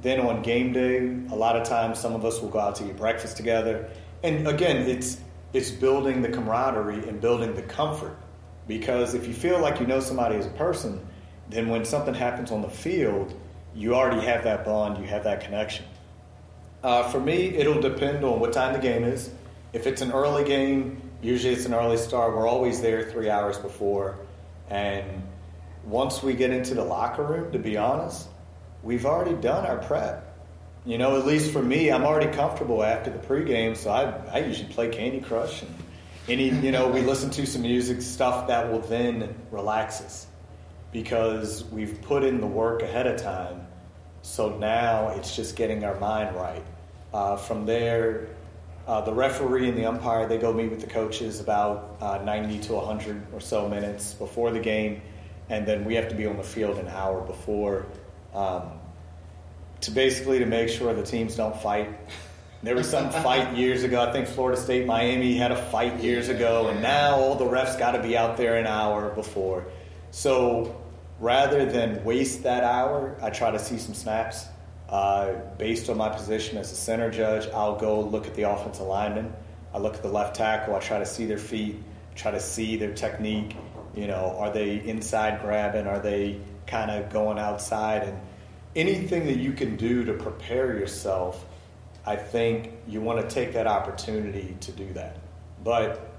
then 0.00 0.20
on 0.20 0.42
game 0.42 0.72
day, 0.72 0.98
a 1.30 1.36
lot 1.36 1.56
of 1.56 1.66
times 1.66 1.98
some 1.98 2.14
of 2.14 2.24
us 2.24 2.40
will 2.40 2.48
go 2.48 2.58
out 2.58 2.76
to 2.76 2.88
eat 2.88 2.96
breakfast 2.96 3.36
together. 3.36 3.88
And 4.22 4.48
again, 4.48 4.88
it's 4.88 5.18
it's 5.52 5.70
building 5.70 6.22
the 6.22 6.28
camaraderie 6.28 7.06
and 7.08 7.20
building 7.20 7.54
the 7.54 7.62
comfort. 7.62 8.16
Because 8.66 9.14
if 9.14 9.26
you 9.26 9.34
feel 9.34 9.60
like 9.60 9.80
you 9.80 9.86
know 9.86 10.00
somebody 10.00 10.36
as 10.36 10.46
a 10.46 10.50
person, 10.50 11.04
then 11.50 11.68
when 11.68 11.84
something 11.84 12.14
happens 12.14 12.50
on 12.50 12.62
the 12.62 12.70
field, 12.70 13.34
you 13.74 13.94
already 13.94 14.24
have 14.24 14.44
that 14.44 14.64
bond, 14.64 14.98
you 14.98 15.08
have 15.08 15.24
that 15.24 15.40
connection. 15.40 15.84
Uh, 16.82 17.08
for 17.10 17.20
me, 17.20 17.54
it'll 17.56 17.80
depend 17.80 18.24
on 18.24 18.40
what 18.40 18.52
time 18.52 18.72
the 18.72 18.78
game 18.78 19.04
is. 19.04 19.30
If 19.72 19.86
it's 19.86 20.00
an 20.02 20.12
early 20.12 20.44
game, 20.44 21.00
usually 21.22 21.54
it's 21.54 21.66
an 21.66 21.74
early 21.74 21.96
start. 21.96 22.34
We're 22.34 22.48
always 22.48 22.80
there 22.80 23.10
three 23.10 23.30
hours 23.30 23.58
before. 23.58 24.18
And 24.70 25.22
once 25.84 26.22
we 26.22 26.34
get 26.34 26.50
into 26.50 26.74
the 26.74 26.84
locker 26.84 27.22
room, 27.22 27.52
to 27.52 27.58
be 27.58 27.76
honest, 27.76 28.28
we've 28.82 29.06
already 29.06 29.34
done 29.34 29.66
our 29.66 29.78
prep. 29.78 30.28
You 30.84 30.98
know, 30.98 31.16
at 31.16 31.26
least 31.26 31.52
for 31.52 31.62
me, 31.62 31.90
I'm 31.90 32.04
already 32.04 32.32
comfortable 32.32 32.82
after 32.82 33.10
the 33.10 33.18
pregame, 33.18 33.76
so 33.76 33.90
I, 33.90 34.10
I 34.32 34.44
usually 34.44 34.72
play 34.72 34.88
Candy 34.88 35.20
Crush 35.20 35.62
and 35.62 35.74
any, 36.28 36.50
you 36.50 36.72
know, 36.72 36.88
we 36.88 37.00
listen 37.00 37.30
to 37.30 37.46
some 37.46 37.62
music, 37.62 38.02
stuff 38.02 38.48
that 38.48 38.70
will 38.70 38.80
then 38.80 39.34
relax 39.50 40.00
us 40.00 40.26
because 40.92 41.64
we've 41.64 42.00
put 42.02 42.24
in 42.24 42.40
the 42.40 42.46
work 42.46 42.82
ahead 42.82 43.06
of 43.06 43.20
time. 43.20 43.66
So 44.22 44.56
now 44.58 45.08
it's 45.10 45.34
just 45.34 45.56
getting 45.56 45.84
our 45.84 45.98
mind 45.98 46.36
right. 46.36 46.62
Uh, 47.12 47.36
from 47.36 47.66
there, 47.66 48.28
uh, 48.86 49.00
the 49.00 49.12
referee 49.12 49.68
and 49.68 49.78
the 49.78 49.84
umpire 49.84 50.26
they 50.28 50.38
go 50.38 50.52
meet 50.52 50.70
with 50.70 50.80
the 50.80 50.86
coaches 50.86 51.40
about 51.40 51.96
uh, 52.00 52.18
90 52.24 52.58
to 52.60 52.74
100 52.74 53.32
or 53.32 53.40
so 53.40 53.68
minutes 53.68 54.14
before 54.14 54.50
the 54.50 54.60
game, 54.60 55.00
and 55.48 55.66
then 55.66 55.84
we 55.84 55.94
have 55.94 56.08
to 56.08 56.14
be 56.14 56.26
on 56.26 56.36
the 56.36 56.42
field 56.42 56.78
an 56.78 56.88
hour 56.88 57.20
before 57.20 57.86
um, 58.34 58.72
to 59.80 59.90
basically 59.90 60.38
to 60.38 60.46
make 60.46 60.68
sure 60.68 60.92
the 60.94 61.02
teams 61.02 61.36
don't 61.36 61.60
fight. 61.60 61.88
There 62.62 62.74
was 62.74 62.88
some 62.88 63.10
fight 63.22 63.56
years 63.56 63.82
ago. 63.82 64.00
I 64.00 64.12
think 64.12 64.28
Florida 64.28 64.60
State, 64.60 64.86
Miami 64.86 65.36
had 65.36 65.52
a 65.52 65.70
fight 65.70 66.02
years 66.02 66.28
ago, 66.28 66.68
and 66.68 66.80
now 66.80 67.16
all 67.16 67.34
the 67.34 67.44
refs 67.44 67.78
got 67.78 67.92
to 67.92 68.02
be 68.02 68.16
out 68.16 68.36
there 68.36 68.56
an 68.56 68.66
hour 68.66 69.10
before. 69.10 69.66
So 70.10 70.80
rather 71.18 71.64
than 71.64 72.04
waste 72.04 72.42
that 72.44 72.64
hour, 72.64 73.16
I 73.22 73.30
try 73.30 73.50
to 73.50 73.58
see 73.58 73.78
some 73.78 73.94
snaps. 73.94 74.46
Uh, 74.88 75.32
based 75.56 75.88
on 75.88 75.96
my 75.96 76.10
position 76.10 76.58
as 76.58 76.70
a 76.70 76.74
center 76.74 77.10
judge, 77.10 77.48
I'll 77.54 77.76
go 77.76 78.00
look 78.00 78.26
at 78.26 78.34
the 78.34 78.42
offensive 78.42 78.86
lineman. 78.86 79.32
I 79.72 79.78
look 79.78 79.94
at 79.94 80.02
the 80.02 80.10
left 80.10 80.36
tackle. 80.36 80.74
I 80.74 80.80
try 80.80 80.98
to 80.98 81.06
see 81.06 81.24
their 81.24 81.38
feet, 81.38 81.76
try 82.14 82.30
to 82.30 82.40
see 82.40 82.76
their 82.76 82.92
technique. 82.92 83.56
You 83.94 84.06
know, 84.06 84.36
are 84.38 84.52
they 84.52 84.84
inside 84.84 85.40
grabbing? 85.40 85.86
Are 85.86 85.98
they 85.98 86.40
kind 86.66 86.90
of 86.90 87.10
going 87.10 87.38
outside? 87.38 88.04
And 88.04 88.20
anything 88.76 89.26
that 89.26 89.38
you 89.38 89.52
can 89.52 89.76
do 89.76 90.04
to 90.04 90.14
prepare 90.14 90.78
yourself, 90.78 91.44
I 92.06 92.16
think 92.16 92.72
you 92.86 93.00
want 93.00 93.20
to 93.20 93.34
take 93.34 93.52
that 93.52 93.66
opportunity 93.66 94.56
to 94.60 94.72
do 94.72 94.92
that. 94.94 95.18
But 95.62 96.12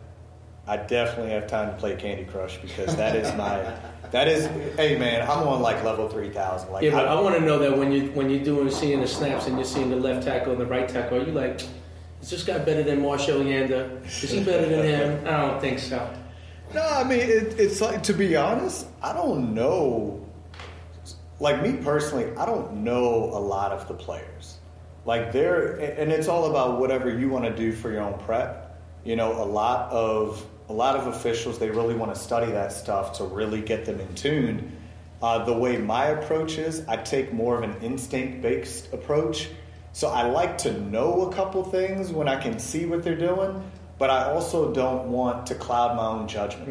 I 0.66 0.78
definitely 0.78 1.32
have 1.32 1.48
time 1.48 1.70
to 1.70 1.76
play 1.78 1.96
Candy 1.96 2.24
Crush 2.24 2.58
because 2.58 2.96
that 2.96 3.16
is 3.16 3.28
my 3.36 3.76
that 4.12 4.28
is 4.28 4.46
hey 4.78 4.98
man, 4.98 5.22
I'm 5.24 5.46
on 5.48 5.62
like 5.62 5.84
level 5.84 6.08
three 6.08 6.30
thousand. 6.30 6.72
Like 6.72 6.84
Yeah, 6.84 6.92
but 6.92 7.08
I, 7.08 7.16
I 7.16 7.20
want 7.20 7.36
to 7.36 7.42
know 7.42 7.60
that 7.60 7.78
when 7.78 7.92
you 7.92 8.12
when 8.12 8.30
you're 8.30 8.44
doing 8.44 8.70
seeing 8.70 9.02
the 9.02 9.08
snaps 9.08 9.48
and 9.48 9.58
you're 9.58 9.66
seeing 9.66 9.90
the 9.90 9.98
left 9.98 10.26
tackle 10.26 10.54
and 10.54 10.62
the 10.62 10.66
right 10.66 10.88
tackle, 10.88 11.18
are 11.18 11.26
you 11.26 11.34
like, 11.34 11.62
is 12.22 12.30
this 12.30 12.44
guy 12.44 12.60
better 12.60 12.84
than 12.84 13.02
Marshall 13.02 13.42
Yanda? 13.42 14.06
Is 14.06 14.32
he 14.32 14.44
better 14.44 14.70
than 14.70 14.86
him? 14.86 15.28
I 15.28 15.48
don't 15.48 15.60
think 15.60 15.80
so. 15.80 16.14
No, 16.74 16.82
I 16.82 17.04
mean 17.04 17.20
it, 17.20 17.60
it's 17.60 17.82
like 17.82 18.02
to 18.04 18.14
be 18.14 18.38
honest, 18.38 18.88
I 19.02 19.12
don't 19.12 19.54
know. 19.54 20.23
Like 21.40 21.62
me 21.62 21.74
personally, 21.74 22.36
I 22.38 22.46
don't 22.46 22.84
know 22.84 23.26
a 23.26 23.40
lot 23.40 23.72
of 23.72 23.88
the 23.88 23.94
players. 23.94 24.58
Like 25.06 25.32
they're, 25.32 25.76
and 25.76 26.12
it's 26.12 26.28
all 26.28 26.50
about 26.50 26.80
whatever 26.80 27.10
you 27.10 27.30
want 27.30 27.46
to 27.46 27.56
do 27.56 27.74
for 27.74 27.92
your 27.92 28.02
own 28.02 28.18
prep. 28.20 28.80
You 29.04 29.16
know, 29.16 29.44
a 29.44 29.46
lot 29.46 29.92
of 29.92 30.46
a 30.70 30.74
lot 30.74 30.96
of 30.96 31.08
officials 31.08 31.60
they 31.60 31.70
really 31.70 31.94
want 31.94 32.16
to 32.16 32.20
study 32.20 32.50
that 32.52 32.72
stuff 32.72 33.18
to 33.18 33.26
really 33.26 33.62
get 33.62 33.86
them 33.86 34.00
in 34.00 34.16
tune. 34.16 34.78
Uh, 35.22 35.44
the 35.44 35.54
way 35.54 35.78
my 35.78 36.08
approach 36.08 36.58
is, 36.58 36.88
I 36.88 36.98
take 36.98 37.34
more 37.34 37.58
of 37.58 37.64
an 37.64 37.82
instinct 37.82 38.42
based 38.42 38.94
approach. 38.94 39.50
So 39.92 40.08
I 40.08 40.24
like 40.24 40.58
to 40.60 40.80
know 40.80 41.30
a 41.30 41.34
couple 41.34 41.64
things 41.64 42.12
when 42.12 42.28
I 42.28 42.42
can 42.42 42.60
see 42.60 42.86
what 42.86 43.04
they're 43.04 43.16
doing, 43.16 43.72
but 43.98 44.10
I 44.10 44.32
also 44.32 44.74
don't 44.74 45.10
want 45.10 45.48
to 45.48 45.56
cloud 45.56 45.96
my 45.96 46.06
own 46.06 46.28
judgment. 46.28 46.68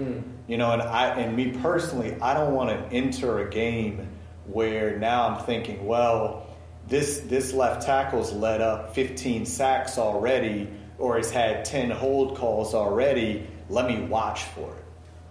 You 0.48 0.56
know, 0.56 0.72
and 0.72 0.82
I 0.82 1.08
and 1.20 1.36
me 1.36 1.50
personally, 1.62 2.16
I 2.20 2.34
don't 2.34 2.54
want 2.54 2.70
to 2.70 2.96
enter 2.96 3.46
a 3.46 3.50
game 3.50 4.08
where 4.46 4.98
now 4.98 5.28
I'm 5.28 5.44
thinking, 5.44 5.86
well, 5.86 6.46
this 6.88 7.20
this 7.20 7.52
left 7.52 7.86
tackle's 7.86 8.32
led 8.32 8.60
up 8.60 8.94
15 8.94 9.46
sacks 9.46 9.98
already, 9.98 10.68
or 10.98 11.16
has 11.16 11.30
had 11.30 11.64
10 11.64 11.90
hold 11.90 12.36
calls 12.36 12.74
already. 12.74 13.46
Let 13.68 13.86
me 13.86 14.02
watch 14.02 14.42
for 14.44 14.72
it. 14.72 14.84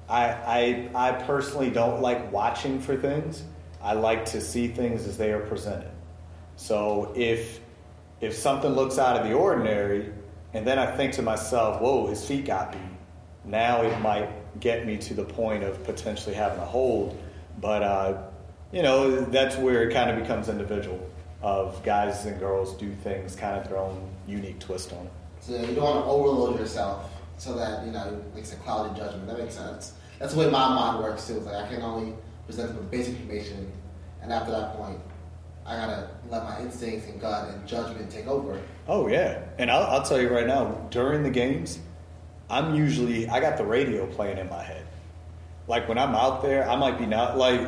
I, 0.09 0.89
I, 0.95 1.09
I 1.09 1.11
personally 1.23 1.69
don't 1.69 2.01
like 2.01 2.31
watching 2.31 2.81
for 2.81 2.97
things. 2.97 3.43
I 3.81 3.93
like 3.93 4.25
to 4.25 4.41
see 4.41 4.67
things 4.67 5.07
as 5.07 5.17
they 5.17 5.31
are 5.31 5.39
presented. 5.39 5.91
So 6.57 7.13
if 7.15 7.59
if 8.19 8.35
something 8.35 8.71
looks 8.71 8.99
out 8.99 9.17
of 9.17 9.27
the 9.27 9.33
ordinary, 9.33 10.11
and 10.53 10.67
then 10.67 10.77
I 10.77 10.95
think 10.95 11.13
to 11.13 11.21
myself, 11.21 11.81
"Whoa, 11.81 12.07
his 12.07 12.25
feet 12.25 12.45
got 12.45 12.73
beat," 12.73 12.81
now 13.45 13.81
it 13.81 13.99
might 13.99 14.59
get 14.59 14.85
me 14.85 14.97
to 14.97 15.13
the 15.13 15.23
point 15.23 15.63
of 15.63 15.83
potentially 15.83 16.35
having 16.35 16.59
a 16.59 16.65
hold. 16.65 17.17
But 17.59 17.81
uh, 17.81 18.23
you 18.71 18.81
know, 18.83 19.21
that's 19.21 19.55
where 19.57 19.87
it 19.89 19.93
kind 19.93 20.09
of 20.09 20.19
becomes 20.19 20.49
individual. 20.49 20.99
Of 21.41 21.83
guys 21.83 22.25
and 22.27 22.39
girls 22.39 22.77
do 22.77 22.93
things 23.03 23.35
kind 23.35 23.59
of 23.59 23.67
their 23.67 23.77
own 23.77 24.07
unique 24.27 24.59
twist 24.59 24.93
on 24.93 25.07
it. 25.07 25.11
So 25.39 25.53
you 25.53 25.73
don't 25.73 25.83
want 25.83 26.05
to 26.05 26.11
overload 26.11 26.59
yourself 26.59 27.11
so 27.39 27.55
that, 27.55 27.83
you 27.83 27.91
know, 27.91 28.09
it 28.09 28.35
makes 28.35 28.53
a 28.53 28.57
clouded 28.57 28.95
judgment. 28.95 29.25
That 29.25 29.39
makes 29.39 29.55
sense. 29.55 29.93
That's 30.19 30.35
the 30.35 30.39
way 30.39 30.51
my 30.51 30.69
mind 30.69 31.03
works 31.03 31.25
too. 31.25 31.37
It's 31.37 31.47
like 31.47 31.55
I 31.55 31.67
can 31.67 31.81
only 31.81 32.13
present 32.45 32.67
them 32.67 32.77
with 32.77 32.91
basic 32.91 33.15
information, 33.15 33.71
and 34.21 34.31
after 34.31 34.51
that 34.51 34.75
point, 34.75 34.99
I 35.65 35.75
gotta 35.75 36.09
let 36.29 36.43
my 36.43 36.59
instincts 36.59 37.07
and 37.07 37.19
gut 37.19 37.49
and 37.49 37.67
judgment 37.67 38.11
take 38.11 38.27
over. 38.27 38.61
Oh 38.87 39.07
yeah, 39.07 39.41
and 39.57 39.71
I'll, 39.71 39.83
I'll 39.83 40.03
tell 40.03 40.21
you 40.21 40.29
right 40.29 40.45
now. 40.45 40.87
During 40.91 41.23
the 41.23 41.31
games, 41.31 41.79
I'm 42.51 42.75
usually 42.75 43.27
I 43.29 43.39
got 43.39 43.57
the 43.57 43.65
radio 43.65 44.05
playing 44.05 44.37
in 44.37 44.47
my 44.47 44.61
head. 44.61 44.85
Like 45.67 45.89
when 45.89 45.97
I'm 45.97 46.13
out 46.13 46.43
there, 46.43 46.69
I 46.69 46.75
might 46.75 46.99
be 46.99 47.07
not 47.07 47.35
like 47.35 47.67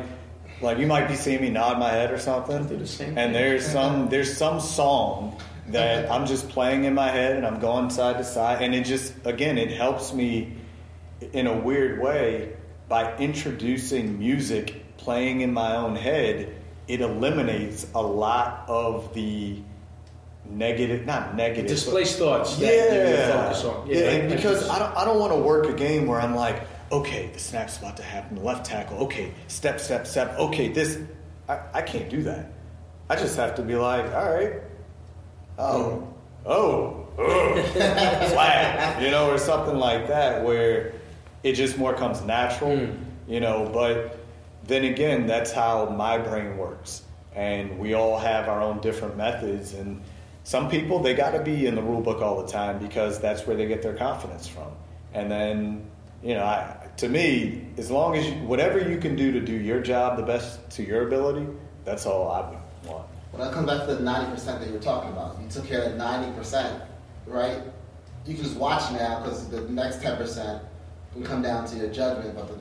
like 0.60 0.78
you 0.78 0.86
might 0.86 1.08
be 1.08 1.14
seeing 1.14 1.40
me 1.40 1.50
nod 1.50 1.78
my 1.78 1.90
head 1.90 2.10
or 2.10 2.18
something. 2.18 2.66
do 2.66 2.76
the 2.76 2.86
same 2.86 3.16
and 3.18 3.34
there's 3.34 3.66
some 3.66 4.08
there's 4.08 4.36
some 4.36 4.60
song 4.60 5.40
that 5.68 6.10
I'm 6.10 6.26
just 6.26 6.48
playing 6.50 6.84
in 6.84 6.94
my 6.94 7.08
head 7.10 7.36
and 7.36 7.46
I'm 7.46 7.58
going 7.58 7.90
side 7.90 8.18
to 8.18 8.24
side, 8.24 8.62
and 8.62 8.74
it 8.74 8.84
just 8.84 9.14
again 9.24 9.58
it 9.58 9.70
helps 9.70 10.12
me 10.12 10.56
in 11.32 11.46
a 11.46 11.56
weird 11.56 12.00
way 12.00 12.54
by 12.88 13.16
introducing 13.16 14.18
music 14.18 14.96
playing 14.98 15.40
in 15.40 15.52
my 15.52 15.76
own 15.76 15.96
head. 15.96 16.54
It 16.86 17.00
eliminates 17.00 17.86
a 17.94 18.02
lot 18.02 18.64
of 18.68 19.14
the 19.14 19.62
negative, 20.46 21.06
not 21.06 21.34
negative, 21.34 21.66
Displaced 21.68 22.18
thoughts 22.18 22.58
yeah, 22.58 22.68
you 22.68 23.32
focus 23.32 23.64
on. 23.64 23.86
yeah, 23.88 23.96
and 24.10 24.32
I 24.32 24.36
because 24.36 24.68
I 24.68 24.78
don't, 24.78 24.94
I 24.96 25.04
don't 25.06 25.18
want 25.18 25.32
to 25.32 25.38
work 25.38 25.66
a 25.66 25.72
game 25.72 26.06
where 26.06 26.20
I'm 26.20 26.34
like, 26.34 26.62
okay, 26.92 27.30
the 27.32 27.38
snap's 27.38 27.78
about 27.78 27.96
to 27.96 28.02
happen, 28.02 28.36
the 28.36 28.42
left 28.42 28.66
tackle, 28.66 28.98
okay, 28.98 29.32
step, 29.48 29.80
step, 29.80 30.06
step, 30.06 30.38
okay, 30.38 30.68
this, 30.68 30.98
I, 31.48 31.60
I 31.74 31.82
can't 31.82 32.08
do 32.08 32.22
that. 32.22 32.52
I 33.08 33.16
just 33.16 33.36
have 33.36 33.54
to 33.56 33.62
be 33.62 33.74
like, 33.74 34.06
all 34.14 34.32
right, 34.32 34.54
oh, 35.58 36.08
oh, 36.46 36.52
oh 36.52 37.04
ugh, 37.18 37.64
flag, 38.32 39.02
you 39.02 39.10
know, 39.10 39.30
or 39.30 39.38
something 39.38 39.76
like 39.76 40.08
that, 40.08 40.44
where 40.44 40.94
it 41.42 41.52
just 41.52 41.78
more 41.78 41.94
comes 41.94 42.22
natural, 42.22 42.76
hmm. 42.76 43.02
you 43.28 43.40
know. 43.40 43.68
But 43.72 44.18
then 44.64 44.84
again, 44.84 45.26
that's 45.26 45.52
how 45.52 45.86
my 45.86 46.18
brain 46.18 46.56
works, 46.56 47.02
and 47.34 47.78
we 47.78 47.94
all 47.94 48.18
have 48.18 48.48
our 48.48 48.60
own 48.60 48.80
different 48.80 49.16
methods. 49.16 49.74
And 49.74 50.02
some 50.44 50.68
people 50.68 51.00
they 51.00 51.14
got 51.14 51.32
to 51.32 51.42
be 51.42 51.66
in 51.66 51.74
the 51.74 51.82
rule 51.82 52.00
book 52.00 52.22
all 52.22 52.42
the 52.42 52.50
time 52.50 52.78
because 52.78 53.20
that's 53.20 53.46
where 53.46 53.56
they 53.56 53.66
get 53.66 53.82
their 53.82 53.94
confidence 53.94 54.48
from. 54.48 54.72
And 55.12 55.30
then, 55.30 55.90
you 56.24 56.34
know, 56.34 56.44
I, 56.44 56.88
to 56.96 57.08
me, 57.08 57.68
as 57.76 57.90
long 57.90 58.16
as 58.16 58.26
you, 58.26 58.32
whatever 58.44 58.80
you 58.80 58.98
can 58.98 59.14
do 59.14 59.30
to 59.32 59.40
do 59.40 59.52
your 59.52 59.80
job 59.80 60.16
the 60.16 60.22
best 60.22 60.70
to 60.70 60.82
your 60.82 61.06
ability, 61.06 61.46
that's 61.84 62.06
all 62.06 62.30
I 62.30 62.50
would 62.50 62.90
want. 62.90 63.06
When 63.30 63.42
I 63.42 63.52
come 63.52 63.66
back 63.66 63.86
to 63.86 63.94
the 63.94 64.00
ninety 64.00 64.30
percent 64.30 64.60
that 64.60 64.68
you 64.68 64.74
were 64.74 64.80
talking 64.80 65.10
about, 65.10 65.38
you 65.40 65.48
took 65.48 65.66
care 65.66 65.82
of 65.82 65.96
ninety 65.96 66.32
percent, 66.32 66.82
right? 67.26 67.58
You 68.24 68.34
can 68.34 68.42
just 68.42 68.56
watch 68.56 68.90
now 68.92 69.20
because 69.22 69.48
the 69.50 69.60
next 69.68 70.00
ten 70.00 70.16
percent 70.16 70.62
can 71.12 71.22
come 71.22 71.42
down 71.42 71.66
to 71.66 71.76
your 71.76 71.88
judgment, 71.88 72.34
but 72.34 72.48
the 72.48 72.58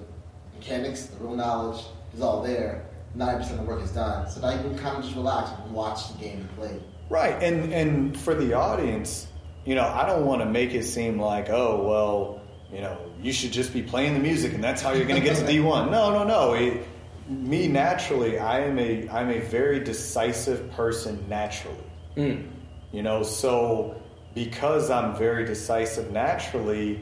mechanics, 0.55 1.05
the 1.05 1.23
real 1.23 1.35
knowledge 1.35 1.85
is 2.13 2.21
all 2.21 2.43
there. 2.43 2.85
Ninety 3.15 3.43
percent 3.43 3.59
of 3.61 3.65
the 3.65 3.71
work 3.71 3.81
is 3.81 3.91
done, 3.91 4.29
so 4.29 4.41
now 4.41 4.49
you 4.49 4.59
can 4.59 4.77
kind 4.77 4.97
of 4.97 5.03
just 5.03 5.15
relax 5.15 5.51
and 5.63 5.73
watch 5.73 6.11
the 6.11 6.17
game 6.17 6.39
you 6.39 6.47
played. 6.57 6.81
Right, 7.09 7.41
and 7.41 7.71
and 7.71 8.19
for 8.19 8.35
the 8.35 8.53
audience, 8.53 9.27
you 9.63 9.75
know, 9.75 9.87
I 9.87 10.05
don't 10.05 10.25
want 10.25 10.41
to 10.41 10.49
make 10.49 10.73
it 10.73 10.83
seem 10.83 11.17
like, 11.17 11.49
oh, 11.49 11.83
well, 11.87 12.41
you 12.73 12.81
know, 12.81 12.97
you 13.23 13.31
should 13.31 13.51
just 13.51 13.73
be 13.73 13.81
playing 13.81 14.13
the 14.13 14.19
music 14.19 14.53
and 14.53 14.63
that's 14.63 14.81
how 14.81 14.91
you're 14.91 15.07
going 15.07 15.19
to 15.19 15.25
get 15.25 15.37
to 15.37 15.43
D1. 15.43 15.89
No, 15.89 16.11
no, 16.11 16.23
no. 16.25 16.53
It, 16.53 16.85
me 17.29 17.69
naturally, 17.69 18.37
I 18.37 18.59
am 18.59 18.77
a 18.77 19.07
I'm 19.09 19.29
a 19.29 19.39
very 19.39 19.79
decisive 19.79 20.69
person 20.71 21.25
naturally. 21.29 21.77
Mm. 22.17 22.49
You 22.91 23.01
know, 23.01 23.23
so 23.23 24.01
because 24.35 24.91
I'm 24.91 25.15
very 25.15 25.45
decisive 25.45 26.11
naturally, 26.11 27.01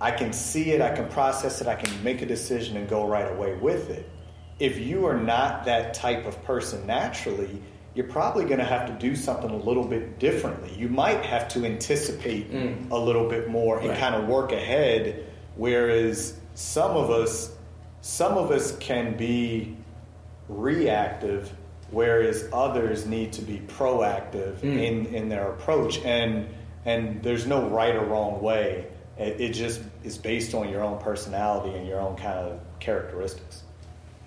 I 0.00 0.12
can 0.12 0.32
see 0.32 0.70
it, 0.70 0.80
I 0.80 0.94
can 0.94 1.08
process 1.08 1.60
it, 1.60 1.66
I 1.66 1.74
can 1.74 2.02
make 2.02 2.22
a 2.22 2.26
decision 2.26 2.78
and 2.78 2.88
go 2.88 3.06
right 3.06 3.30
away 3.30 3.54
with 3.56 3.90
it. 3.90 4.08
If 4.58 4.78
you 4.78 5.06
are 5.06 5.18
not 5.18 5.66
that 5.66 5.92
type 5.92 6.24
of 6.24 6.42
person 6.44 6.86
naturally, 6.86 7.62
you're 7.94 8.06
probably 8.08 8.44
going 8.44 8.58
to 8.58 8.64
have 8.64 8.86
to 8.86 8.92
do 8.94 9.14
something 9.14 9.50
a 9.50 9.56
little 9.56 9.84
bit 9.84 10.18
differently. 10.18 10.72
You 10.74 10.88
might 10.88 11.24
have 11.24 11.48
to 11.48 11.66
anticipate 11.66 12.50
mm. 12.50 12.90
a 12.90 12.96
little 12.96 13.28
bit 13.28 13.50
more 13.50 13.78
and 13.78 13.90
Right. 13.90 13.98
kind 13.98 14.14
of 14.14 14.26
work 14.26 14.52
ahead 14.52 15.26
whereas 15.60 16.34
some 16.54 16.96
of 16.96 17.10
us 17.10 17.54
some 18.00 18.38
of 18.38 18.50
us 18.50 18.74
can 18.78 19.14
be 19.16 19.76
reactive 20.48 21.52
whereas 21.90 22.48
others 22.50 23.04
need 23.04 23.30
to 23.30 23.42
be 23.42 23.58
proactive 23.66 24.62
in, 24.62 25.04
in 25.14 25.28
their 25.28 25.50
approach 25.52 25.98
and 25.98 26.48
and 26.86 27.22
there's 27.22 27.46
no 27.46 27.68
right 27.68 27.94
or 27.94 28.04
wrong 28.06 28.40
way 28.40 28.86
it, 29.18 29.38
it 29.38 29.52
just 29.52 29.82
is 30.02 30.16
based 30.16 30.54
on 30.54 30.70
your 30.70 30.82
own 30.82 30.98
personality 30.98 31.76
and 31.76 31.86
your 31.86 32.00
own 32.00 32.16
kind 32.16 32.38
of 32.38 32.58
characteristics 32.78 33.62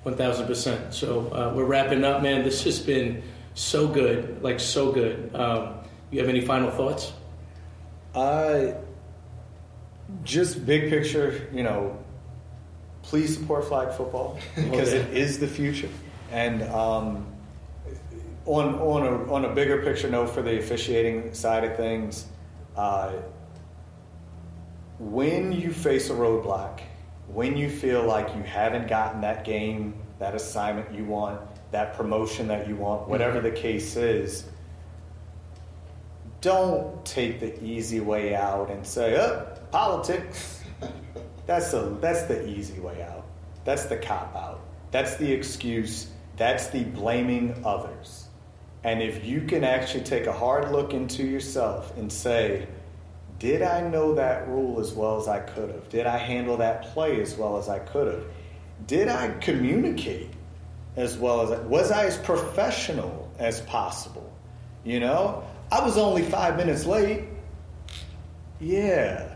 One 0.03 0.15
thousand 0.15 0.45
percent. 0.45 0.93
So 0.93 1.07
uh, 1.31 1.51
we're 1.55 1.65
wrapping 1.65 2.03
up, 2.03 2.21
man. 2.21 2.43
This 2.43 2.63
has 2.65 2.79
been 2.79 3.23
so 3.55 3.88
good, 3.88 4.43
like 4.43 4.59
so 4.59 4.91
good. 4.91 5.34
Um, 5.34 5.79
you 6.11 6.19
have 6.19 6.29
any 6.29 6.41
final 6.41 6.69
thoughts? 6.69 7.13
Uh, 8.13 8.73
just 10.24 10.66
big 10.66 10.89
picture, 10.89 11.47
you 11.53 11.64
know, 11.64 11.97
please 13.03 13.38
support 13.38 13.66
flag 13.66 13.93
football 13.93 14.38
because 14.55 14.89
Okay. 14.89 14.97
it 14.97 15.18
is 15.18 15.39
the 15.39 15.47
future. 15.47 15.89
And 16.32 16.64
um, 16.64 17.28
on 18.45 18.76
on 18.76 19.03
a 19.07 19.34
on 19.34 19.45
a 19.45 19.53
bigger 19.53 19.82
picture 19.84 20.09
note 20.09 20.30
for 20.30 20.41
the 20.41 20.57
officiating 20.59 21.34
side 21.34 21.64
of 21.64 21.76
things, 21.78 22.26
uh, 22.76 23.11
when 24.99 25.51
you 25.51 25.72
face 25.72 26.09
a 26.09 26.14
roadblock, 26.14 26.80
when 27.28 27.57
you 27.57 27.70
feel 27.70 28.03
like 28.05 28.36
you 28.36 28.43
haven't 28.43 28.88
gotten 28.88 29.22
that 29.22 29.43
game, 29.43 29.93
that 30.20 30.34
assignment 30.36 30.93
you 30.93 31.05
want, 31.05 31.41
that 31.72 31.95
promotion 31.95 32.47
that 32.47 32.68
you 32.68 32.76
want, 32.76 33.07
whatever 33.07 33.39
the 33.41 33.51
case 33.51 33.95
is, 33.95 34.45
don't 36.41 37.03
take 37.05 37.39
the 37.39 37.64
easy 37.64 37.99
way 37.99 38.36
out 38.36 38.70
and 38.70 38.86
say, 38.86 39.18
"Oh, 39.20 39.47
politics." 39.74 40.63
that's 41.47 41.71
the 41.71 41.97
that's 41.99 42.24
the 42.24 42.47
easy 42.47 42.80
way 42.80 43.01
out. 43.01 43.26
That's 43.65 43.86
the 43.86 43.97
cop 43.97 44.36
out. 44.36 44.61
That's 44.91 45.15
the 45.15 45.32
excuse. 45.32 46.07
That's 46.38 46.67
the 46.67 46.84
blaming 46.84 47.59
others. 47.65 48.28
And 48.84 49.01
if 49.01 49.26
you 49.26 49.41
can 49.41 49.63
actually 49.63 50.03
take 50.03 50.28
a 50.28 50.32
hard 50.32 50.71
look 50.71 50.93
into 50.93 51.24
yourself 51.24 51.97
and 51.97 52.11
say, 52.11 52.67
did 53.39 53.61
I 53.61 53.82
know 53.82 54.13
that 54.15 54.47
rule 54.47 54.80
as 54.80 54.93
well 54.93 55.17
as 55.17 55.28
I 55.28 55.39
could 55.39 55.69
have? 55.69 55.89
Did 55.89 56.05
I 56.05 56.17
handle 56.17 56.57
that 56.57 56.84
play 56.93 57.21
as 57.21 57.36
well 57.36 57.57
as 57.57 57.69
I 57.69 57.80
could 57.80 58.13
have? 58.13 58.26
Did 58.88 59.07
I 59.07 59.30
communicate 59.39 60.32
as 60.97 61.17
well 61.17 61.41
as 61.41 61.51
I, 61.51 61.59
was 61.63 61.91
I 61.91 62.05
as 62.05 62.17
professional 62.17 63.32
as 63.39 63.61
possible? 63.61 64.32
You 64.84 64.99
know, 64.99 65.43
I 65.71 65.84
was 65.84 65.97
only 65.97 66.24
five 66.24 66.57
minutes 66.57 66.86
late. 66.86 67.24
Yeah, 68.59 69.34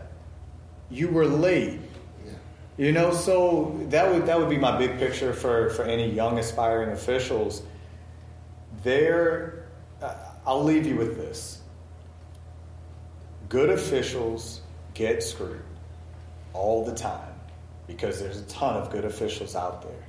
you 0.90 1.08
were 1.08 1.26
late. 1.26 1.80
Yeah. 2.24 2.32
You 2.76 2.92
know, 2.92 3.12
so 3.12 3.78
that 3.88 4.12
would 4.12 4.26
that 4.26 4.38
would 4.38 4.50
be 4.50 4.58
my 4.58 4.76
big 4.76 4.98
picture 4.98 5.32
for 5.32 5.70
for 5.70 5.84
any 5.84 6.10
young 6.10 6.38
aspiring 6.38 6.90
officials. 6.90 7.62
There, 8.84 9.66
I'll 10.46 10.64
leave 10.64 10.86
you 10.86 10.96
with 10.96 11.16
this: 11.16 11.60
good 13.48 13.70
officials 13.70 14.60
get 14.94 15.22
screwed 15.22 15.62
all 16.52 16.84
the 16.84 16.94
time 16.94 17.34
because 17.86 18.20
there's 18.20 18.38
a 18.40 18.44
ton 18.44 18.76
of 18.76 18.90
good 18.90 19.04
officials 19.04 19.56
out 19.56 19.82
there. 19.82 20.04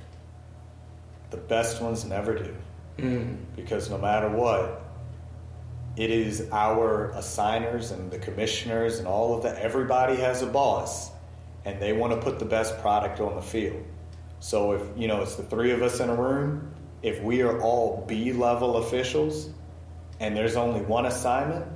The 1.30 1.36
best 1.36 1.80
ones 1.80 2.04
never 2.04 2.34
do 2.34 2.54
mm. 2.98 3.36
because 3.56 3.90
no 3.90 3.98
matter 3.98 4.28
what, 4.28 4.84
it 5.96 6.10
is 6.10 6.48
our 6.52 7.10
assigners 7.10 7.90
and 7.90 8.10
the 8.10 8.18
commissioners 8.18 8.98
and 8.98 9.08
all 9.08 9.36
of 9.36 9.42
that. 9.42 9.56
Everybody 9.56 10.16
has 10.16 10.42
a 10.42 10.46
boss, 10.46 11.10
and 11.64 11.80
they 11.80 11.92
want 11.92 12.12
to 12.12 12.20
put 12.20 12.38
the 12.38 12.44
best 12.44 12.78
product 12.80 13.20
on 13.20 13.34
the 13.34 13.42
field. 13.42 13.82
So 14.38 14.72
if 14.72 14.82
you 14.96 15.08
know 15.08 15.22
it's 15.22 15.36
the 15.36 15.42
three 15.42 15.72
of 15.72 15.82
us 15.82 16.00
in 16.00 16.08
a 16.08 16.14
room, 16.14 16.72
if 17.02 17.22
we 17.22 17.42
are 17.42 17.60
all 17.60 18.04
B 18.06 18.32
level 18.32 18.78
officials, 18.78 19.50
and 20.20 20.36
there's 20.36 20.56
only 20.56 20.80
one 20.82 21.06
assignment, 21.06 21.66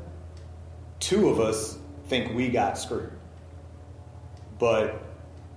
two 1.00 1.28
of 1.28 1.40
us 1.40 1.78
think 2.06 2.34
we 2.34 2.48
got 2.48 2.78
screwed. 2.78 3.12
But 4.58 5.02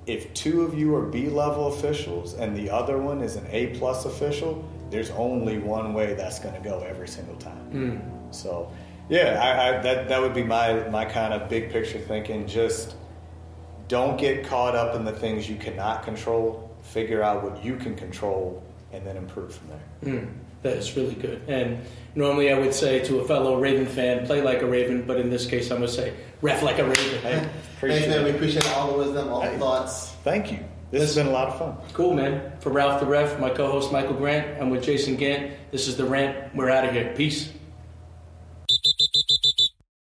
if 0.05 0.33
two 0.33 0.63
of 0.63 0.77
you 0.77 0.95
are 0.95 1.05
B 1.05 1.29
level 1.29 1.67
officials 1.67 2.33
and 2.33 2.55
the 2.55 2.69
other 2.69 2.97
one 2.97 3.21
is 3.21 3.35
an 3.35 3.45
A 3.51 3.67
plus 3.77 4.05
official, 4.05 4.67
there's 4.89 5.11
only 5.11 5.57
one 5.57 5.93
way 5.93 6.13
that's 6.13 6.39
going 6.39 6.55
to 6.55 6.61
go 6.61 6.79
every 6.79 7.07
single 7.07 7.35
time. 7.35 7.71
Hmm. 7.71 8.16
So, 8.31 8.71
yeah, 9.09 9.39
I, 9.41 9.77
I, 9.77 9.81
that 9.81 10.07
that 10.09 10.21
would 10.21 10.33
be 10.33 10.43
my 10.43 10.87
my 10.89 11.05
kind 11.05 11.33
of 11.33 11.49
big 11.49 11.71
picture 11.71 11.99
thinking. 11.99 12.47
Just 12.47 12.95
don't 13.87 14.17
get 14.19 14.45
caught 14.45 14.75
up 14.75 14.95
in 14.95 15.05
the 15.05 15.11
things 15.13 15.49
you 15.49 15.55
cannot 15.55 16.03
control. 16.03 16.75
Figure 16.83 17.21
out 17.23 17.43
what 17.43 17.63
you 17.63 17.75
can 17.77 17.95
control, 17.95 18.63
and 18.93 19.05
then 19.05 19.17
improve 19.17 19.53
from 19.55 19.67
there. 19.69 20.13
Mm, 20.13 20.29
that 20.61 20.77
is 20.77 20.95
really 20.95 21.15
good. 21.15 21.41
And 21.47 21.79
normally 22.15 22.51
I 22.51 22.57
would 22.57 22.73
say 22.73 22.99
to 23.05 23.19
a 23.19 23.27
fellow 23.27 23.59
Raven 23.59 23.85
fan, 23.85 24.25
play 24.25 24.41
like 24.41 24.61
a 24.61 24.65
Raven, 24.65 25.03
but 25.05 25.17
in 25.19 25.29
this 25.29 25.45
case 25.45 25.69
I'm 25.69 25.77
going 25.77 25.89
to 25.89 25.93
say, 25.93 26.13
ref 26.41 26.63
like 26.63 26.79
a 26.79 26.85
Raven. 26.85 27.21
Hey, 27.21 27.49
appreciate 27.75 27.99
Thanks, 27.99 28.15
man. 28.15 28.23
We 28.23 28.31
appreciate 28.31 28.69
all 28.75 28.91
the 28.93 28.97
wisdom, 28.99 29.27
all 29.29 29.41
Hey. 29.41 29.53
the 29.53 29.59
thoughts. 29.59 30.13
Thank 30.23 30.51
you. 30.51 30.59
This 30.91 31.01
has 31.01 31.15
been 31.15 31.27
a 31.27 31.31
lot 31.31 31.49
of 31.49 31.59
fun. 31.59 31.75
Cool, 31.91 32.13
man. 32.13 32.53
For 32.61 32.69
Ralph 32.69 33.01
the 33.01 33.05
Ref, 33.05 33.37
my 33.41 33.49
co 33.49 33.69
host 33.69 33.91
Michael 33.91 34.13
Grant, 34.13 34.61
I'm 34.61 34.69
with 34.69 34.83
Jason 34.83 35.17
Gant. 35.17 35.51
This 35.71 35.89
is 35.89 35.97
The 35.97 36.05
Rant. 36.05 36.55
We're 36.55 36.69
out 36.69 36.85
of 36.85 36.93
here. 36.93 37.13
Peace. 37.17 37.51